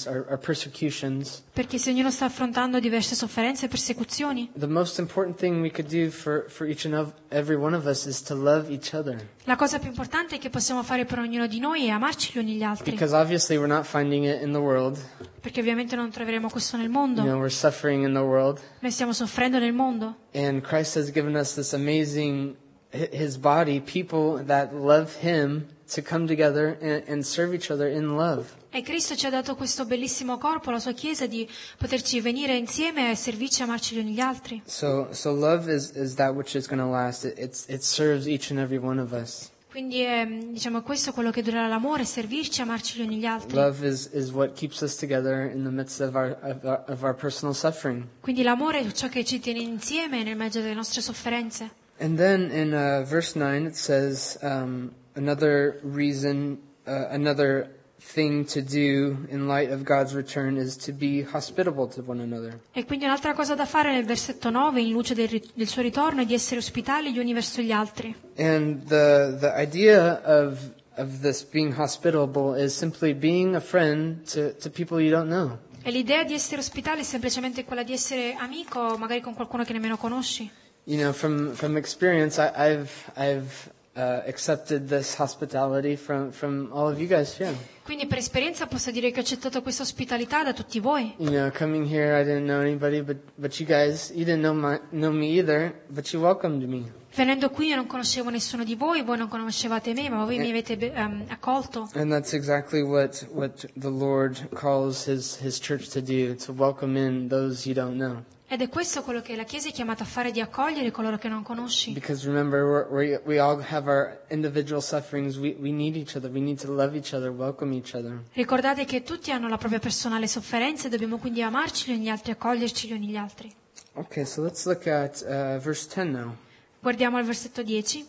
our 0.07 0.39
persecutions, 0.39 1.43
Perché 1.53 1.79
se 1.79 1.91
ognuno 1.91 2.11
sta 2.11 2.25
affrontando 2.25 2.81
diverse 2.81 3.15
sofferenze 3.15 3.67
e 3.67 3.69
persecuzioni, 3.69 4.51
the 4.59 4.67
most 4.67 4.99
important 4.99 5.37
thing 5.37 5.61
we 5.61 5.71
could 5.71 5.89
do 5.91 6.11
for, 6.11 6.47
for 6.49 6.67
each 6.67 6.87
and 6.87 6.95
of, 6.95 7.13
every 7.29 7.57
one 7.57 7.75
of 7.77 7.85
us 7.87 8.07
is 8.07 8.23
to 8.23 8.35
love 8.35 8.73
each 8.73 8.95
other. 8.95 9.21
la 9.45 9.57
cosa 9.57 9.79
più 9.79 9.89
importante 9.89 10.39
che 10.39 10.49
possiamo 10.49 10.83
fare 10.83 11.05
per 11.05 11.19
ognuno 11.19 11.47
di 11.47 11.59
noi 11.61 11.87
è 11.87 11.91
amarci 11.91 12.33
gli 12.33 12.39
uni 12.39 12.55
gli 12.57 12.63
altri. 12.63 12.91
Because 12.93 13.15
obviously 13.15 13.57
we're 13.59 13.73
not 13.73 13.85
finding 13.85 14.25
it 14.25 14.41
in 14.43 14.53
the 14.53 14.59
world. 14.59 14.99
Perché 15.41 15.61
ovviamente 15.61 15.97
non 15.97 16.11
troveremo 16.11 16.49
questo 16.49 16.77
nel 16.77 16.87
You 16.87 16.93
mondo. 16.95 17.23
know, 17.23 17.37
we're 17.39 17.51
suffering 17.51 18.05
in 18.05 18.13
the 18.15 18.21
world. 18.21 18.61
Noi 18.81 18.91
stiamo 18.91 19.13
soffrendo 19.13 19.59
nel 19.59 19.73
mondo. 19.73 20.17
And 20.35 20.63
Christ 20.63 20.97
has 20.97 21.11
given 21.13 21.35
us 21.37 21.55
this 21.55 21.73
amazing, 21.75 22.57
hi- 22.93 23.09
His 23.13 23.37
body, 23.37 23.81
people 23.81 24.43
that 24.47 24.73
love 24.75 25.17
Him 25.23 25.67
to 25.95 26.03
come 26.03 26.27
together 26.27 26.79
and, 26.81 27.03
and 27.09 27.23
serve 27.25 27.55
each 27.55 27.71
other 27.71 27.87
in 27.89 28.17
love. 28.17 28.57
E 28.73 28.83
Cristo 28.83 29.17
ci 29.17 29.27
ha 29.27 29.31
dato 29.31 29.57
questo 29.57 29.85
bellissimo 29.85 30.39
corpo, 30.39 30.71
la 30.71 30.79
sua 30.79 30.93
Chiesa, 30.93 31.27
di 31.27 31.49
poterci 31.77 32.21
venire 32.21 32.57
insieme 32.57 33.11
e 33.11 33.17
servirci 33.17 33.63
e 33.63 33.65
amarci 33.65 33.97
gli 33.97 33.99
uni 33.99 34.13
gli 34.13 34.21
altri. 34.21 34.63
So, 34.65 35.09
so 35.11 35.35
love 35.35 35.73
is, 35.75 35.91
is 35.97 36.15
that 36.15 36.33
which 36.35 36.55
is 36.55 36.69
going 36.69 36.81
to 36.81 36.89
last. 36.89 37.25
It, 37.25 37.37
it's, 37.37 37.67
it 37.69 37.83
serves 37.83 38.29
each 38.29 38.53
and 38.53 38.61
every 38.61 38.79
one 38.79 39.01
of 39.01 39.11
us. 39.11 39.51
Quindi 39.71 40.01
è, 40.03 40.25
diciamo, 40.25 40.83
questo 40.83 41.13
quello 41.13 41.33
che 41.33 41.43
durerà 41.43 41.67
l'amore, 41.67 42.05
servirci 42.05 42.61
e 42.61 42.63
amarci 42.63 42.99
gli 42.99 43.03
uni 43.03 43.17
gli 43.19 43.25
altri. 43.25 43.57
Love 43.57 43.89
is, 43.89 44.09
is 44.13 44.31
what 44.31 44.53
keeps 44.55 44.81
us 44.83 44.95
together 44.95 45.51
in 45.53 45.65
the 45.65 45.71
midst 45.71 46.01
of 46.01 46.15
our, 46.15 46.39
of 46.43 46.65
our, 46.65 46.85
of 46.87 47.03
our 47.03 47.15
personal 47.15 47.55
suffering. 47.55 48.07
Quindi 48.21 48.43
l'amore 48.43 48.81
è 48.81 48.93
ciò 48.93 49.09
che 49.09 49.25
ci 49.25 49.41
tiene 49.41 49.61
insieme 49.61 50.23
nel 50.23 50.37
mezzo 50.37 50.61
delle 50.61 50.75
nostre 50.75 51.01
sofferenze. 51.01 51.71
And 51.99 52.17
then 52.17 52.51
in 52.53 52.73
uh, 52.73 53.05
verse 53.05 53.37
9 53.37 53.67
it 53.67 53.75
says 53.75 54.39
um, 54.43 54.93
another 55.17 55.81
reason, 55.83 56.59
uh, 56.87 57.07
another 57.11 57.79
thing 58.01 58.45
to 58.47 58.63
do 58.63 59.27
in 59.31 59.47
light 59.47 59.71
of 59.71 59.85
God's 59.85 60.15
return 60.15 60.57
is 60.57 60.77
to 60.79 60.93
be 60.93 61.23
hospitable 61.23 61.87
to 61.89 62.03
one 62.05 62.21
another. 62.21 62.59
E 62.73 62.85
quindi 62.85 63.05
un'altra 63.05 63.35
cosa 63.35 63.55
da 63.55 63.67
fare 63.67 63.93
nel 63.93 64.05
versetto 64.05 64.51
9, 64.51 64.81
in 64.81 64.91
luce 64.91 65.15
del, 65.15 65.43
del 65.55 65.69
suo 65.69 65.83
ritorno, 65.83 66.23
è 66.23 66.25
di 66.25 66.35
essere 66.35 66.59
ospitali 66.59 67.13
gli 67.13 67.19
uni 67.19 67.33
verso 67.33 67.61
gli 67.61 67.73
altri. 67.73 68.15
And 68.37 68.85
the, 68.87 69.37
the 69.39 69.53
idea 69.57 70.21
of, 70.25 70.59
of 70.97 71.21
this 71.21 71.43
being 71.43 71.79
hospitable 71.79 72.61
is 72.61 72.75
simply 72.75 73.15
being 73.15 73.55
a 73.55 73.61
friend 73.61 74.25
to, 74.33 74.55
to 74.57 74.71
people 74.71 75.01
you 75.01 75.11
don't 75.11 75.29
know. 75.29 75.59
E 75.83 75.91
l'idea 75.91 76.25
di 76.25 76.35
essere 76.35 76.61
ospitali 76.61 77.01
è 77.01 77.05
semplicemente 77.05 77.65
quella 77.65 77.83
di 77.83 77.93
essere 77.93 78.35
amico, 78.35 78.97
magari 78.99 79.21
con 79.21 79.35
qualcuno 79.35 79.65
che 79.65 79.73
nemmeno 79.73 79.97
conosci. 79.97 80.51
You 80.85 80.99
know, 80.99 81.13
from, 81.13 81.53
from 81.53 81.77
experience, 81.77 82.41
I, 82.41 82.51
I've, 82.55 82.91
I've 83.17 83.71
uh, 83.97 84.23
accepted 84.27 84.89
this 84.89 85.15
hospitality 85.15 85.97
from, 85.97 86.31
from 86.33 86.71
all 86.73 86.89
of 86.89 87.01
you 87.01 87.07
guys 87.09 87.37
here. 87.37 87.55
Quindi 87.83 88.07
per 88.07 88.19
esperienza 88.19 88.67
posso 88.67 88.91
dire 88.91 89.11
che 89.11 89.19
ho 89.19 89.23
accettato 89.23 89.63
questa 89.63 89.83
ospitalità 89.83 90.45
da 90.45 90.53
tutti 90.53 90.79
voi. 90.79 91.15
You 91.19 91.31
know, 91.31 91.51
coming 91.51 91.85
here, 91.87 92.21
I 92.21 92.25
didn't 92.25 92.47
know 92.47 92.61
anybody, 92.61 93.03
but, 93.03 93.17
but 93.37 93.59
you 93.59 93.67
guys, 93.67 94.11
you 94.15 94.25
didn't 94.25 94.43
know, 94.43 94.55
my, 94.55 94.81
know 94.91 95.11
me 95.11 95.39
either, 95.39 95.75
but 95.89 96.13
you 96.13 96.23
welcomed 96.23 96.63
me. 96.69 96.99
Venendo 97.13 97.51
qui 97.51 97.67
io 97.67 97.75
non 97.75 97.87
conoscevo 97.89 98.31
nessuno 98.31 98.63
di 98.63 98.77
voi, 98.77 99.03
voi 99.03 99.19
non 99.19 99.27
conoscevate 99.27 99.93
me, 99.93 100.09
ma 100.09 100.25
voi 100.25 100.39
mi 100.39 100.49
avete 100.49 100.77
be- 100.77 100.93
ehm, 100.93 101.25
accolto. 101.29 101.89
And 101.95 102.09
that's 102.09 102.33
exactly 102.33 102.83
what, 102.83 103.27
what 103.33 103.67
the 103.77 103.91
Lord 103.91 104.49
calls 104.55 105.07
his, 105.07 105.37
his 105.43 105.59
church 105.59 105.89
to 105.89 106.01
do, 106.01 106.37
to 106.37 106.53
welcome 106.53 106.97
in 106.97 107.27
those 107.27 107.67
you 107.67 107.75
don't 107.75 107.97
know. 107.97 108.23
Ed 108.53 108.63
è 108.63 108.69
questo 108.69 109.05
quello 109.05 109.21
che 109.23 109.37
la 109.37 109.45
Chiesa 109.45 109.69
è 109.69 109.71
chiamata 109.71 110.03
a 110.03 110.07
fare, 110.07 110.33
di 110.33 110.41
accogliere 110.41 110.91
coloro 110.91 111.17
che 111.19 111.29
non 111.29 111.45
conosci. 111.45 111.93
Because 111.93 112.27
remember, 112.27 112.65
we're, 112.65 112.89
we 112.91 113.21
we 113.25 113.39
all 113.39 113.63
have 113.71 113.89
our 113.89 114.23
individual 114.31 114.83
sufferings. 114.83 115.37
We, 115.37 115.57
we 115.61 115.71
need 115.71 115.95
each 115.95 116.17
other. 116.17 116.29
We 116.29 116.41
need 116.41 116.59
to 116.63 116.73
love 116.73 116.97
each 116.97 117.13
other, 117.13 117.31
welcome 117.31 117.73
each 117.73 117.95
other. 117.95 118.21
Ricordate 118.33 118.85
che 118.87 119.05
tutti 119.05 119.31
hanno 119.31 119.47
la 119.47 119.57
propria 119.57 119.79
personale 119.79 120.27
sofferenza 120.27 120.89
e 120.89 120.91
dobbiamo 120.91 121.19
quindi 121.19 121.43
amarci 121.43 121.93
gli 121.93 121.95
uni 121.95 122.03
gli 122.07 122.09
altri, 122.09 122.33
accoglierci 122.33 122.89
gli 122.89 122.93
uni 122.93 123.07
gli 123.07 123.17
altri. 123.17 123.55
Okay, 123.93 124.25
so 124.25 124.43
let's 124.43 124.67
look 124.67 124.85
at 124.89 125.23
uh, 125.23 125.61
verse 125.61 125.87
10 125.87 126.11
now. 126.11 126.37
Guardiamo 126.81 127.19
al 127.19 127.25
versetto 127.25 127.63
10. 127.63 128.05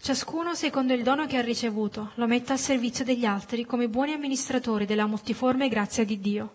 Ciascuno 0.00 0.54
secondo 0.54 0.92
il 0.92 1.02
dono 1.02 1.26
che 1.26 1.36
ha 1.36 1.42
ricevuto 1.42 2.12
lo 2.14 2.28
metta 2.28 2.52
al 2.52 2.60
servizio 2.60 3.04
degli 3.04 3.24
altri 3.24 3.64
come 3.64 3.88
buoni 3.88 4.12
amministratori 4.12 4.86
della 4.86 5.06
multiforme 5.06 5.68
grazia 5.68 6.04
di 6.04 6.20
Dio. 6.20 6.52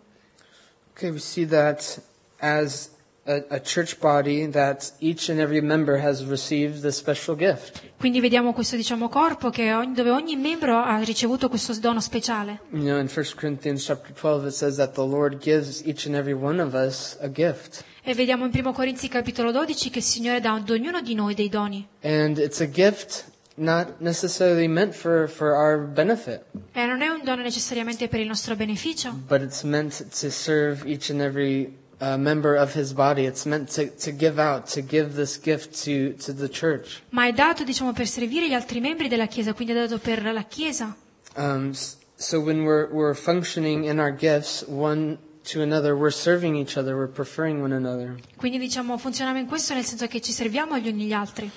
Okay, 0.91 1.09
we 1.09 1.19
see 1.19 1.45
that 1.45 2.01
as 2.43 2.89
a, 3.25 3.41
a 3.49 3.59
church 3.59 3.99
body, 4.01 4.45
that 4.47 4.91
each 4.99 5.29
and 5.29 5.39
every 5.39 5.61
member 5.61 5.97
has 5.97 6.25
received 6.25 6.81
this 6.81 6.97
special 6.97 7.35
gift. 7.37 7.81
Quindi 7.97 8.19
vediamo 8.19 8.51
questo 8.51 8.75
diciamo 8.75 9.07
corpo 9.07 9.49
che 9.49 9.73
ogni- 9.73 9.93
dove 9.93 10.09
ogni 10.09 10.35
membro 10.35 10.77
ha 10.77 10.99
ricevuto 10.99 11.47
questo 11.47 11.73
dono 11.79 12.01
speciale. 12.01 12.59
You 12.71 12.81
know, 12.81 12.99
in 12.99 13.09
1 13.13 13.25
Corinthians 13.35 13.85
chapter 13.85 14.11
12, 14.13 14.47
it 14.47 14.53
says 14.53 14.75
that 14.75 14.93
the 14.93 15.05
Lord 15.05 15.37
gives 15.39 15.81
each 15.85 16.05
and 16.05 16.15
every 16.15 16.33
one 16.33 16.61
of 16.61 16.73
us 16.73 17.17
a 17.21 17.29
gift. 17.29 17.85
E 18.03 18.13
vediamo 18.13 18.45
in 18.45 18.51
1 18.53 18.73
Corinzi 18.73 19.07
capitolo 19.07 19.51
12 19.53 19.89
che 19.89 19.99
il 19.99 20.03
Signore 20.03 20.41
dà 20.41 20.53
ad 20.53 20.69
ognuno 20.69 21.01
di 21.01 21.15
noi 21.15 21.33
dei 21.33 21.47
doni. 21.47 21.87
And 22.01 22.37
it's 22.37 22.59
a 22.59 22.69
gift 22.69 23.31
not 23.55 23.99
necessarily 24.01 24.67
meant 24.67 24.93
for, 24.93 25.29
for 25.29 25.53
our 25.53 25.77
benefit, 25.77 26.41
E 26.73 26.85
non 26.85 27.01
è 27.01 27.07
un 27.07 27.21
dono 27.23 27.41
necessariamente 27.43 28.07
per 28.07 28.19
il 28.19 28.27
nostro 28.27 28.55
beneficio, 28.55 29.13
but 29.27 29.41
it's 29.41 29.61
meant 29.63 30.05
to 30.19 30.29
serve 30.29 30.83
each 30.89 31.09
and 31.11 31.21
every 31.21 31.71
uh, 32.03 32.17
member 32.17 32.55
of 32.55 32.73
his 32.73 32.93
body. 32.93 33.25
It's 33.25 33.45
meant 33.45 33.69
to, 33.75 33.89
to 33.89 34.11
give 34.11 34.39
out, 34.39 34.67
to 34.73 34.81
give 34.81 35.15
this 35.15 35.37
gift 35.37 35.83
to, 35.85 36.13
to 36.25 36.33
the 36.33 36.49
church. 36.49 37.01
ma 37.09 37.27
è 37.27 37.31
dato 37.31 37.63
diciamo 37.63 37.93
per 37.93 38.07
servire 38.07 38.47
gli 38.47 38.53
altri 38.53 38.79
membri 38.79 39.07
della 39.07 39.27
Chiesa, 39.27 39.53
quindi 39.53 39.73
è 39.73 39.75
dato 39.77 39.99
per 39.99 40.23
la 40.23 40.43
Chiesa. 40.43 40.95
Um, 41.35 41.73
so 42.15 42.39
when 42.39 42.63
we're, 42.63 42.89
we're 42.91 43.15
functioning 43.15 43.85
in 43.85 43.99
our 43.99 44.13
gifts 44.13 44.63
one 44.67 45.17
to 45.45 45.61
another, 45.61 45.95
we're 45.95 46.11
serving 46.11 46.55
each 46.55 46.77
other, 46.77 46.95
we're 46.95 47.11
preferring 47.11 47.61
one 47.61 47.73
another. 47.73 48.15
Quindi 48.35 48.57
diciamo 48.57 48.97
funzioniamo 48.97 49.39
in 49.39 49.47
questo 49.47 49.73
nel 49.73 49.83
senso 49.85 50.07
che 50.07 50.21
ci 50.21 50.31
serviamo 50.31 50.77
gli 50.77 50.89
uni 50.89 51.05
gli 51.05 51.13
altri. 51.13 51.49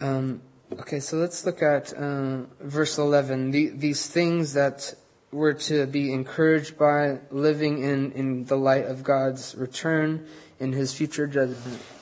Um, 0.00 0.40
okay, 0.78 1.00
so 1.00 1.18
let's 1.18 1.44
look 1.44 1.60
at 1.62 1.92
uh, 1.96 2.46
verse 2.60 2.98
11. 2.98 3.50
The, 3.50 3.74
these 3.76 4.10
things 4.10 4.52
that 4.54 4.96
we're 5.32 5.54
to 5.54 5.86
be 5.86 6.12
encouraged 6.12 6.76
by 6.76 7.18
living 7.30 7.82
in, 7.82 8.12
in 8.14 8.44
the 8.46 8.56
light 8.56 8.86
of 8.86 9.02
God's 9.02 9.54
return 9.56 10.26
and 10.60 10.74
his. 10.74 10.94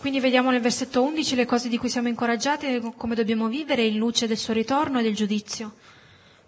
Quindi 0.00 0.20
vediamo 0.20 0.50
nel 0.50 0.60
versetto 0.60 1.02
11 1.02 1.36
le 1.36 1.46
cose 1.46 1.68
di 1.68 1.78
cui 1.78 1.88
siamo 1.88 2.08
incoraggiati 2.08 2.80
come 2.96 3.14
dobbiamo 3.14 3.48
vivere 3.48 3.84
in 3.84 3.96
luce 3.96 4.26
del 4.26 4.38
suo 4.38 4.54
ritorno 4.54 4.98
e 4.98 5.02
del 5.02 5.14
giudizio. 5.14 5.74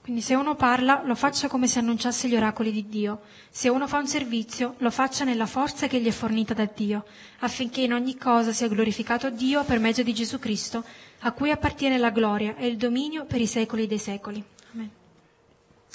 Quindi 0.02 0.22
se 0.22 0.34
uno 0.34 0.56
parla, 0.56 1.02
lo 1.04 1.14
faccia 1.14 1.46
come 1.46 1.66
se 1.68 1.78
annunciasse 1.78 2.26
gli 2.26 2.34
oracoli 2.34 2.72
di 2.72 2.88
Dio. 2.88 3.20
Se 3.50 3.68
uno 3.68 3.86
fa 3.86 3.98
un 3.98 4.08
servizio, 4.08 4.74
lo 4.78 4.90
faccia 4.90 5.24
nella 5.24 5.46
forza 5.46 5.86
che 5.86 6.00
gli 6.00 6.08
è 6.08 6.10
fornita 6.10 6.54
da 6.54 6.68
Dio, 6.74 7.04
affinché 7.40 7.82
in 7.82 7.92
ogni 7.92 8.16
cosa 8.16 8.50
sia 8.52 8.66
glorificato 8.66 9.30
Dio 9.30 9.62
per 9.62 9.78
mezzo 9.78 10.02
di 10.02 10.14
Gesù 10.14 10.38
Cristo, 10.38 10.82
a 11.20 11.32
cui 11.32 11.50
appartiene 11.50 11.98
la 11.98 12.10
gloria 12.10 12.56
e 12.56 12.66
il 12.66 12.78
dominio 12.78 13.26
per 13.26 13.40
i 13.40 13.46
secoli 13.46 13.86
dei 13.86 13.98
secoli. 13.98 14.42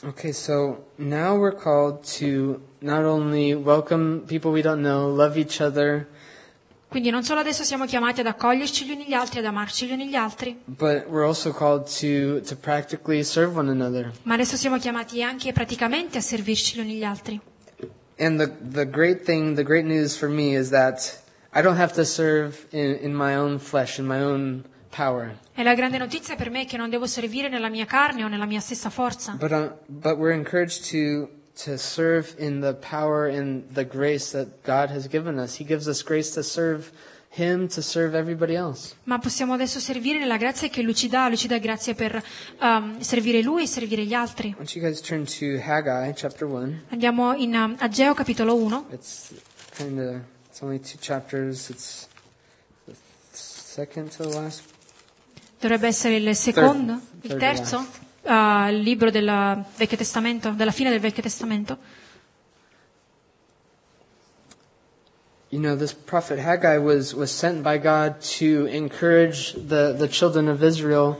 Okay, 0.04 0.32
so 0.34 0.84
now 0.98 1.36
we're 1.38 1.54
called 1.56 2.04
to 2.20 2.62
not 2.82 3.04
only 3.06 3.56
welcome 3.56 4.26
people 4.28 4.52
we 4.52 4.62
don't 4.62 4.82
know, 4.82 5.08
love 5.10 5.38
each 5.38 5.62
other, 5.62 6.08
Quindi 6.88 7.10
non 7.10 7.24
solo 7.24 7.42
adesso 7.42 7.64
siamo 7.64 7.86
chiamati 7.86 8.22
ad 8.22 8.28
accoglierci 8.28 8.86
gli 8.86 8.92
uni 8.92 9.06
gli 9.06 9.14
altri, 9.14 9.40
ad 9.40 9.46
amarci 9.46 9.86
gli 9.88 9.92
uni 9.92 10.08
gli 10.08 10.16
altri, 10.16 10.58
but 10.66 11.08
we're 11.10 11.26
also 11.26 11.52
called 11.52 11.88
to, 12.00 12.40
to 12.42 12.56
practically 12.56 13.22
serve 13.24 13.58
one 13.58 13.70
another. 13.70 14.12
ma 14.24 14.36
adesso 14.36 14.56
siamo 14.56 14.78
chiamati 14.78 15.22
anche 15.22 15.52
praticamente 15.52 16.18
a 16.20 16.22
servirci 16.22 16.78
gli 16.78 16.80
uni 16.82 16.96
gli 16.96 17.04
altri. 17.04 17.40
And 18.18 18.40
the, 18.40 18.50
the 18.62 18.86
great 18.90 19.24
thing, 19.24 19.56
the 19.56 19.64
great 19.64 19.86
news 19.86 20.16
for 20.16 20.30
me 20.30 20.56
is 20.56 20.70
that 20.70 21.22
I 21.54 21.62
don't 21.62 21.78
have 21.78 21.94
to 21.96 22.06
serve 22.06 22.66
in, 22.72 22.98
in 23.02 23.14
my 23.14 23.36
own 23.36 23.60
flesh, 23.60 24.00
in 24.00 24.06
my 24.06 24.22
own 24.22 24.64
power. 24.92 25.36
E 25.58 25.64
la 25.64 25.74
grande 25.74 25.98
notizia 25.98 26.36
per 26.36 26.50
me 26.50 26.62
è 26.64 26.66
che 26.66 26.76
non 26.76 26.90
devo 26.90 27.08
servire 27.08 27.48
nella 27.48 27.70
mia 27.70 27.86
carne 27.86 28.24
o 28.26 28.28
nella 28.28 28.46
mia 28.46 28.60
stessa 28.60 28.90
forza, 28.90 29.38
But, 29.40 29.52
uh, 29.52 29.72
but 29.88 30.18
we're 30.18 30.34
encouraged 30.36 30.90
to, 30.92 31.30
to 31.64 31.78
serve 31.78 32.36
in 32.38 32.60
the 32.60 32.74
power 32.74 33.30
and 33.30 33.64
the 33.74 33.86
grace 33.88 34.32
that 34.32 34.48
God 34.66 34.90
has 34.94 35.08
given 35.08 35.38
us. 35.40 35.58
He 35.58 35.66
gives 35.66 35.88
us 35.88 36.04
grace 36.04 36.34
to 36.34 36.42
serve 36.44 36.92
Him, 37.38 37.68
to 37.70 37.82
serve 37.82 38.18
everybody 38.18 38.54
else. 38.56 38.96
ma 39.06 39.18
possiamo 39.20 39.54
adesso 39.54 39.80
servire 39.80 40.20
nella 40.20 40.36
grazia 40.38 40.68
che 40.68 40.82
Lui 40.82 40.94
ci 40.94 41.08
dà, 41.08 41.28
Lui 41.30 41.38
ci 41.38 41.48
dà 41.48 41.58
grazia 41.58 41.94
per 41.94 42.22
ehm, 42.60 43.00
servire 43.00 43.42
Lui 43.42 43.64
e 43.64 43.68
servire 43.68 44.04
gli 44.06 44.14
altri. 44.14 44.50
Why 44.50 44.56
don't 44.56 44.76
you 44.76 44.84
guys 44.84 45.00
turn 45.00 45.24
to 45.26 45.58
Haggai 45.66 46.14
chapter 46.16 46.48
1? 46.48 46.84
Andiamo 46.90 47.34
in 47.34 47.56
um, 47.56 47.76
Ageo 47.80 48.14
capitolo 48.14 48.56
1, 48.56 48.86
It's 48.92 49.34
kind 49.78 50.00
of, 50.00 50.16
it's 50.50 50.62
only 50.62 50.80
two 50.80 50.98
chapters. 51.00 51.70
It's 51.70 52.08
the 52.86 52.94
second 53.34 54.12
to 54.18 54.24
the 54.24 54.36
last. 54.38 54.74
Dovrebbe 55.68 55.88
essere 55.88 56.18
il 56.18 56.36
secondo, 56.36 57.00
Third- 57.22 57.34
il 57.34 57.38
terzo? 57.40 57.86
Eh, 58.22 58.72
libro 58.74 59.10
del 59.10 59.64
Vecchio 59.76 59.98
Testamento, 59.98 60.52
della 60.52 60.72
fine 60.72 60.90
del 60.92 61.00
Vecchio 61.00 61.24
Testamento. 61.24 61.78
You 65.50 65.60
know, 65.60 65.76
this 65.76 65.94
prophet 65.94 66.40
Haggai 66.40 66.78
was, 66.78 67.14
was 67.14 67.32
sent 67.32 67.64
by 67.64 67.78
God 67.78 68.20
to 68.38 68.66
encourage 68.66 69.54
the, 69.54 69.94
the 69.98 70.08
children 70.08 70.48
of 70.50 70.62
Israel 70.64 71.18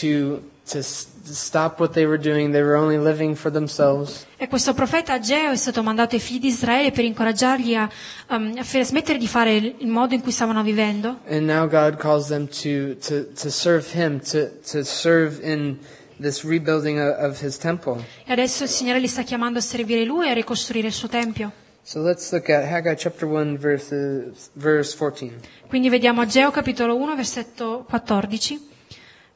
to, 0.00 0.42
to 0.70 0.78
s- 0.78 1.06
to 1.26 1.32
stop 1.32 1.78
what 1.80 1.92
they 1.92 2.04
were 2.04 2.18
doing. 2.18 2.52
They 2.52 2.62
were 2.62 2.76
only 2.76 2.98
living 2.98 3.34
for 3.34 3.50
themselves. 3.50 4.26
E 4.36 4.46
questo 4.46 4.74
profeta 4.74 5.14
Ageo 5.14 5.52
è 5.52 5.56
stato 5.56 5.82
mandato 5.82 6.14
ai 6.16 6.20
figli 6.20 6.38
di 6.40 6.48
Israele 6.48 6.90
per 6.90 7.04
incoraggiarli 7.04 7.74
a, 7.76 7.88
um, 8.28 8.54
a 8.58 8.62
fare- 8.62 8.84
smettere 8.84 9.18
di 9.18 9.26
fare 9.26 9.54
il 9.56 9.86
modo 9.88 10.14
in 10.14 10.20
cui 10.20 10.32
stavano 10.32 10.62
vivendo. 10.62 11.20
And 11.28 11.42
now 11.48 11.66
God 11.66 11.96
calls 11.96 12.26
them 12.28 12.46
to, 12.48 12.96
to, 13.06 13.32
to 13.32 13.50
serve 13.50 13.86
Him, 13.94 14.20
to, 14.30 14.50
to 14.70 14.84
serve 14.84 15.40
in 15.42 15.78
this 16.20 16.44
rebuilding 16.44 16.98
of, 16.98 17.16
of 17.18 17.42
His 17.42 17.56
temple. 17.56 18.04
E 18.26 18.32
adesso 18.32 18.64
il 18.64 18.68
Signore 18.68 18.98
li 18.98 19.08
sta 19.08 19.22
chiamando 19.22 19.58
a 19.58 19.62
servire 19.62 20.04
Lui 20.04 20.26
e 20.26 20.30
a 20.30 20.34
ricostruire 20.34 20.88
il 20.88 20.92
suo 20.92 21.08
Tempio. 21.08 21.52
So 21.82 22.00
let's 22.02 22.30
look 22.32 22.48
at 22.50 22.64
Haggai 22.70 22.96
chapter 22.96 23.26
1, 23.28 23.56
verses, 23.58 24.50
verse 24.54 24.96
14. 24.96 25.32
Quindi 25.68 25.88
vediamo 25.88 26.20
Ageo 26.22 26.50
capitolo 26.50 26.96
1, 26.96 27.14
versetto 27.14 27.84
14. 27.88 28.72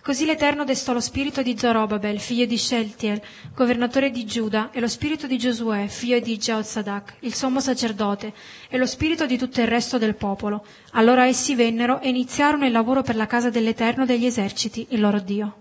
Così 0.08 0.24
l'Eterno 0.24 0.64
destò 0.64 0.94
lo 0.94 1.00
spirito 1.00 1.42
di 1.42 1.54
Zorobabel, 1.54 2.18
figlio 2.18 2.46
di 2.46 2.56
Sheltiel, 2.56 3.20
governatore 3.54 4.10
di 4.10 4.24
Giuda, 4.24 4.70
e 4.72 4.80
lo 4.80 4.88
spirito 4.88 5.26
di 5.26 5.36
Giosuè, 5.36 5.86
figlio 5.86 6.18
di 6.18 6.38
Jehozadak, 6.38 7.16
il 7.20 7.34
sommo 7.34 7.60
sacerdote, 7.60 8.32
e 8.70 8.78
lo 8.78 8.86
spirito 8.86 9.26
di 9.26 9.36
tutto 9.36 9.60
il 9.60 9.66
resto 9.66 9.98
del 9.98 10.14
popolo. 10.14 10.64
Allora 10.92 11.26
essi 11.26 11.54
vennero 11.54 12.00
e 12.00 12.08
iniziarono 12.08 12.64
il 12.64 12.72
lavoro 12.72 13.02
per 13.02 13.16
la 13.16 13.26
casa 13.26 13.50
dell'Eterno 13.50 14.06
degli 14.06 14.24
eserciti, 14.24 14.86
il 14.92 15.00
loro 15.00 15.20
Dio. 15.20 15.56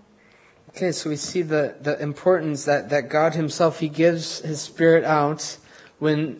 Okay, 0.68 0.94
so 0.94 1.10
we 1.10 1.16
see 1.16 1.44
the, 1.46 1.74
the 1.82 1.98
importance 2.00 2.64
that, 2.64 2.88
that 2.88 3.08
God 3.08 3.34
Himself, 3.34 3.82
He 3.82 3.90
gives 3.90 4.40
His 4.42 4.62
Spirit 4.62 5.04
out 5.04 5.58
when 5.98 6.38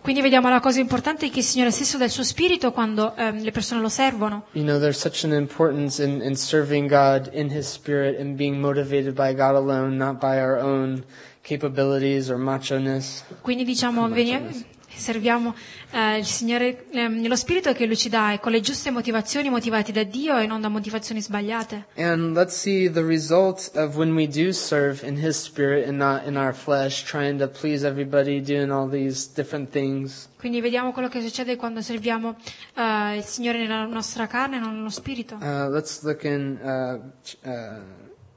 Quindi 0.00 0.20
vediamo 0.22 0.48
la 0.48 0.60
cosa 0.60 0.80
importante 0.80 1.28
che 1.30 1.40
il 1.40 1.44
Signore 1.44 1.70
stesso 1.70 1.98
dà 1.98 2.04
il 2.04 2.10
suo 2.10 2.24
spirito 2.24 2.72
quando 2.72 3.14
ehm, 3.16 3.42
le 3.42 3.50
persone 3.50 3.80
lo 3.80 3.88
servono. 3.88 4.46
You 4.52 4.64
know, 4.64 4.78
there's 4.78 4.98
such 4.98 5.24
an 5.24 5.32
importance 5.32 6.02
in, 6.02 6.22
in 6.22 6.36
serving 6.36 6.88
God 6.88 7.30
in 7.32 7.50
His 7.50 7.66
Spirit 7.66 8.18
and 8.20 8.36
being 8.36 8.60
motivated 8.60 9.14
by 9.14 9.34
God 9.34 9.54
alone, 9.54 9.96
not 9.96 10.18
by 10.20 10.38
our 10.38 10.58
own 10.58 11.04
capabilities 11.42 12.28
or 12.28 12.38
macho-ness. 12.38 13.24
Quindi 13.40 13.64
diciamo, 13.64 14.08
veni- 14.08 14.74
serviamo 14.96 15.54
eh, 15.90 16.18
il 16.18 16.24
Signore, 16.24 16.86
ehm, 16.90 17.26
lo 17.26 17.36
spirito 17.36 17.72
che 17.72 17.86
Lui 17.86 17.96
ci 17.96 18.08
dà 18.08 18.32
e 18.32 18.40
con 18.40 18.52
le 18.52 18.60
giuste 18.60 18.90
motivazioni 18.90 19.50
motivati 19.50 19.92
da 19.92 20.02
Dio 20.02 20.36
e 20.38 20.46
non 20.46 20.60
da 20.60 20.68
motivazioni 20.68 21.20
sbagliate. 21.20 21.86
And 21.96 22.36
let's 22.36 22.54
see 22.56 22.90
the 22.90 23.02
result 23.02 23.70
of 23.74 23.96
when 23.96 24.14
we 24.14 24.26
do 24.26 24.52
serve 24.52 25.06
in 25.06 25.16
His 25.22 25.36
Spirit 25.36 25.86
and 25.86 25.98
not 25.98 26.26
in 26.26 26.36
our 26.36 26.54
flesh, 26.54 27.04
trying 27.04 27.38
to 27.38 27.48
please 27.48 27.86
everybody, 27.86 28.40
doing 28.40 28.70
all 28.70 28.88
these 28.88 29.28
different 29.34 29.70
things. 29.70 30.28
Quindi 30.38 30.60
vediamo 30.60 30.92
quello 30.92 31.08
che 31.08 31.20
succede 31.20 31.56
quando 31.56 31.80
serviamo 31.80 32.36
eh, 32.74 33.16
il 33.16 33.24
Signore 33.24 33.58
nella 33.58 33.84
nostra 33.86 34.26
carne 34.26 34.56
e 34.56 34.60
non 34.60 34.76
nello 34.76 34.90
spirito. 34.90 35.36
Uh, 35.36 35.68
let's 35.70 36.02
look 36.02 36.24
in 36.24 36.58
uh, 36.62 37.48
uh, 37.48 37.80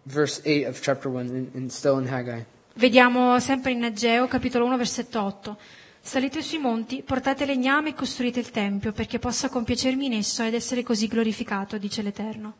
verse 0.03 0.41
8 0.43 0.67
of 0.67 0.79
chapter 0.81 1.11
1, 1.11 1.25
in, 1.25 1.49
in, 1.53 1.69
still 1.69 1.99
in 1.99 2.07
Haggai. 2.07 2.45
Vediamo 2.75 3.39
sempre 3.39 3.71
in 3.71 3.83
Ageo, 3.83 4.27
capitolo 4.27 4.65
1, 4.65 4.77
versetto 4.77 5.21
8. 5.21 5.57
Salite 6.01 6.41
sui 6.41 6.57
monti, 6.57 7.03
portate 7.03 7.45
legname 7.45 7.89
e 7.89 7.93
costruite 7.93 8.39
il 8.39 8.51
Tempio, 8.51 8.91
perché 8.91 9.19
possa 9.19 9.49
compiacermi 9.49 10.05
in 10.05 10.13
esso 10.13 10.43
ed 10.43 10.53
essere 10.53 10.81
così 10.81 11.07
glorificato, 11.07 11.77
dice 11.77 12.01
l'Eterno. 12.01 12.53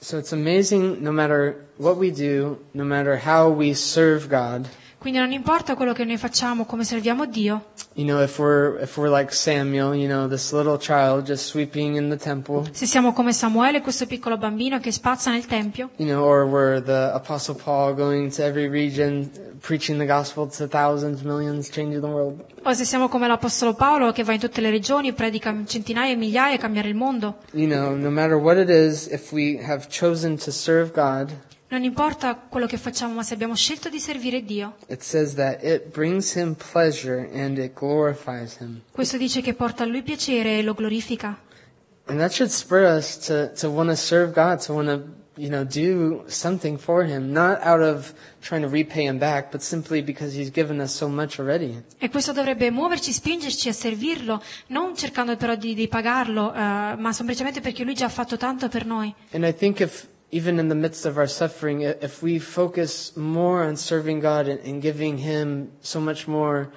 So 0.00 0.16
it's 0.16 0.32
amazing 0.32 1.00
no 1.00 1.10
matter 1.10 1.66
what 1.76 1.96
we 1.96 2.10
do, 2.12 2.64
no 2.72 2.84
matter 2.84 3.20
how 3.24 3.50
we 3.52 3.74
serve 3.74 4.28
God. 4.28 4.68
Quindi 4.98 5.18
non 5.20 5.30
importa 5.32 5.74
quello 5.76 5.92
che 5.92 6.04
noi 6.04 6.16
facciamo, 6.16 6.64
come 6.64 6.84
serviamo 6.84 7.24
Dio, 7.26 7.66
You 7.94 8.06
know, 8.06 8.22
if 8.22 8.38
we're 8.38 8.80
if 8.80 8.96
we're 8.96 9.10
like 9.10 9.32
Samuel, 9.32 9.92
you 9.92 10.06
know, 10.06 10.28
this 10.28 10.52
little 10.52 10.78
child 10.78 11.24
just 11.26 11.46
sweeping 11.46 11.96
in 11.96 12.08
the 12.10 12.16
temple, 12.16 12.68
se 12.70 12.86
siamo 12.86 13.12
come 13.12 13.32
Samuele, 13.32 13.80
questo 13.80 14.06
piccolo 14.06 14.36
bambino 14.38 14.78
che 14.78 14.92
spazza 14.92 15.32
nel 15.32 15.46
Tempio, 15.46 15.90
you 15.96 16.06
know, 16.06 16.22
or 16.24 16.44
we're 16.46 16.80
the 16.80 17.10
Apostle 17.12 17.56
Paul 17.56 17.94
going 17.96 18.32
to 18.32 18.44
every 18.44 18.68
region, 18.68 19.28
preaching 19.60 19.98
the 19.98 20.06
gospel 20.06 20.46
to 20.48 20.68
thousands, 20.68 21.22
millions, 21.22 21.70
changing 21.70 22.00
the 22.00 22.06
world. 22.06 22.44
o 22.62 22.72
se 22.72 22.84
siamo 22.84 23.08
come 23.08 23.26
l'Apostolo 23.26 23.74
Paolo 23.74 24.12
che 24.12 24.22
va 24.22 24.32
in 24.34 24.38
tutte 24.38 24.60
le 24.60 24.70
regioni, 24.70 25.12
predica 25.12 25.52
centinaia 25.66 26.12
e 26.12 26.16
migliaia 26.16 26.54
a 26.54 26.58
cambiare 26.58 26.88
il 26.88 26.94
mondo. 26.94 27.38
You 27.52 27.66
know, 27.66 27.96
no 27.96 28.10
matter 28.10 28.36
what 28.36 28.58
it 28.58 28.68
is, 28.70 29.08
if 29.10 29.32
we 29.32 29.58
have 29.60 29.88
chosen 29.88 30.36
to 30.38 30.52
serve 30.52 30.92
God, 30.92 31.32
Non 31.70 31.82
importa 31.82 32.34
quello 32.34 32.66
che 32.66 32.78
facciamo, 32.78 33.12
ma 33.12 33.22
se 33.22 33.34
abbiamo 33.34 33.54
scelto 33.54 33.90
di 33.90 34.00
servire 34.00 34.42
Dio, 34.42 34.76
it 34.88 35.02
says 35.02 35.34
that 35.34 35.62
it 35.62 35.92
brings 35.92 36.34
him 36.34 36.54
pleasure 36.54 37.28
and 37.34 37.58
it 37.58 37.74
glorifies 37.74 38.56
him. 38.58 38.80
questo 38.90 39.18
dice 39.18 39.42
che 39.42 39.52
porta 39.52 39.82
a 39.82 39.86
Lui 39.86 40.02
piacere 40.02 40.58
e 40.58 40.62
lo 40.62 40.72
glorifica. 40.72 41.38
And 42.06 42.18
that 42.20 42.32
should 42.32 42.50
spur 42.50 42.84
us 42.84 43.18
to, 43.26 43.52
to 43.60 43.68
want 43.68 43.90
to 43.90 43.96
serve 43.96 44.32
God, 44.32 44.64
to 44.64 44.72
want 44.72 44.88
to, 44.88 45.04
you 45.36 45.50
know, 45.50 45.62
do 45.62 46.24
something 46.26 46.78
for 46.78 47.04
Him, 47.04 47.32
not 47.32 47.60
out 47.60 47.82
of 47.82 48.14
trying 48.40 48.62
to 48.62 48.68
repay 48.68 49.04
Him 49.04 49.18
back, 49.18 49.50
but 49.52 49.60
simply 49.60 50.02
because 50.02 50.34
He's 50.34 50.50
given 50.50 50.80
us 50.80 50.94
so 50.94 51.06
much 51.06 51.38
already. 51.38 51.82
E 51.98 52.08
questo 52.08 52.32
dovrebbe 52.32 52.70
muoverci, 52.70 53.12
spingerci 53.12 53.68
a 53.68 53.74
servirlo, 53.74 54.42
non 54.68 54.96
cercando 54.96 55.36
però 55.36 55.54
di, 55.54 55.74
di 55.74 55.86
pagarlo, 55.86 56.54
eh, 56.54 56.96
ma 56.96 57.12
semplicemente 57.12 57.60
perché 57.60 57.84
Lui 57.84 57.94
già 57.94 58.06
ha 58.06 58.08
fatto 58.08 58.38
tanto 58.38 58.70
per 58.70 58.86
noi. 58.86 59.14
And 59.32 59.44
I 59.44 59.54
think 59.54 59.80
if, 59.80 60.06
even 60.30 60.58
in 60.58 60.68
the 60.68 60.74
midst 60.74 61.06
of 61.06 61.16
our 61.16 61.26
suffering, 61.26 61.82
if 61.82 62.22
we 62.22 62.38
focus 62.38 63.16
more 63.16 63.62
on 63.62 63.76
serving 63.76 64.20
God 64.20 64.48
and, 64.48 64.60
and 64.60 64.82
giving 64.82 65.18
Him 65.18 65.72
so 65.80 66.00
much 66.00 66.28
more, 66.28 66.70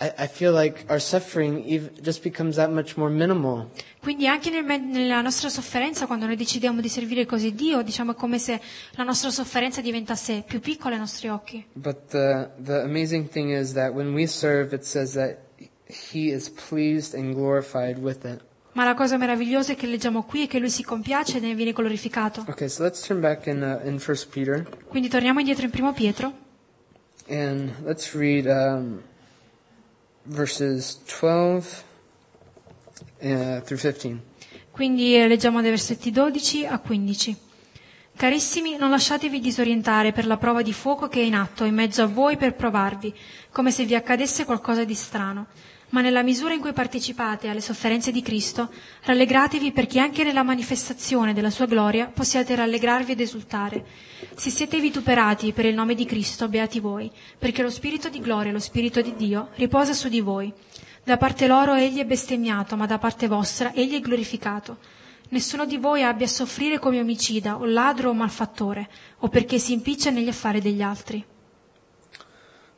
I, 0.00 0.12
I 0.18 0.26
feel 0.26 0.52
like 0.52 0.84
our 0.90 0.98
suffering 0.98 1.64
even, 1.64 1.90
just 2.02 2.22
becomes 2.22 2.56
that 2.56 2.70
much 2.70 2.96
more 2.96 3.08
minimal. 3.08 3.70
Quindi 4.00 4.26
anche 4.26 4.50
nel 4.50 4.64
nella 4.64 5.22
nostra 5.22 5.48
sofferenza, 5.48 6.06
quando 6.06 6.26
noi 6.26 6.36
decidiamo 6.36 6.80
di 6.80 6.88
servire 6.88 7.24
così 7.24 7.54
Dio, 7.54 7.82
diciamo 7.82 8.12
è 8.12 8.14
come 8.14 8.38
se 8.38 8.60
la 8.96 9.04
nostra 9.04 9.30
sofferenza 9.30 9.80
diventasse 9.80 10.44
più 10.46 10.60
piccola 10.60 10.94
ai 10.94 11.00
nostri 11.00 11.28
occhi. 11.28 11.64
But 11.72 12.08
the, 12.10 12.50
the 12.62 12.82
amazing 12.82 13.28
thing 13.30 13.50
is 13.50 13.72
that 13.72 13.94
when 13.94 14.12
we 14.12 14.26
serve, 14.26 14.74
it 14.74 14.84
says 14.84 15.14
that 15.14 15.38
He 15.86 16.30
is 16.32 16.50
pleased 16.50 17.14
and 17.14 17.34
glorified 17.34 17.98
with 17.98 18.24
it. 18.24 18.42
Ma 18.74 18.84
la 18.84 18.94
cosa 18.94 19.16
meravigliosa 19.16 19.72
è 19.72 19.76
che 19.76 19.86
leggiamo 19.86 20.22
qui 20.24 20.44
è 20.44 20.46
che 20.46 20.58
Lui 20.58 20.70
si 20.70 20.82
compiace 20.82 21.38
e 21.38 21.40
ne 21.40 21.54
viene 21.54 21.72
glorificato. 21.72 22.44
Okay, 22.48 22.68
so 22.68 22.82
let's 22.82 23.00
turn 23.00 23.20
back 23.20 23.46
in 23.46 23.80
uh, 23.82 23.86
in 23.88 23.98
First 23.98 24.28
Peter 24.28 24.68
Quindi 24.88 25.08
torniamo 25.08 25.38
indietro 25.40 25.64
in 25.64 25.70
primo 25.70 25.92
Pietro 25.92 26.32
and 27.28 27.70
let's 27.84 28.12
read 28.14 28.46
um, 28.46 29.00
verses 30.24 31.00
twelve 31.06 31.66
uh, 33.20 33.60
through 33.62 33.78
fifteen. 33.78 34.20
Quindi 34.74 35.14
eh, 35.14 35.28
leggiamo 35.28 35.60
dai 35.60 35.70
versetti 35.70 36.10
12 36.10 36.66
a 36.66 36.80
15. 36.80 37.36
Carissimi, 38.16 38.76
non 38.76 38.90
lasciatevi 38.90 39.38
disorientare 39.38 40.10
per 40.10 40.26
la 40.26 40.36
prova 40.36 40.62
di 40.62 40.72
fuoco 40.72 41.06
che 41.06 41.20
è 41.20 41.24
in 41.24 41.36
atto 41.36 41.62
in 41.62 41.74
mezzo 41.74 42.02
a 42.02 42.06
voi 42.06 42.36
per 42.36 42.54
provarvi, 42.56 43.14
come 43.52 43.70
se 43.70 43.84
vi 43.84 43.94
accadesse 43.94 44.44
qualcosa 44.44 44.82
di 44.82 44.94
strano. 44.94 45.46
Ma 45.94 46.00
nella 46.00 46.24
misura 46.24 46.54
in 46.54 46.60
cui 46.60 46.72
partecipate 46.72 47.46
alle 47.46 47.60
sofferenze 47.60 48.10
di 48.10 48.20
Cristo, 48.20 48.68
rallegratevi 49.02 49.70
perché 49.70 50.00
anche 50.00 50.24
nella 50.24 50.42
manifestazione 50.42 51.32
della 51.32 51.50
sua 51.50 51.66
gloria 51.66 52.10
possiate 52.12 52.56
rallegrarvi 52.56 53.12
ed 53.12 53.20
esultare. 53.20 53.84
Se 54.34 54.50
siete 54.50 54.80
vituperati 54.80 55.52
per 55.52 55.66
il 55.66 55.74
nome 55.76 55.94
di 55.94 56.04
Cristo, 56.04 56.48
beati 56.48 56.80
voi, 56.80 57.08
perché 57.38 57.62
lo 57.62 57.70
Spirito 57.70 58.08
di 58.08 58.18
gloria, 58.18 58.50
lo 58.50 58.58
Spirito 58.58 59.00
di 59.02 59.14
Dio, 59.14 59.50
riposa 59.54 59.92
su 59.92 60.08
di 60.08 60.20
voi. 60.20 60.52
Da 61.04 61.16
parte 61.16 61.46
loro 61.46 61.74
egli 61.74 62.00
è 62.00 62.04
bestemmiato, 62.04 62.74
ma 62.74 62.86
da 62.86 62.98
parte 62.98 63.28
vostra 63.28 63.72
egli 63.72 63.94
è 63.94 64.00
glorificato. 64.00 64.78
Nessuno 65.28 65.64
di 65.64 65.76
voi 65.76 66.02
abbia 66.02 66.26
a 66.26 66.28
soffrire 66.28 66.80
come 66.80 66.98
omicida, 66.98 67.56
o 67.56 67.66
ladro 67.66 68.10
o 68.10 68.14
malfattore, 68.14 68.88
o 69.18 69.28
perché 69.28 69.60
si 69.60 69.72
impiccia 69.72 70.10
negli 70.10 70.28
affari 70.28 70.60
degli 70.60 70.82
altri. 70.82 71.24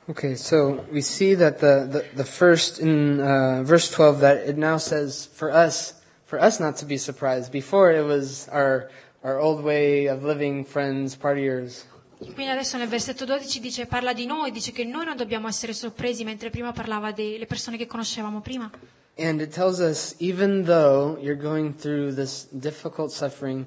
Okay, 0.09 0.37
so 0.37 0.85
we 0.93 1.01
see 1.01 1.35
that 1.35 1.59
the, 1.59 1.89
the, 1.91 2.05
the 2.15 2.25
first 2.25 2.79
in 2.79 3.19
uh, 3.19 3.65
verse 3.65 3.91
12 3.91 4.21
that 4.21 4.37
it 4.49 4.57
now 4.57 4.77
says 4.77 5.27
for 5.35 5.51
us, 5.51 5.95
for 6.27 6.41
us 6.41 6.61
not 6.61 6.77
to 6.77 6.85
be 6.87 6.97
surprised. 6.97 7.51
Before 7.51 7.91
it 7.91 8.05
was 8.05 8.49
our, 8.53 8.89
our 9.25 9.41
old 9.41 9.65
way 9.65 10.07
of 10.07 10.23
living, 10.23 10.65
friends, 10.65 11.17
partiers. 11.17 11.87
Quindi 12.19 12.49
adesso 12.49 12.79
nel 12.79 12.87
versetto 12.87 13.25
12 13.25 13.59
dice, 13.61 13.87
parla 13.87 14.13
di 14.13 14.27
noi, 14.27 14.53
dice 14.53 14.71
che 14.71 14.85
noi 14.85 15.05
non 15.05 15.17
dobbiamo 15.17 15.49
essere 15.49 15.73
sorpresi, 15.73 16.23
mentre 16.23 16.51
prima 16.51 16.73
parlava 16.73 17.11
delle 17.11 17.47
persone 17.47 17.77
che 17.77 17.87
conoscevamo 17.87 18.41
prima. 18.41 18.71
And 19.19 19.41
it 19.41 19.53
tells 19.53 19.81
us 19.81 20.15
even 20.21 20.65
though 20.65 21.19
you're 21.21 21.41
going 21.41 21.75
through 21.75 22.15
this 22.15 22.47
difficult 22.53 23.11
suffering, 23.11 23.67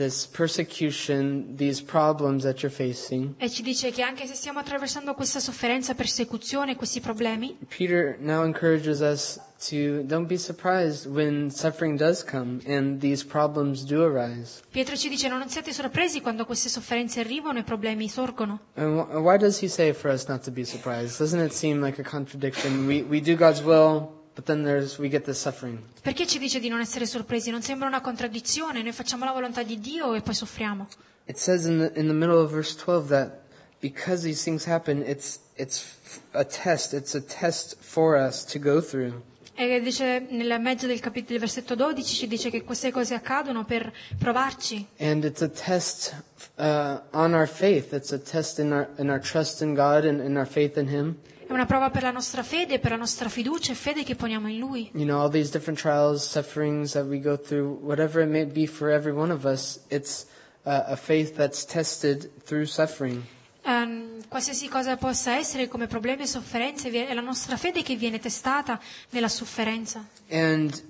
this 0.00 0.26
persecution, 0.26 1.54
these 1.56 1.82
problems 1.82 2.42
that 2.44 2.62
you're 2.62 2.74
facing, 2.74 3.34
E 3.38 3.50
ci 3.50 3.62
dice 3.62 3.90
che 3.90 4.02
anche 4.02 4.26
se 4.26 4.34
stiamo 4.34 4.58
attraversando 4.58 5.12
questa 5.14 5.40
sofferenza, 5.40 5.94
persecuzione, 5.94 6.74
questi 6.74 7.00
problemi, 7.00 7.56
Peter 7.68 8.16
now 8.18 8.44
encourages 8.44 9.00
us 9.00 9.38
to 9.68 10.02
don't 10.04 10.26
be 10.26 10.38
surprised 10.38 11.06
when 11.06 11.50
suffering 11.50 11.98
does 11.98 12.24
come 12.24 12.60
and 12.66 12.98
these 13.00 13.22
problems 13.22 13.84
do 13.84 14.02
arise. 14.02 14.62
Pietro 14.70 14.96
ci 14.96 15.10
dice 15.10 15.28
non 15.28 15.46
siate 15.50 15.72
sorpresi 15.74 16.22
quando 16.22 16.46
queste 16.46 16.70
sofferenze 16.70 17.20
arrivano 17.20 17.58
e 17.58 17.60
i 17.60 17.64
problemi 17.64 18.08
sorgono. 18.08 18.60
And 18.76 19.00
wh- 19.00 19.22
why 19.22 19.36
does 19.36 19.60
he 19.62 19.68
say 19.68 19.92
for 19.92 20.10
us 20.10 20.26
not 20.28 20.42
to 20.44 20.50
be 20.50 20.64
surprised? 20.64 21.18
Doesn't 21.18 21.44
it 21.44 21.52
seem 21.52 21.82
like 21.82 22.00
a 22.00 22.04
contradiction? 22.08 22.86
We, 22.86 23.02
we 23.02 23.20
do 23.20 23.36
God's 23.36 23.60
will, 23.62 24.19
but 24.40 24.46
then 24.46 24.64
there's, 24.64 24.98
we 24.98 25.10
get 25.10 25.24
this 25.24 25.38
suffering. 25.38 25.82
Perché 26.02 26.26
ci 26.26 26.38
dice 26.38 26.60
di 26.60 26.70
non 26.70 26.80
essere 26.80 27.04
sorpresi? 27.04 27.50
Non 27.50 27.60
sembra 27.60 27.86
una 27.88 28.00
contraddizione, 28.00 28.82
noi 28.82 28.92
facciamo 28.92 29.26
la 29.26 29.32
volontà 29.32 29.62
di 29.62 29.78
Dio 29.78 30.14
e 30.14 30.22
poi 30.22 30.32
soffriamo. 30.32 30.88
It 31.26 31.36
says 31.36 31.66
in 31.66 31.78
the, 31.78 32.00
in 32.00 32.06
the 32.06 32.14
middle 32.14 32.38
of 32.38 32.50
verse 32.50 32.74
12 32.74 33.08
that 33.08 33.40
because 33.82 34.22
these 34.22 34.42
things 34.42 34.64
happen, 34.64 35.02
it's, 35.02 35.40
it's 35.56 36.20
a 36.32 36.42
test. 36.42 36.94
It's 36.94 37.14
a 37.14 37.20
test 37.20 37.76
for 37.80 38.16
us 38.16 38.42
to 38.46 38.58
go 38.58 38.80
through. 38.80 39.20
E 39.54 39.78
dice 39.82 40.26
nel 40.30 40.58
mezzo 40.58 40.86
del, 40.86 41.00
capit- 41.00 41.28
del 41.28 41.38
versetto 41.38 41.74
12 41.74 42.14
ci 42.14 42.26
dice 42.26 42.48
che 42.48 42.64
queste 42.64 42.90
cose 42.90 43.12
accadono 43.12 43.66
per 43.66 43.92
provarci. 44.18 44.86
And 44.98 45.22
it's 45.22 45.42
a 45.42 45.50
test 45.50 46.14
uh, 46.56 46.98
on 47.10 47.34
our 47.34 47.46
faith. 47.46 47.92
It's 47.92 48.10
a 48.12 48.18
test 48.18 48.58
in 48.58 48.72
our, 48.72 48.88
in 48.96 49.10
our 49.10 49.20
trust 49.20 49.60
in 49.60 49.74
God 49.74 50.06
and 50.06 50.18
in 50.20 50.38
our 50.38 50.46
faith 50.46 50.78
in 50.78 50.88
Him. 50.88 51.18
È 51.50 51.52
una 51.52 51.66
prova 51.66 51.90
per 51.90 52.04
la 52.04 52.12
nostra 52.12 52.44
fede, 52.44 52.78
per 52.78 52.92
la 52.92 52.96
nostra 52.96 53.28
fiducia 53.28 53.72
e 53.72 53.74
fede 53.74 54.04
che 54.04 54.14
poniamo 54.14 54.48
in 54.48 54.58
Lui. 54.58 54.88
You 54.94 55.04
know, 55.04 55.20
all 55.20 55.28
these 55.28 55.50
different 55.50 55.80
trials, 55.80 56.22
sufferings 56.22 56.92
that 56.92 57.06
we 57.06 57.18
go 57.18 57.36
through, 57.36 57.80
whatever 57.82 58.22
it 58.22 58.28
may 58.28 58.44
be 58.44 58.68
for 58.68 58.88
every 58.88 59.10
one 59.10 59.32
of 59.32 59.44
us, 59.44 59.80
it's 59.88 60.26
uh, 60.64 60.84
a 60.86 60.94
faith 60.94 61.34
that's 61.34 61.64
tested 61.64 62.30
through 62.44 62.66
suffering. 62.66 63.24
Ehm, 63.64 64.22
qualsiasi 64.28 64.68
cosa 64.68 64.96
possa 64.96 65.34
essere 65.38 65.66
come 65.66 65.88
problemi 65.88 66.22
e 66.22 66.26
sofferenze, 66.28 66.88
è 66.88 67.12
la 67.12 67.20
nostra 67.20 67.56
fede 67.56 67.82
che 67.82 67.96
viene 67.96 68.20
testata 68.20 68.78
nella 69.10 69.26
sofferenza. 69.26 70.06
And 70.30 70.80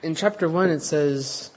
in 0.00 0.14
chapter 0.14 0.48
1, 0.48 0.72
it 0.72 0.80
says, 0.80 1.50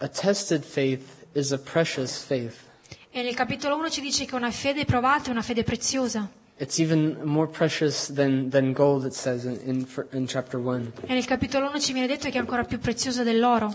a 0.00 0.08
tested 0.08 0.64
faith 0.64 1.24
is 1.32 1.52
a 1.52 1.58
precious 1.58 2.22
faith. 2.22 2.66
E 3.10 3.22
nel 3.22 3.34
capitolo 3.34 3.78
1 3.78 3.88
ci 3.88 4.02
dice 4.02 4.26
che 4.26 4.34
una 4.34 4.50
fede 4.50 4.84
provata 4.84 5.28
è 5.28 5.30
una 5.30 5.40
fede 5.40 5.64
preziosa. 5.64 6.37
It's 6.60 6.80
even 6.80 7.18
more 7.24 7.46
precious 7.48 8.08
than, 8.08 8.50
than 8.50 8.72
gold, 8.72 9.04
it 9.04 9.14
says 9.14 9.44
in, 9.44 9.60
in, 9.64 9.86
in 10.12 10.26
chapter 10.26 10.58
1. 10.58 10.92
E 11.06 11.14
nel 11.14 11.24
capitolo 11.24 11.68
1 11.68 11.78
ci 11.78 11.92
viene 11.92 12.08
detto 12.08 12.28
che 12.28 12.36
è 12.36 12.40
ancora 12.40 12.64
più 12.64 12.78
preziosa 12.78 13.22
dell'oro. 13.22 13.72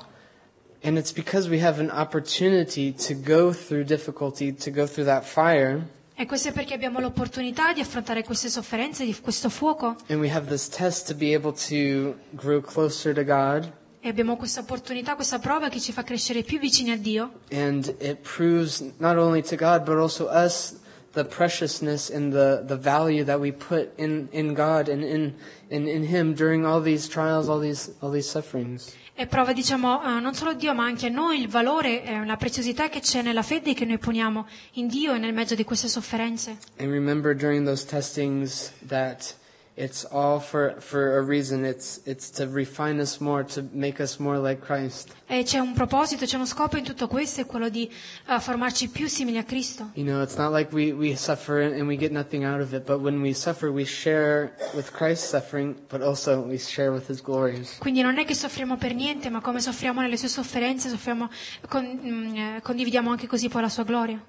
And 0.84 0.98
it's 0.98 1.14
because 1.14 1.48
we 1.50 1.64
have 1.64 1.80
an 1.80 1.90
opportunity 1.90 2.94
to 2.94 3.14
go 3.16 3.54
through 3.54 3.86
difficulty, 3.86 4.54
to 4.54 4.70
go 4.70 4.86
through 4.86 5.06
that 5.06 5.24
fire, 5.24 5.82
E 6.16 6.28
questo 6.28 6.50
è 6.50 6.52
perché 6.52 6.76
abbiamo 6.76 7.00
l'opportunità 7.00 7.74
di 7.74 7.80
affrontare 7.82 8.24
queste 8.24 8.48
sofferenze, 8.48 9.04
di 9.04 9.16
questo 9.20 9.50
fuoco, 9.50 9.96
and 10.10 10.20
we 10.20 10.30
have 10.30 10.48
this 10.48 10.68
test 10.70 11.08
to 11.08 11.16
be 11.16 11.34
able 11.34 11.52
to 11.54 12.16
grow 12.32 12.62
closer 12.62 13.16
to 13.16 13.24
God. 13.24 13.72
e 14.00 14.10
abbiamo 14.10 14.36
questa 14.36 14.60
opportunità, 14.60 15.16
questa 15.16 15.40
prova 15.40 15.70
che 15.70 15.80
ci 15.80 15.92
fa 15.92 16.04
crescere 16.04 16.44
più 16.44 16.60
vicini 16.60 16.92
a 16.92 16.98
Dio. 16.98 17.40
And 17.52 17.96
it 18.00 18.18
proves 18.22 18.82
not 18.98 19.18
only 19.18 19.42
to 19.42 19.56
God, 19.56 19.86
but 19.86 19.98
also 19.98 20.28
us 20.30 20.76
the 21.14 21.24
preciousness 21.24 22.10
and 22.10 22.34
the, 22.34 22.64
the 22.66 22.76
value 22.76 23.24
that 23.24 23.40
we 23.40 23.52
put 23.52 23.94
in, 23.98 24.28
in 24.32 24.54
God 24.54 24.90
and 24.90 25.04
in, 25.04 25.36
in, 25.70 25.88
in 25.88 26.04
Him 26.04 26.34
during 26.34 26.66
all 26.66 26.82
these 26.82 27.08
trials, 27.08 27.48
all 27.50 27.60
these, 27.60 27.92
all 28.02 28.12
these 28.12 28.30
sufferings. 28.30 28.96
E 29.16 29.28
prova, 29.28 29.54
diciamo, 29.54 30.02
eh, 30.04 30.20
non 30.20 30.34
solo 30.34 30.56
Dio, 30.56 30.74
ma 30.74 30.86
anche 30.86 31.08
noi 31.08 31.40
il 31.40 31.48
valore, 31.48 32.24
la 32.26 32.36
preziosità 32.36 32.90
che 32.90 33.00
c'è 33.00 33.22
nella 33.22 33.44
fede 33.44 33.76
che 33.76 33.86
noi 33.86 34.00
poniamo 34.00 34.48
in 34.74 34.88
Dio 34.88 35.14
e 35.14 35.20
nel 35.20 35.34
mezzo 35.34 35.54
di 35.54 35.64
queste 35.64 35.88
sofferenze. 35.88 36.58
And 36.80 36.92
remember 36.92 37.36
during 37.36 37.64
those 37.64 37.86
testings 37.86 38.72
that 38.88 39.36
it's 39.76 40.06
all 40.06 40.40
for, 40.40 40.76
for 40.80 41.18
a 41.18 41.22
reason. 41.22 41.66
It's, 41.66 42.02
it's 42.06 42.30
to 42.32 42.48
refine 42.48 43.00
us 43.00 43.20
more, 43.20 43.44
to 43.44 43.64
make 43.74 44.00
us 44.00 44.20
more 44.20 44.38
like 44.38 44.62
Christ. 44.62 45.14
E 45.28 45.44
c'è 45.44 45.58
un 45.60 45.74
proposito, 45.74 46.26
c'è 46.26 46.36
uno 46.36 46.46
scopo 46.46 46.78
in 46.78 46.84
tutto 46.84 47.08
questo, 47.08 47.42
è 47.42 47.46
quello 47.46 47.70
di 47.70 47.90
eh, 48.28 48.40
formarci 48.40 48.90
più 48.90 49.08
simili 49.08 49.38
a 49.38 49.44
Cristo. 49.44 49.90
You 49.96 50.06
know, 50.06 50.22
it's 50.22 50.36
not 50.36 50.54
like 50.54 50.74
we, 50.74 50.92
we 50.92 51.16
suffer 51.16 51.62
and 51.62 51.88
we 51.88 51.98
get 51.98 52.12
nothing 52.12 52.46
out 52.46 52.62
of 52.62 52.74
it, 52.74 52.86
but 52.86 53.00
when 53.00 53.20
we 53.22 53.34
suffer, 53.34 53.72
we 53.72 53.86
share 53.86 54.54
with 54.76 54.92
Christ's 54.92 55.28
suffering, 55.28 55.76
but 55.90 56.02
also 56.02 56.42
we 56.42 56.58
share 56.58 56.92
with 56.92 57.10
His 57.10 57.22
glories. 57.22 57.78
Quindi 57.80 58.02
non 58.02 58.20
è 58.20 58.26
che 58.26 58.36
soffriamo 58.36 58.78
per 58.78 58.94
niente, 58.94 59.30
ma 59.30 59.42
come 59.42 59.60
soffriamo 59.60 60.02
nelle 60.02 60.18
sue 60.18 60.28
sofferenze, 60.28 60.90
soffriamo, 60.90 61.30
con- 61.68 62.00
mm, 62.04 62.36
eh, 62.36 62.60
condividiamo 62.62 63.10
anche 63.10 63.26
così 63.28 63.50
poi 63.50 63.62
la 63.62 63.70
sua 63.70 63.84
gloria. 63.84 64.22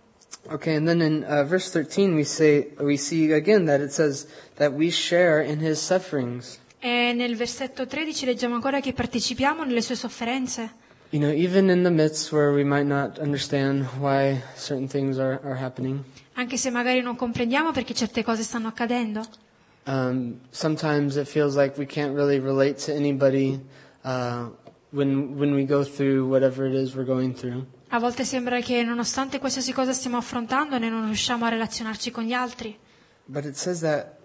Okay, 0.51 0.75
and 0.77 0.87
then 0.87 1.01
in 1.01 1.25
uh, 1.25 1.43
verse 1.45 1.71
13 1.71 2.15
we 2.15 2.25
say, 2.25 2.69
we 2.79 2.97
see 2.97 3.33
again 3.33 3.65
that 3.67 3.81
it 3.81 3.93
says 3.93 4.27
that 4.57 4.73
we 4.75 4.91
share 4.91 5.41
in 5.41 5.59
His 5.61 5.81
sufferings. 5.81 6.59
E 6.81 7.13
nel 7.15 7.35
versetto 7.35 7.87
13 7.87 8.27
leggiamo 8.27 8.55
ancora 8.55 8.81
che 8.81 8.93
partecipiamo 8.93 9.65
nelle 9.65 9.81
sue 9.81 9.95
sofferenze. 9.97 10.83
You 11.11 11.21
know, 11.21 11.31
even 11.33 11.71
in 11.71 11.83
the 11.83 11.91
midst 11.91 12.31
where 12.33 12.53
we 12.53 12.65
might 12.65 12.87
not 12.87 13.19
understand 13.19 13.87
why 14.01 14.43
certain 14.57 14.87
things 14.89 15.17
are, 15.19 15.41
are 15.45 15.55
happening, 15.57 16.03
Anche 16.35 16.57
se 16.59 16.71
magari 16.71 17.01
non 17.01 17.15
comprendiamo 17.17 17.71
perché 17.71 17.95
certe 17.95 18.23
cose 18.25 18.43
stanno 18.43 18.69
accadendo. 18.69 19.25
um, 19.87 20.41
sometimes 20.51 21.17
it 21.17 21.27
feels 21.29 21.57
like 21.57 21.79
we 21.79 21.87
can't 21.87 22.15
really 22.15 22.39
relate 22.41 22.79
to 22.79 22.93
anybody 22.93 23.61
uh, 24.05 24.49
when, 24.91 25.39
when 25.39 25.55
we 25.55 25.65
go 25.65 25.85
through 25.85 26.27
whatever 26.27 26.67
it 26.67 26.75
is 26.75 26.95
we're 26.97 27.05
going 27.05 27.33
through. 27.33 27.65
A 27.95 28.01
volte 28.01 28.25
sembra 28.25 28.59
che 28.61 28.83
nonostante 28.83 29.39
qualsiasi 29.39 29.73
cosa 29.73 29.93
stiamo 29.93 30.17
affrontando, 30.17 30.77
noi 30.81 30.91
non 30.91 31.05
riusciamo 31.07 31.45
a 31.45 31.49
relazionarci 31.49 32.11
con 32.11 32.25
gli 32.25 32.33
altri. 32.33 32.77
But 33.25 33.45
it 33.45 33.55
says 33.55 33.83
that 33.83 34.17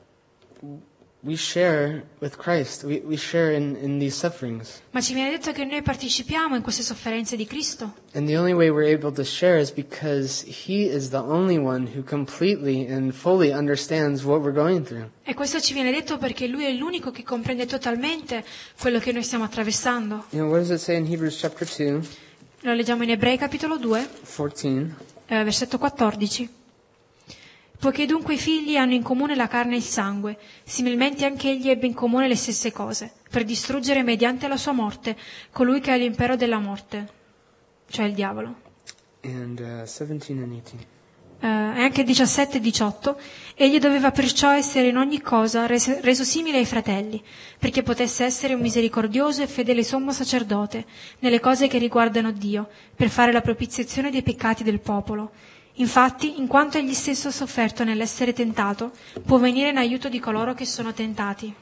we 1.22 1.36
share 1.36 2.04
with 2.20 2.36
Christ. 2.36 2.84
We, 2.84 3.04
we 3.06 3.16
share 3.16 3.54
in, 3.56 3.78
in 3.80 4.00
these 4.00 4.18
sufferings. 4.18 4.82
Ma 4.90 5.02
ci 5.02 5.14
viene 5.14 5.30
detto 5.30 5.52
che 5.52 5.66
noi 5.66 5.84
partecipiamo 5.84 6.56
in 6.56 6.64
queste 6.64 6.82
sofferenze 6.82 7.36
di 7.36 7.46
Cristo. 7.46 7.94
And 8.16 8.28
the 8.28 8.38
only 8.38 8.54
way 8.54 8.70
we're 8.70 8.92
able 8.92 9.12
to 9.12 9.24
share 9.24 9.62
is 9.62 9.70
because 9.72 10.44
He 10.48 10.92
is 10.92 11.10
the 11.10 11.22
only 11.22 11.60
one 11.60 11.92
who 11.96 12.02
completely 12.02 12.92
and 12.92 13.14
fully 13.14 13.52
understands 13.54 14.24
what 14.24 14.42
we're 14.42 14.52
going 14.52 14.84
through. 14.84 15.12
E 15.22 15.36
questo 15.36 15.62
ci 15.62 15.74
viene 15.74 15.92
detto 15.92 16.18
perché 16.18 16.48
Lui 16.48 16.66
è 16.66 16.72
l'unico 16.72 17.12
che 17.12 17.22
comprende 17.22 17.68
totalmente 17.68 18.44
quello 18.82 18.98
che 18.98 19.12
noi 19.12 19.22
stiamo 19.22 19.44
attraversando. 19.44 20.26
You 20.32 20.42
know, 20.42 20.50
what 20.50 20.62
does 20.62 20.72
it 20.72 20.80
say 20.80 20.98
in 20.98 21.06
Hebrews 21.06 21.38
chapter 21.38 21.68
2, 21.68 22.02
Lo 22.64 22.74
leggiamo 22.74 23.04
in 23.04 23.12
Ebrei 23.12 23.38
capitolo 23.38 23.78
2, 23.78 24.10
14? 24.36 24.94
eh, 25.28 25.44
versetto 25.44 25.78
14. 25.78 26.50
Poiché 27.80 28.06
dunque 28.06 28.34
i 28.34 28.38
figli 28.38 28.76
hanno 28.76 28.94
in 28.94 29.02
comune 29.02 29.34
la 29.36 29.48
carne 29.48 29.76
e 29.76 29.78
il 29.78 29.84
sangue, 29.84 30.38
similmente 30.66 31.24
anche 31.24 31.50
egli 31.52 31.70
ebbe 31.70 31.88
in 31.88 31.94
comune 31.94 32.28
le 32.28 32.36
stesse 32.36 32.74
cose, 32.74 33.14
per 33.30 33.46
distruggere 33.46 34.04
mediante 34.04 34.50
la 34.50 34.58
sua 34.58 34.74
morte 34.74 35.16
colui 35.52 35.80
che 35.80 35.92
ha 35.92 35.96
l'impero 35.96 36.36
della 36.36 36.60
morte, 36.60 37.08
cioè 37.90 38.06
il 38.06 38.14
diavolo. 38.14 38.56
And 39.24 39.60
uh, 39.60 39.86
17 39.86 40.34
and 40.34 40.52
18. 40.52 40.99
Eh, 41.42 41.48
anche 41.48 42.04
17 42.04 42.58
e 42.58 42.60
18, 42.60 43.18
egli 43.56 43.80
doveva 43.80 44.12
perciò 44.12 44.52
essere 44.52 44.88
in 44.90 44.98
ogni 44.98 45.22
cosa 45.22 45.66
reso, 45.68 45.98
reso 46.02 46.26
simile 46.26 46.58
ai 46.58 46.66
fratelli, 46.66 47.22
perché 47.58 47.82
potesse 47.82 48.26
essere 48.26 48.54
un 48.56 48.60
misericordioso 48.60 49.42
e 49.42 49.48
fedele 49.48 49.84
sommo 49.84 50.12
sacerdote 50.12 50.86
nelle 51.20 51.40
cose 51.40 51.68
che 51.68 51.78
riguardano 51.78 52.32
Dio, 52.32 52.68
per 52.94 53.10
fare 53.10 53.32
la 53.32 53.40
propiziazione 53.42 54.12
dei 54.12 54.22
peccati 54.22 54.64
del 54.64 54.82
popolo. 54.82 55.32
Infatti, 55.76 56.40
in 56.40 56.48
quanto 56.48 56.78
egli 56.78 56.94
stesso 56.94 57.30
ha 57.30 57.32
sofferto 57.32 57.86
nell'essere 57.86 58.34
tentato, 58.34 58.92
può 59.26 59.38
venire 59.38 59.70
in 59.70 59.78
aiuto 59.78 60.10
di 60.10 60.20
coloro 60.20 60.54
che 60.54 60.66
sono 60.66 60.92
tentati. 60.92 61.54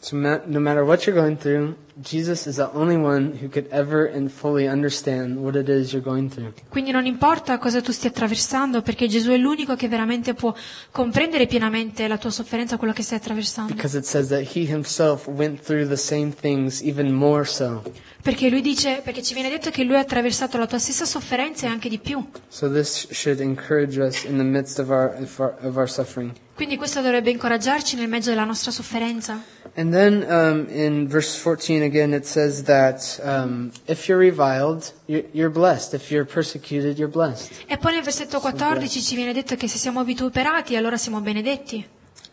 So 0.00 0.14
no 0.16 0.60
matter 0.60 0.82
what 0.82 1.04
you're 1.04 1.20
going 1.20 1.36
through, 1.36 1.74
Jesus 2.00 2.46
is 2.46 2.56
the 2.56 2.70
only 2.74 2.96
one 2.96 3.32
who 3.40 3.48
could 3.48 3.66
ever 3.70 4.06
and 4.06 4.30
fully 4.30 4.68
understand 4.68 5.36
what 5.38 5.56
it 5.56 5.68
is 5.68 5.92
you're 5.92 6.04
going 6.04 6.30
through. 6.30 6.52
Quindi 6.68 6.92
non 6.92 7.06
importa 7.06 7.58
cosa 7.58 7.80
tu 7.80 7.90
stia 7.90 8.10
attraversando, 8.10 8.82
perché 8.82 9.08
Gesù 9.08 9.30
è 9.30 9.36
l'unico 9.36 9.74
che 9.74 9.88
veramente 9.88 10.34
può 10.34 10.54
comprendere 10.92 11.46
pienamente 11.46 12.06
la 12.06 12.16
tua 12.16 12.30
sofferenza, 12.30 12.76
quello 12.76 12.92
che 12.92 13.02
stai 13.02 13.18
attraversando. 13.18 13.74
Because 13.74 13.98
it 13.98 14.04
says 14.04 14.28
that 14.28 14.54
he 14.54 14.64
himself 14.70 15.26
went 15.26 15.60
through 15.60 15.88
the 15.88 15.96
same 15.96 16.32
things, 16.32 16.82
even 16.82 17.12
more 17.12 17.44
so. 17.44 17.82
Perché 18.22 18.48
lui 18.48 18.60
dice, 18.60 19.00
perché 19.02 19.22
ci 19.22 19.34
viene 19.34 19.48
detto 19.48 19.70
che 19.70 19.82
lui 19.84 19.96
ha 19.96 20.00
attraversato 20.00 20.58
la 20.58 20.66
tua 20.66 20.78
stessa 20.78 21.04
sofferenza 21.04 21.66
e 21.66 21.70
anche 21.70 21.88
di 21.88 21.98
più. 21.98 22.24
So 22.48 22.70
this 22.70 23.08
should 23.10 23.40
encourage 23.40 24.00
us 24.00 24.24
in 24.24 24.36
the 24.36 24.44
midst 24.44 24.78
of 24.78 24.90
our, 24.90 25.16
of 25.20 25.38
our, 25.38 25.54
of 25.62 25.76
our 25.76 25.88
suffering. 25.88 26.32
Quindi 26.54 26.76
questo 26.76 27.00
dovrebbe 27.00 27.30
incoraggiarci 27.30 27.94
nel 27.94 28.08
mezzo 28.08 28.30
della 28.30 28.44
nostra 28.44 28.72
sofferenza. 28.72 29.40
And 29.76 29.92
then 29.92 30.26
um, 30.28 30.66
in 30.70 31.06
verse 31.06 31.40
14 31.40 31.87
again, 31.88 32.12
it 32.12 32.26
says 32.26 32.64
that 32.64 33.18
um, 33.22 33.72
if 33.86 34.08
you're 34.08 34.18
reviled, 34.18 34.92
you're, 35.06 35.24
you're 35.32 35.50
blessed. 35.50 35.94
If 35.94 36.10
you're 36.10 36.26
persecuted, 36.26 36.98
you're 36.98 37.10
blessed. 37.10 37.64
E 37.66 37.76
poi 37.78 37.92
nel 37.92 38.02
versetto 38.02 38.38
14 38.38 39.00
ci 39.00 39.16
viene 39.16 39.32
detto 39.32 39.56
che 39.56 39.66
se 39.66 39.78
siamo 39.78 40.04
vituperati 40.04 40.76
allora 40.76 40.96
siamo 40.96 41.20
benedetti. 41.20 41.86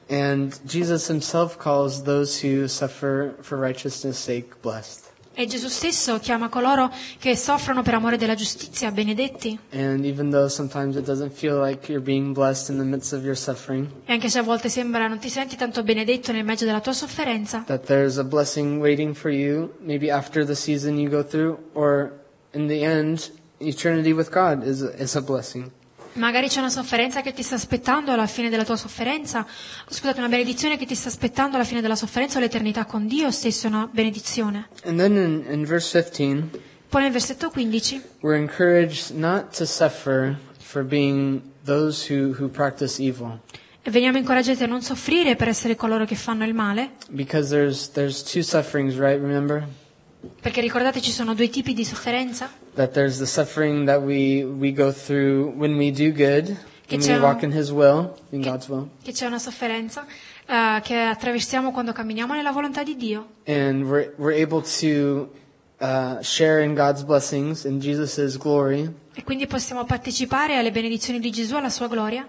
And 0.09 0.53
Jesus 0.65 1.07
himself 1.07 1.57
calls 1.57 2.03
those 2.03 2.39
who 2.39 2.67
suffer 2.67 3.35
for 3.41 3.57
righteousness' 3.57 4.19
sake 4.19 4.55
blessed. 4.61 5.04
E 5.37 5.47
Gesù 5.47 5.67
stesso 5.67 6.17
chiama 6.19 6.47
coloro 6.47 6.89
che 7.19 7.35
soffrono 7.35 7.81
per 7.81 7.93
amore 7.93 8.17
della 8.17 8.35
giustizia 8.35 8.89
benedetti. 8.91 9.59
Like 9.69 11.91
E 14.05 14.13
anche 14.13 14.29
se 14.29 14.39
a 14.39 14.43
volte 14.43 14.69
sembra 14.69 15.07
non 15.07 15.19
ti 15.19 15.29
senti 15.29 15.57
tanto 15.57 15.83
benedetto 15.83 16.31
nel 16.31 16.45
mezzo 16.45 16.63
della 16.63 16.79
tua 16.79 16.93
sofferenza, 16.93 17.63
that 17.67 17.85
there's 17.85 18.17
a 18.17 18.23
blessing 18.23 18.79
waiting 18.79 19.13
for 19.13 19.29
you, 19.29 19.73
maybe 19.81 20.09
after 20.09 20.45
the 20.45 20.55
season 20.55 20.97
you 20.97 21.09
go 21.09 21.21
through, 21.21 21.57
or 21.73 22.13
in 22.53 22.67
the 22.67 22.85
end, 22.85 23.29
eternity 23.59 24.13
with 24.13 24.31
God 24.31 24.65
is, 24.65 24.89
is 24.97 25.17
a 25.17 25.21
blessing. 25.21 25.69
Magari 26.15 26.47
c'è 26.47 26.59
una 26.59 26.69
sofferenza 26.69 27.21
che 27.21 27.33
ti 27.33 27.43
sta 27.43 27.55
aspettando 27.55 28.11
alla 28.11 28.27
fine 28.27 28.49
della 28.49 28.63
tua 28.65 28.75
sofferenza, 28.75 29.45
scusate, 29.87 30.19
una 30.19 30.29
benedizione 30.29 30.77
che 30.77 30.85
ti 30.85 30.95
sta 30.95 31.09
aspettando 31.09 31.55
alla 31.55 31.65
fine 31.65 31.81
della 31.81 31.95
sofferenza 31.95 32.37
o 32.37 32.41
l'eternità 32.41 32.85
con 32.85 33.07
Dio 33.07 33.31
stesso 33.31 33.67
è 33.67 33.69
una 33.69 33.87
benedizione. 33.91 34.69
In, 34.85 34.99
in 35.49 35.63
verse 35.65 36.01
15, 36.09 36.49
Poi 36.89 37.01
nel 37.01 37.11
versetto 37.11 37.49
15 37.49 38.01
we're 38.21 38.37
encouraged 38.39 39.15
not 39.17 39.55
to 39.57 39.65
suffer 39.65 40.37
for 40.59 40.83
being 40.83 41.41
those 41.65 42.11
who, 42.11 42.33
who 42.39 42.47
practice 42.47 43.01
evil. 43.01 43.39
veniamo 43.83 44.17
incoraggiati 44.17 44.63
a 44.63 44.67
non 44.67 44.81
soffrire 44.81 45.35
per 45.35 45.47
essere 45.47 45.75
coloro 45.75 46.05
che 46.05 46.15
fanno 46.15 46.45
il 46.45 46.53
male, 46.53 46.91
Because 47.09 47.49
there's, 47.49 47.89
there's 47.91 48.23
two 48.23 48.41
sufferings, 48.41 48.95
right? 48.95 49.19
Remember? 49.19 49.67
Perché 50.41 50.61
ricordate 50.61 51.01
ci 51.01 51.11
sono 51.11 51.33
due 51.33 51.49
tipi 51.49 51.73
di 51.73 51.83
sofferenza. 51.85 52.49
That 52.75 52.91
there's 52.91 53.17
the 53.17 53.25
suffering 53.25 53.85
that 53.87 54.01
we, 54.01 54.43
we 54.43 54.71
go 54.73 54.91
through 54.91 55.53
when 55.55 55.75
we 55.77 55.91
do 55.91 56.11
good, 56.11 56.55
Che 56.87 56.97
when 56.97 57.07
we 57.07 57.13
un- 57.15 57.21
walk 57.21 57.41
in 57.43 57.51
His 57.51 57.69
will, 57.71 58.13
in 58.31 58.41
che- 58.41 58.49
God's 58.49 58.67
will. 58.67 58.89
che 59.03 59.11
c'è 59.11 59.25
una 59.25 59.39
sofferenza 59.39 60.05
eh, 60.47 60.81
che 60.83 60.95
attraversiamo 60.97 61.71
quando 61.71 61.91
camminiamo 61.93 62.33
nella 62.33 62.51
volontà 62.51 62.83
di 62.83 62.95
Dio 62.95 63.27
And 63.45 63.83
we're, 63.85 64.13
we're 64.17 64.41
able 64.41 64.61
to 64.61 65.29
uh, 65.79 66.21
share 66.21 66.63
in 66.63 66.73
God's 66.75 67.03
blessings, 67.03 67.63
in 67.63 67.79
Jesus' 67.79 68.37
glory. 68.37 68.87
e 69.15 69.23
quindi 69.23 69.47
possiamo 69.47 69.85
partecipare 69.85 70.57
alle 70.57 70.71
benedizioni 70.71 71.19
di 71.19 71.31
Gesù, 71.31 71.55
alla 71.55 71.69
sua 71.69 71.87
gloria. 71.87 72.27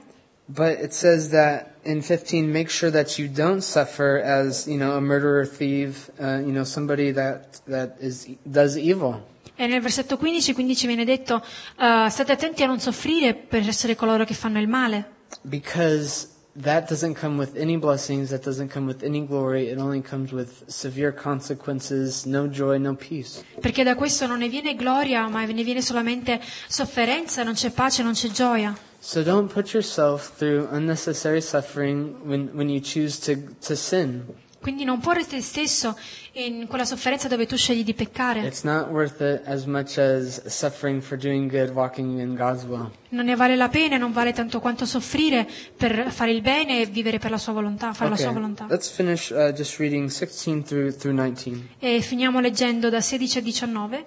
But 0.49 0.79
it 0.81 0.93
says 0.93 1.31
that 1.31 1.75
in 1.85 2.03
15, 2.03 2.49
make 2.51 2.71
sure 2.71 2.91
that 2.91 3.19
you 3.19 3.29
don't 3.29 3.63
suffer 3.63 4.19
as, 4.23 4.67
you 4.69 4.77
know, 4.79 4.97
a 4.97 5.01
murderer, 5.01 5.45
thief, 5.45 6.09
uh, 6.21 6.39
you 6.39 6.53
know, 6.53 6.63
somebody 6.65 7.11
that, 7.13 7.61
that 7.67 7.97
is, 8.01 8.29
does 8.45 8.77
evil. 8.77 9.21
E 9.59 9.67
nel 9.67 9.81
versetto 9.81 10.19
15 10.19 10.53
quindi 10.53 10.77
ci 10.77 10.87
viene 10.87 11.05
detto 11.05 11.43
eh, 11.81 12.09
state 12.11 12.31
attenti 12.33 12.63
a 12.63 12.67
non 12.67 12.79
soffrire 12.79 13.35
per 13.35 13.67
essere 13.67 13.97
coloro 13.97 14.25
che 14.25 14.35
fanno 14.35 14.61
il 14.61 14.69
male, 14.69 15.15
Because 15.43 16.29
that 16.63 16.89
doesn't 16.89 17.19
come 17.19 17.39
with 17.39 17.57
any 17.57 17.79
blessings, 17.79 18.29
that 18.29 18.45
doesn't 18.45 18.71
come 18.71 18.87
with 18.87 19.03
any 19.03 19.27
glory, 19.27 19.71
it 19.71 19.79
only 19.79 20.03
comes 20.03 20.31
with 20.33 20.65
severe 20.69 21.13
consequences, 21.13 22.25
no 22.25 22.49
joy, 22.49 22.79
no 22.79 22.95
peace. 22.95 23.43
perché 23.61 23.83
da 23.83 23.95
questo 23.95 24.27
non 24.27 24.39
ne 24.39 24.49
viene 24.49 24.75
gloria, 24.77 25.27
ma 25.29 25.45
ne 25.45 25.63
viene 25.65 25.81
solamente 25.81 26.39
sofferenza, 26.69 27.43
non 27.43 27.55
c'è 27.55 27.71
pace, 27.71 28.03
non 28.03 28.13
c'è 28.13 28.29
gioia. 28.29 28.77
So 29.07 29.23
don't 29.23 29.49
put 29.49 29.73
yourself 29.73 30.33
through 30.37 30.67
unnecessary 30.73 31.41
suffering 31.41 32.17
when, 32.27 32.49
when 32.57 32.69
you 32.69 32.81
choose 32.81 33.21
to, 33.21 33.37
to 33.69 33.77
sin. 33.77 34.25
Quindi 34.61 34.83
non 34.83 34.99
porre 34.99 35.25
te 35.25 35.41
stesso 35.41 35.97
in 36.33 36.67
quella 36.67 36.85
sofferenza 36.85 37.29
dove 37.29 37.47
tu 37.47 37.57
scegli 37.57 37.85
di 37.85 37.95
peccare. 37.95 38.45
It's 38.45 38.65
not 38.65 38.89
worth 38.89 39.21
it 39.21 39.43
as 39.47 39.65
much 39.67 39.97
as 39.99 40.45
suffering 40.49 41.01
for 41.01 41.17
doing 41.17 41.49
good, 41.49 41.71
walking 41.73 42.19
in 42.19 42.35
God's 42.35 42.65
will. 42.65 42.91
Non 43.11 43.27
ne 43.27 43.37
vale 43.37 43.55
la 43.55 43.69
pena, 43.69 43.97
non 43.97 44.11
vale 44.11 44.33
tanto 44.33 44.59
quanto 44.59 44.85
soffrire 44.85 45.47
per 45.77 46.11
fare 46.11 46.33
il 46.33 46.41
bene 46.41 46.81
e 46.81 46.87
vivere 46.87 47.21
per 47.21 47.31
la 47.31 47.39
sua 47.39 47.53
volontà, 47.53 47.93
fare 47.93 48.09
la 48.11 48.17
Okay, 48.17 48.25
sua 48.27 48.35
volontà. 48.35 48.67
let's 48.69 48.91
finish 48.91 49.31
uh, 49.31 49.53
just 49.53 49.79
reading 49.79 50.09
16 50.11 50.65
through, 50.65 50.97
through 50.97 51.15
19. 51.15 51.69
E 51.79 52.01
finiamo 52.01 52.41
leggendo 52.41 52.91
da 52.91 53.01
16 53.01 53.39
a 53.39 53.41
19. 53.41 54.05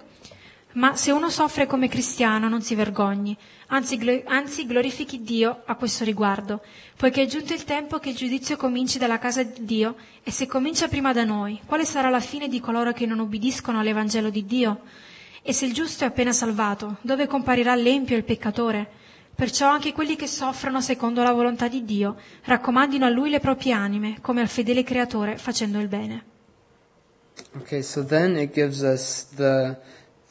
Ma 0.72 0.94
se 0.94 1.10
uno 1.10 1.30
soffre 1.30 1.66
come 1.66 1.88
cristiano 1.88 2.48
non 2.48 2.62
si 2.62 2.76
vergogni, 2.76 3.36
anzi, 3.68 4.22
anzi 4.26 4.66
glorifichi 4.66 5.20
Dio 5.22 5.62
a 5.64 5.74
questo 5.74 6.04
riguardo, 6.04 6.62
poiché 6.96 7.22
è 7.22 7.26
giunto 7.26 7.52
il 7.52 7.64
tempo 7.64 7.98
che 7.98 8.10
il 8.10 8.16
giudizio 8.16 8.56
cominci 8.56 8.96
dalla 8.96 9.18
casa 9.18 9.42
di 9.42 9.64
Dio 9.64 9.96
e 10.22 10.30
se 10.30 10.46
comincia 10.46 10.86
prima 10.86 11.12
da 11.12 11.24
noi, 11.24 11.60
quale 11.66 11.84
sarà 11.84 12.08
la 12.08 12.20
fine 12.20 12.46
di 12.46 12.60
coloro 12.60 12.92
che 12.92 13.04
non 13.04 13.18
ubbidiscono 13.18 13.80
all'Evangelo 13.80 14.30
di 14.30 14.46
Dio? 14.46 14.82
E 15.42 15.52
se 15.52 15.66
il 15.66 15.72
giusto 15.72 16.04
è 16.04 16.06
appena 16.06 16.32
salvato, 16.32 16.98
dove 17.00 17.26
comparirà 17.26 17.74
l'empio 17.74 18.14
e 18.14 18.18
il 18.18 18.24
peccatore? 18.24 18.88
Perciò 19.34 19.68
anche 19.68 19.92
quelli 19.92 20.14
che 20.14 20.26
soffrono 20.28 20.80
secondo 20.80 21.22
la 21.22 21.32
volontà 21.32 21.66
di 21.66 21.84
Dio 21.84 22.16
raccomandino 22.44 23.06
a 23.06 23.08
Lui 23.08 23.30
le 23.30 23.40
proprie 23.40 23.72
anime, 23.72 24.18
come 24.20 24.40
al 24.40 24.48
fedele 24.48 24.84
Creatore, 24.84 25.36
facendo 25.36 25.80
il 25.80 25.88
bene. 25.88 26.24
Okay, 27.56 27.82
so 27.82 28.04
then 28.04 28.36
it 28.36 28.52
gives 28.52 28.82
us 28.82 29.28
the 29.34 29.76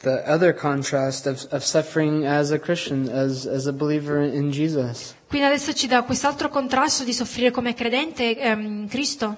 the 0.01 0.23
other 0.25 0.53
contrast 0.53 1.27
of, 1.27 1.45
of 1.51 1.63
suffering 1.63 2.25
as 2.25 2.51
a 2.51 2.59
Christian, 2.59 3.09
as, 3.09 3.45
as 3.45 3.67
a 3.67 3.73
believer 3.73 4.21
in 4.21 4.51
Jesus. 4.51 5.15
Quindi 5.27 5.45
adesso 5.47 5.73
ci 5.73 5.87
dà 5.87 6.03
quest'altro 6.03 6.49
contrasto 6.49 7.03
di 7.03 7.13
soffrire 7.13 7.51
come 7.51 7.73
credente 7.73 8.37
ehm, 8.37 8.61
in 8.83 8.87
Cristo. 8.89 9.37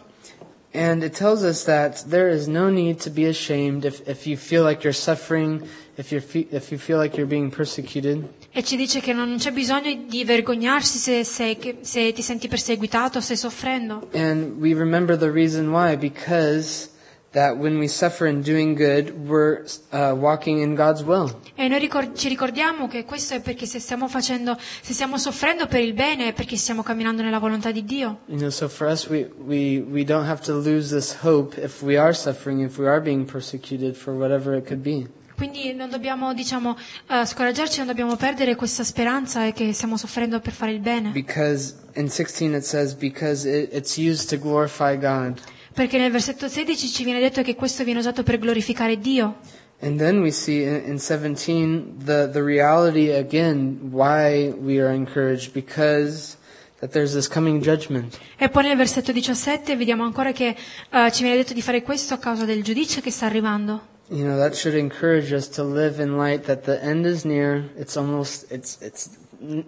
And 0.74 1.04
it 1.04 1.14
tells 1.14 1.44
us 1.44 1.66
that 1.66 2.06
there 2.08 2.30
is 2.30 2.48
no 2.48 2.70
need 2.70 3.02
to 3.02 3.10
be 3.10 3.26
ashamed 3.28 3.84
if, 3.84 4.08
if 4.08 4.26
you 4.26 4.38
feel 4.38 4.64
like 4.64 4.84
you're 4.84 4.94
suffering, 4.94 5.68
if, 5.98 6.12
you're 6.12 6.22
fe- 6.22 6.48
if 6.50 6.72
you 6.72 6.78
feel 6.78 6.98
like 6.98 7.18
you're 7.18 7.28
being 7.28 7.52
persecuted. 7.52 8.24
E 8.54 8.64
ci 8.64 8.78
dice 8.78 9.02
che 9.02 9.12
non 9.12 9.36
c'è 9.38 9.52
bisogno 9.52 10.06
di 10.08 10.24
vergognarsi 10.24 10.98
se, 10.98 11.24
se- 11.26 11.78
se 11.82 12.14
ti 12.14 12.22
senti 12.22 12.48
perseguitato, 12.48 13.20
stai 13.20 13.36
soffrendo. 13.36 14.08
And 14.14 14.62
we 14.62 14.74
remember 14.74 15.18
the 15.18 15.30
reason 15.30 15.74
why, 15.74 15.98
because 15.98 16.90
that 17.34 17.58
when 17.58 17.78
we 17.78 17.88
suffer 17.88 18.28
in 18.28 18.42
doing 18.42 18.76
good, 18.76 19.28
we're 19.28 19.64
uh, 19.92 20.14
walking 20.16 20.62
in 20.62 20.76
God's 20.76 21.04
will. 21.04 21.30
E 21.56 21.68
noi 21.68 21.80
ricor- 21.80 22.14
ci 22.14 22.28
ricordiamo 22.28 22.88
che 22.88 23.06
questo 23.06 23.36
è 23.36 23.42
perché 23.42 23.66
se 23.66 23.80
stiamo 23.80 24.08
facendo, 24.08 24.58
se 24.60 24.94
stiamo 24.94 25.18
soffrendo 25.18 25.68
per 25.68 25.80
il 25.82 25.94
bene 25.94 26.30
è 26.30 26.34
perché 26.34 26.58
stiamo 26.58 26.84
camminando 26.84 27.22
nella 27.22 27.40
volontà 27.40 27.72
di 27.72 27.86
Dio. 27.86 28.20
You 28.26 28.38
know, 28.38 28.50
so 28.50 28.68
for 28.68 28.88
us, 28.88 29.08
we, 29.08 29.32
we, 29.38 29.80
we 29.80 30.04
don't 30.04 30.28
have 30.28 30.42
to 30.44 30.54
lose 30.54 30.94
this 30.94 31.18
hope 31.24 31.58
if 31.58 31.82
we 31.82 31.98
are 31.98 32.14
suffering, 32.14 32.62
if 32.62 32.78
we 32.78 32.88
are 32.88 33.02
being 33.02 33.26
persecuted 33.26 33.96
for 33.96 34.14
whatever 34.14 34.56
it 34.56 34.68
could 34.68 34.82
be. 34.82 35.08
Quindi 35.42 35.74
non 35.74 35.90
dobbiamo, 35.90 36.36
diciamo, 36.36 36.78
eh, 37.08 37.26
scoraggiarci, 37.26 37.80
non 37.80 37.88
dobbiamo 37.88 38.16
perdere 38.16 38.54
questa 38.56 38.84
speranza 38.84 39.48
e 39.48 39.54
che 39.54 39.74
stiamo 39.74 39.98
soffrendo 39.98 40.40
per 40.40 40.54
fare 40.54 40.72
il 40.72 40.80
bene. 40.82 41.10
Because 41.10 41.76
in 41.96 42.10
16 42.10 42.54
it 42.54 42.64
says, 42.64 42.94
because 42.94 43.50
it, 43.50 43.74
it's 43.74 43.98
used 43.98 44.30
to 44.30 44.38
glorify 44.38 44.96
God. 44.96 45.42
Perché 45.74 45.98
nel 45.98 46.12
versetto 46.12 46.48
16 46.48 46.88
ci 46.88 47.04
viene 47.04 47.20
detto 47.20 47.42
che 47.42 47.56
questo 47.56 47.84
viene 47.84 48.00
usato 48.00 48.24
per 48.24 48.40
glorificare 48.40 48.98
Dio. 48.98 49.38
And 49.82 49.98
then 49.98 50.22
we 50.22 50.32
see 50.32 50.64
in, 50.64 50.84
in 50.86 51.00
17 51.00 52.04
the, 52.06 52.30
the 52.32 52.44
reality 52.44 53.10
again 53.12 53.90
why 53.92 54.52
we 54.52 54.80
are 54.80 54.94
encouraged 54.94 55.54
because 55.54 56.38
that 56.82 56.92
there's 56.92 57.14
this 57.14 57.28
coming 57.28 57.62
judgment. 57.62 58.20
E 58.38 58.50
poi 58.50 58.64
nel 58.64 58.76
versetto 58.76 59.12
17 59.12 59.76
vediamo 59.76 60.04
ancora 60.04 60.32
che 60.34 60.56
eh, 60.90 61.12
ci 61.12 61.24
viene 61.24 61.38
detto 61.38 61.54
di 61.54 61.62
fare 61.62 61.82
questo 61.82 62.14
a 62.14 62.18
causa 62.18 62.46
del 62.46 62.64
giudizio 62.64 63.02
che 63.02 63.10
sta 63.10 63.26
arrivando. 63.26 63.90
You 64.10 64.26
know, 64.26 64.38
that 64.38 64.56
should 64.56 64.78
encourage 64.78 65.34
us 65.34 65.48
to 65.52 65.64
live 65.64 66.02
in 66.04 66.18
light 66.18 66.44
that 66.46 66.64
the 66.64 66.80
end 66.82 67.06
is 67.06 67.24
near. 67.24 67.72
It's 67.78 67.96
almost, 67.96 68.52
it's, 68.52 68.78
it's 68.82 69.10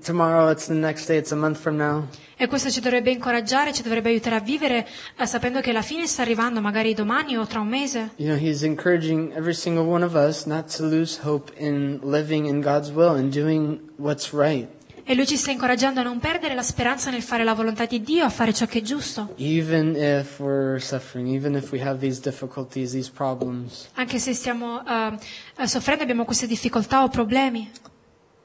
tomorrow, 0.01 0.49
it's 0.49 0.67
the 0.67 0.73
next 0.73 1.07
day, 1.07 1.17
it's 1.17 1.31
a 1.31 1.35
month 1.35 1.57
from 1.57 1.77
now. 1.77 2.07
E 2.37 2.47
questo 2.47 2.69
ci 2.69 2.79
dovrebbe 2.79 3.11
incoraggiare, 3.11 3.73
ci 3.73 3.83
dovrebbe 3.83 4.09
aiutare 4.09 4.35
a 4.35 4.39
vivere 4.39 4.87
eh, 5.17 5.25
sapendo 5.25 5.61
che 5.61 5.71
la 5.71 5.81
fine 5.81 6.07
sta 6.07 6.21
arrivando, 6.21 6.61
magari 6.61 6.93
domani 6.93 7.37
o 7.37 7.45
tra 7.45 7.59
un 7.59 7.67
mese. 7.67 8.11
You 8.17 8.29
know, 8.29 8.37
he's 8.37 8.63
encouraging 8.63 9.33
every 9.35 9.53
single 9.53 9.85
one 9.85 10.03
of 10.03 10.13
us 10.13 10.45
not 10.45 10.75
to 10.75 10.83
lose 10.83 11.21
hope 11.23 11.51
in 11.57 11.99
living 12.03 12.45
in 12.45 12.61
God's 12.61 12.89
will 12.91 13.15
and 13.15 13.31
doing 13.33 13.79
what's 13.97 14.31
right. 14.31 14.67
E 15.05 15.15
lui 15.15 15.25
ci 15.25 15.35
sta 15.35 15.51
incoraggiando 15.51 15.99
a 15.99 16.03
non 16.03 16.19
perdere 16.19 16.53
la 16.55 16.63
speranza 16.63 17.11
nel 17.11 17.21
fare 17.21 17.43
la 17.43 17.53
volontà 17.53 17.85
di 17.85 18.01
Dio, 18.01 18.23
a 18.23 18.29
fare 18.29 18.53
ciò 18.53 18.65
che 18.65 18.79
è 18.79 18.81
giusto, 18.81 19.33
even 19.37 19.95
if 19.97 20.39
we're 20.39 20.79
suffering, 20.79 21.27
even 21.27 21.55
if 21.55 21.71
we 21.73 21.81
have 21.81 21.99
these 21.99 22.21
difficulties, 22.21 22.91
these 22.91 23.11
problems. 23.11 23.89
anche 23.95 24.17
se 24.17 24.33
stiamo 24.33 24.81
eh, 24.87 25.17
eh, 25.57 25.67
soffrendo, 25.67 26.03
abbiamo 26.03 26.23
queste 26.23 26.47
difficoltà 26.47 27.03
o 27.03 27.09
problemi. 27.09 27.69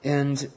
And 0.02 0.50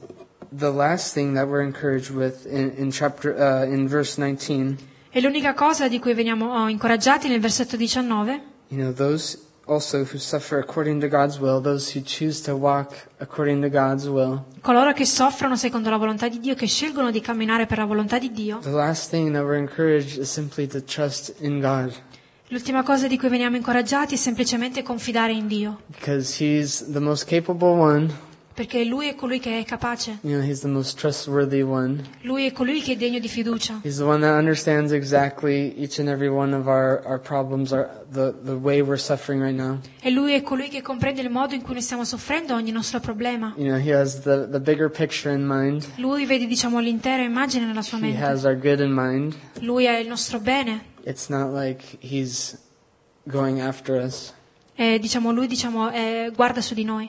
the 0.56 0.70
last 0.70 1.14
thing 1.14 1.34
that 1.34 1.46
we're 1.48 1.62
encouraged 1.62 2.10
with 2.10 2.46
in, 2.46 2.72
in 2.76 2.90
chapter 2.90 3.34
uh, 3.34 3.64
in 3.64 3.88
verse 3.88 4.18
19, 4.20 4.76
E 5.10 5.20
l'unica 5.20 5.52
cosa 5.54 5.88
di 5.88 5.98
cui 5.98 6.14
veniamo 6.14 6.52
oh, 6.62 6.68
incoraggiati 6.68 7.28
nel 7.28 7.40
versetto 7.40 7.76
19 7.76 8.40
you 8.68 8.78
know, 8.80 8.92
those 8.92 9.38
also 9.66 10.04
who 10.04 10.18
suffer 10.18 10.58
according 10.58 11.00
to 11.00 11.08
God's 11.08 11.38
will, 11.38 11.60
those 11.60 11.90
who 11.90 12.00
choose 12.00 12.40
to 12.42 12.56
walk 12.56 13.08
according 13.20 13.60
to 13.62 13.68
God's 13.68 14.06
will. 14.08 14.44
coloro 14.62 14.92
che 14.92 15.04
soffrono 15.04 15.56
secondo 15.56 15.90
la 15.90 15.98
volontà 15.98 16.28
di 16.28 16.40
Dio, 16.40 16.54
che 16.54 16.66
scelgono 16.66 17.10
di 17.10 17.20
camminare 17.20 17.66
per 17.66 17.78
la 17.78 17.84
volontà 17.84 18.18
di 18.18 18.32
Dio, 18.32 18.58
The 18.58 18.70
last 18.70 19.10
thing 19.10 19.32
that 19.32 19.44
we're 19.44 19.58
encouraged 19.58 20.18
is 20.18 20.30
simply 20.30 20.66
to 20.68 20.82
trust 20.82 21.34
in 21.40 21.60
God. 21.60 21.92
L'ultima 22.48 22.82
cosa 22.82 23.06
di 23.06 23.18
cui 23.18 23.28
veniamo 23.28 23.56
incoraggiati 23.56 24.14
è 24.14 24.18
semplicemente 24.18 24.82
confidare 24.82 25.32
in 25.32 25.46
Dio, 25.46 25.80
because 25.88 26.42
He's 26.42 26.90
the 26.90 27.00
most 27.00 27.26
capable 27.26 27.78
one. 27.78 28.30
Perché 28.54 28.84
Lui 28.84 29.08
è 29.08 29.14
colui 29.14 29.38
che 29.38 29.58
è 29.58 29.64
capace, 29.64 30.18
You 30.22 30.38
know, 30.38 30.48
He's 30.48 30.60
the 30.60 30.68
most 30.68 30.98
trustworthy 30.98 31.62
one. 31.62 32.02
Lui 32.22 32.46
è 32.46 32.52
colui 32.52 32.80
che 32.80 32.92
è 32.92 32.96
degno 32.96 33.18
di 33.18 33.28
fiducia, 33.28 33.80
He's 33.82 33.96
the 33.96 34.04
one 34.04 34.20
that 34.20 34.38
understands 34.38 34.92
exactly 34.92 35.74
each 35.78 35.98
and 35.98 36.08
every 36.08 36.28
one 36.28 36.54
of 36.54 36.66
our, 36.66 37.02
our 37.06 37.18
problems, 37.20 37.72
our, 37.72 37.88
the, 38.12 38.34
the 38.44 38.54
way 38.54 38.80
we're 38.80 38.98
suffering 39.00 39.42
right 39.42 39.56
now. 39.56 39.78
e 40.00 40.10
Lui 40.10 40.32
è 40.34 40.42
colui 40.42 40.68
che 40.68 40.82
comprende 40.82 41.20
il 41.22 41.30
modo 41.30 41.54
in 41.54 41.62
cui 41.62 41.72
noi 41.74 41.82
stiamo 41.82 42.04
soffrendo 42.04 42.54
ogni 42.54 42.70
nostro 42.72 43.00
problema. 43.00 43.54
You 43.56 43.68
know, 43.68 43.78
He 43.78 43.92
has 43.94 44.20
the, 44.22 44.46
the 44.50 44.60
bigger 44.60 44.90
picture 44.90 45.32
in 45.34 45.44
mind. 45.46 45.84
Lui 45.96 46.26
vede, 46.26 46.46
diciamo, 46.46 46.78
l'intera 46.80 47.22
immagine 47.22 47.66
nella 47.66 47.82
sua 47.82 47.98
He 47.98 48.02
mente. 48.02 48.22
has 48.22 48.44
our 48.44 48.56
good 48.56 48.80
in 48.80 48.92
mind. 48.92 49.34
Lui 49.60 49.84
è 49.84 49.96
il 49.98 50.08
nostro 50.08 50.38
bene 50.40 50.90
It's 51.04 51.28
not 51.28 51.52
like 51.52 51.98
He's 52.00 52.56
going 53.24 53.60
after 53.60 54.00
us, 54.02 54.32
e, 54.74 54.98
diciamo, 54.98 55.32
Lui, 55.32 55.46
diciamo, 55.46 55.90
eh, 55.92 56.32
guarda 56.34 56.60
su 56.60 56.74
di 56.74 56.84
noi 56.84 57.08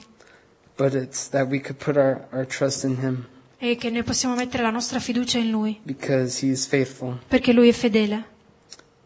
but 0.78 0.94
it's 0.94 1.30
that 1.30 1.48
we 1.50 1.60
could 1.60 1.78
put 1.78 1.98
our, 1.98 2.26
our 2.32 2.46
trust 2.46 2.84
in 2.84 2.98
Him 3.02 3.26
e 3.64 3.78
che 3.78 3.90
noi 3.90 4.04
possiamo 4.04 4.36
mettere 4.36 4.62
la 4.62 4.72
nostra 4.72 5.00
fiducia 5.00 5.38
in 5.38 5.50
Lui, 5.50 5.80
because 5.84 6.46
He's 6.46 6.66
faithful. 6.68 7.18
perché 7.30 7.54
Lui 7.54 7.70
è 7.70 7.72
fedele. 7.72 8.32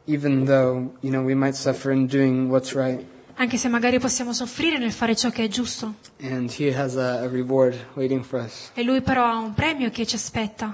Even 0.06 0.46
though, 0.46 0.96
you 1.02 1.12
know, 1.12 1.24
we 1.24 1.36
might 1.36 1.54
suffer 1.54 1.92
in 1.92 2.08
doing 2.08 2.50
what's 2.50 2.74
right. 2.74 3.04
Anche 3.36 3.58
se 3.58 3.68
magari 3.68 4.00
possiamo 4.00 4.34
soffrire 4.34 4.80
nel 4.80 4.92
fare 4.92 5.16
ciò 5.16 5.30
che 5.30 5.44
è 5.44 5.48
giusto. 5.48 5.94
And 6.22 6.52
He 6.58 6.74
has 6.76 6.96
a, 6.96 7.20
a 7.22 7.28
reward 7.28 7.76
waiting 7.94 8.24
for 8.24 8.40
us. 8.42 8.72
E 8.74 8.82
Lui 8.82 9.02
però 9.02 9.26
ha 9.26 9.38
un 9.38 9.54
premio 9.54 9.92
che 9.92 10.08
ci 10.08 10.16
aspetta. 10.16 10.66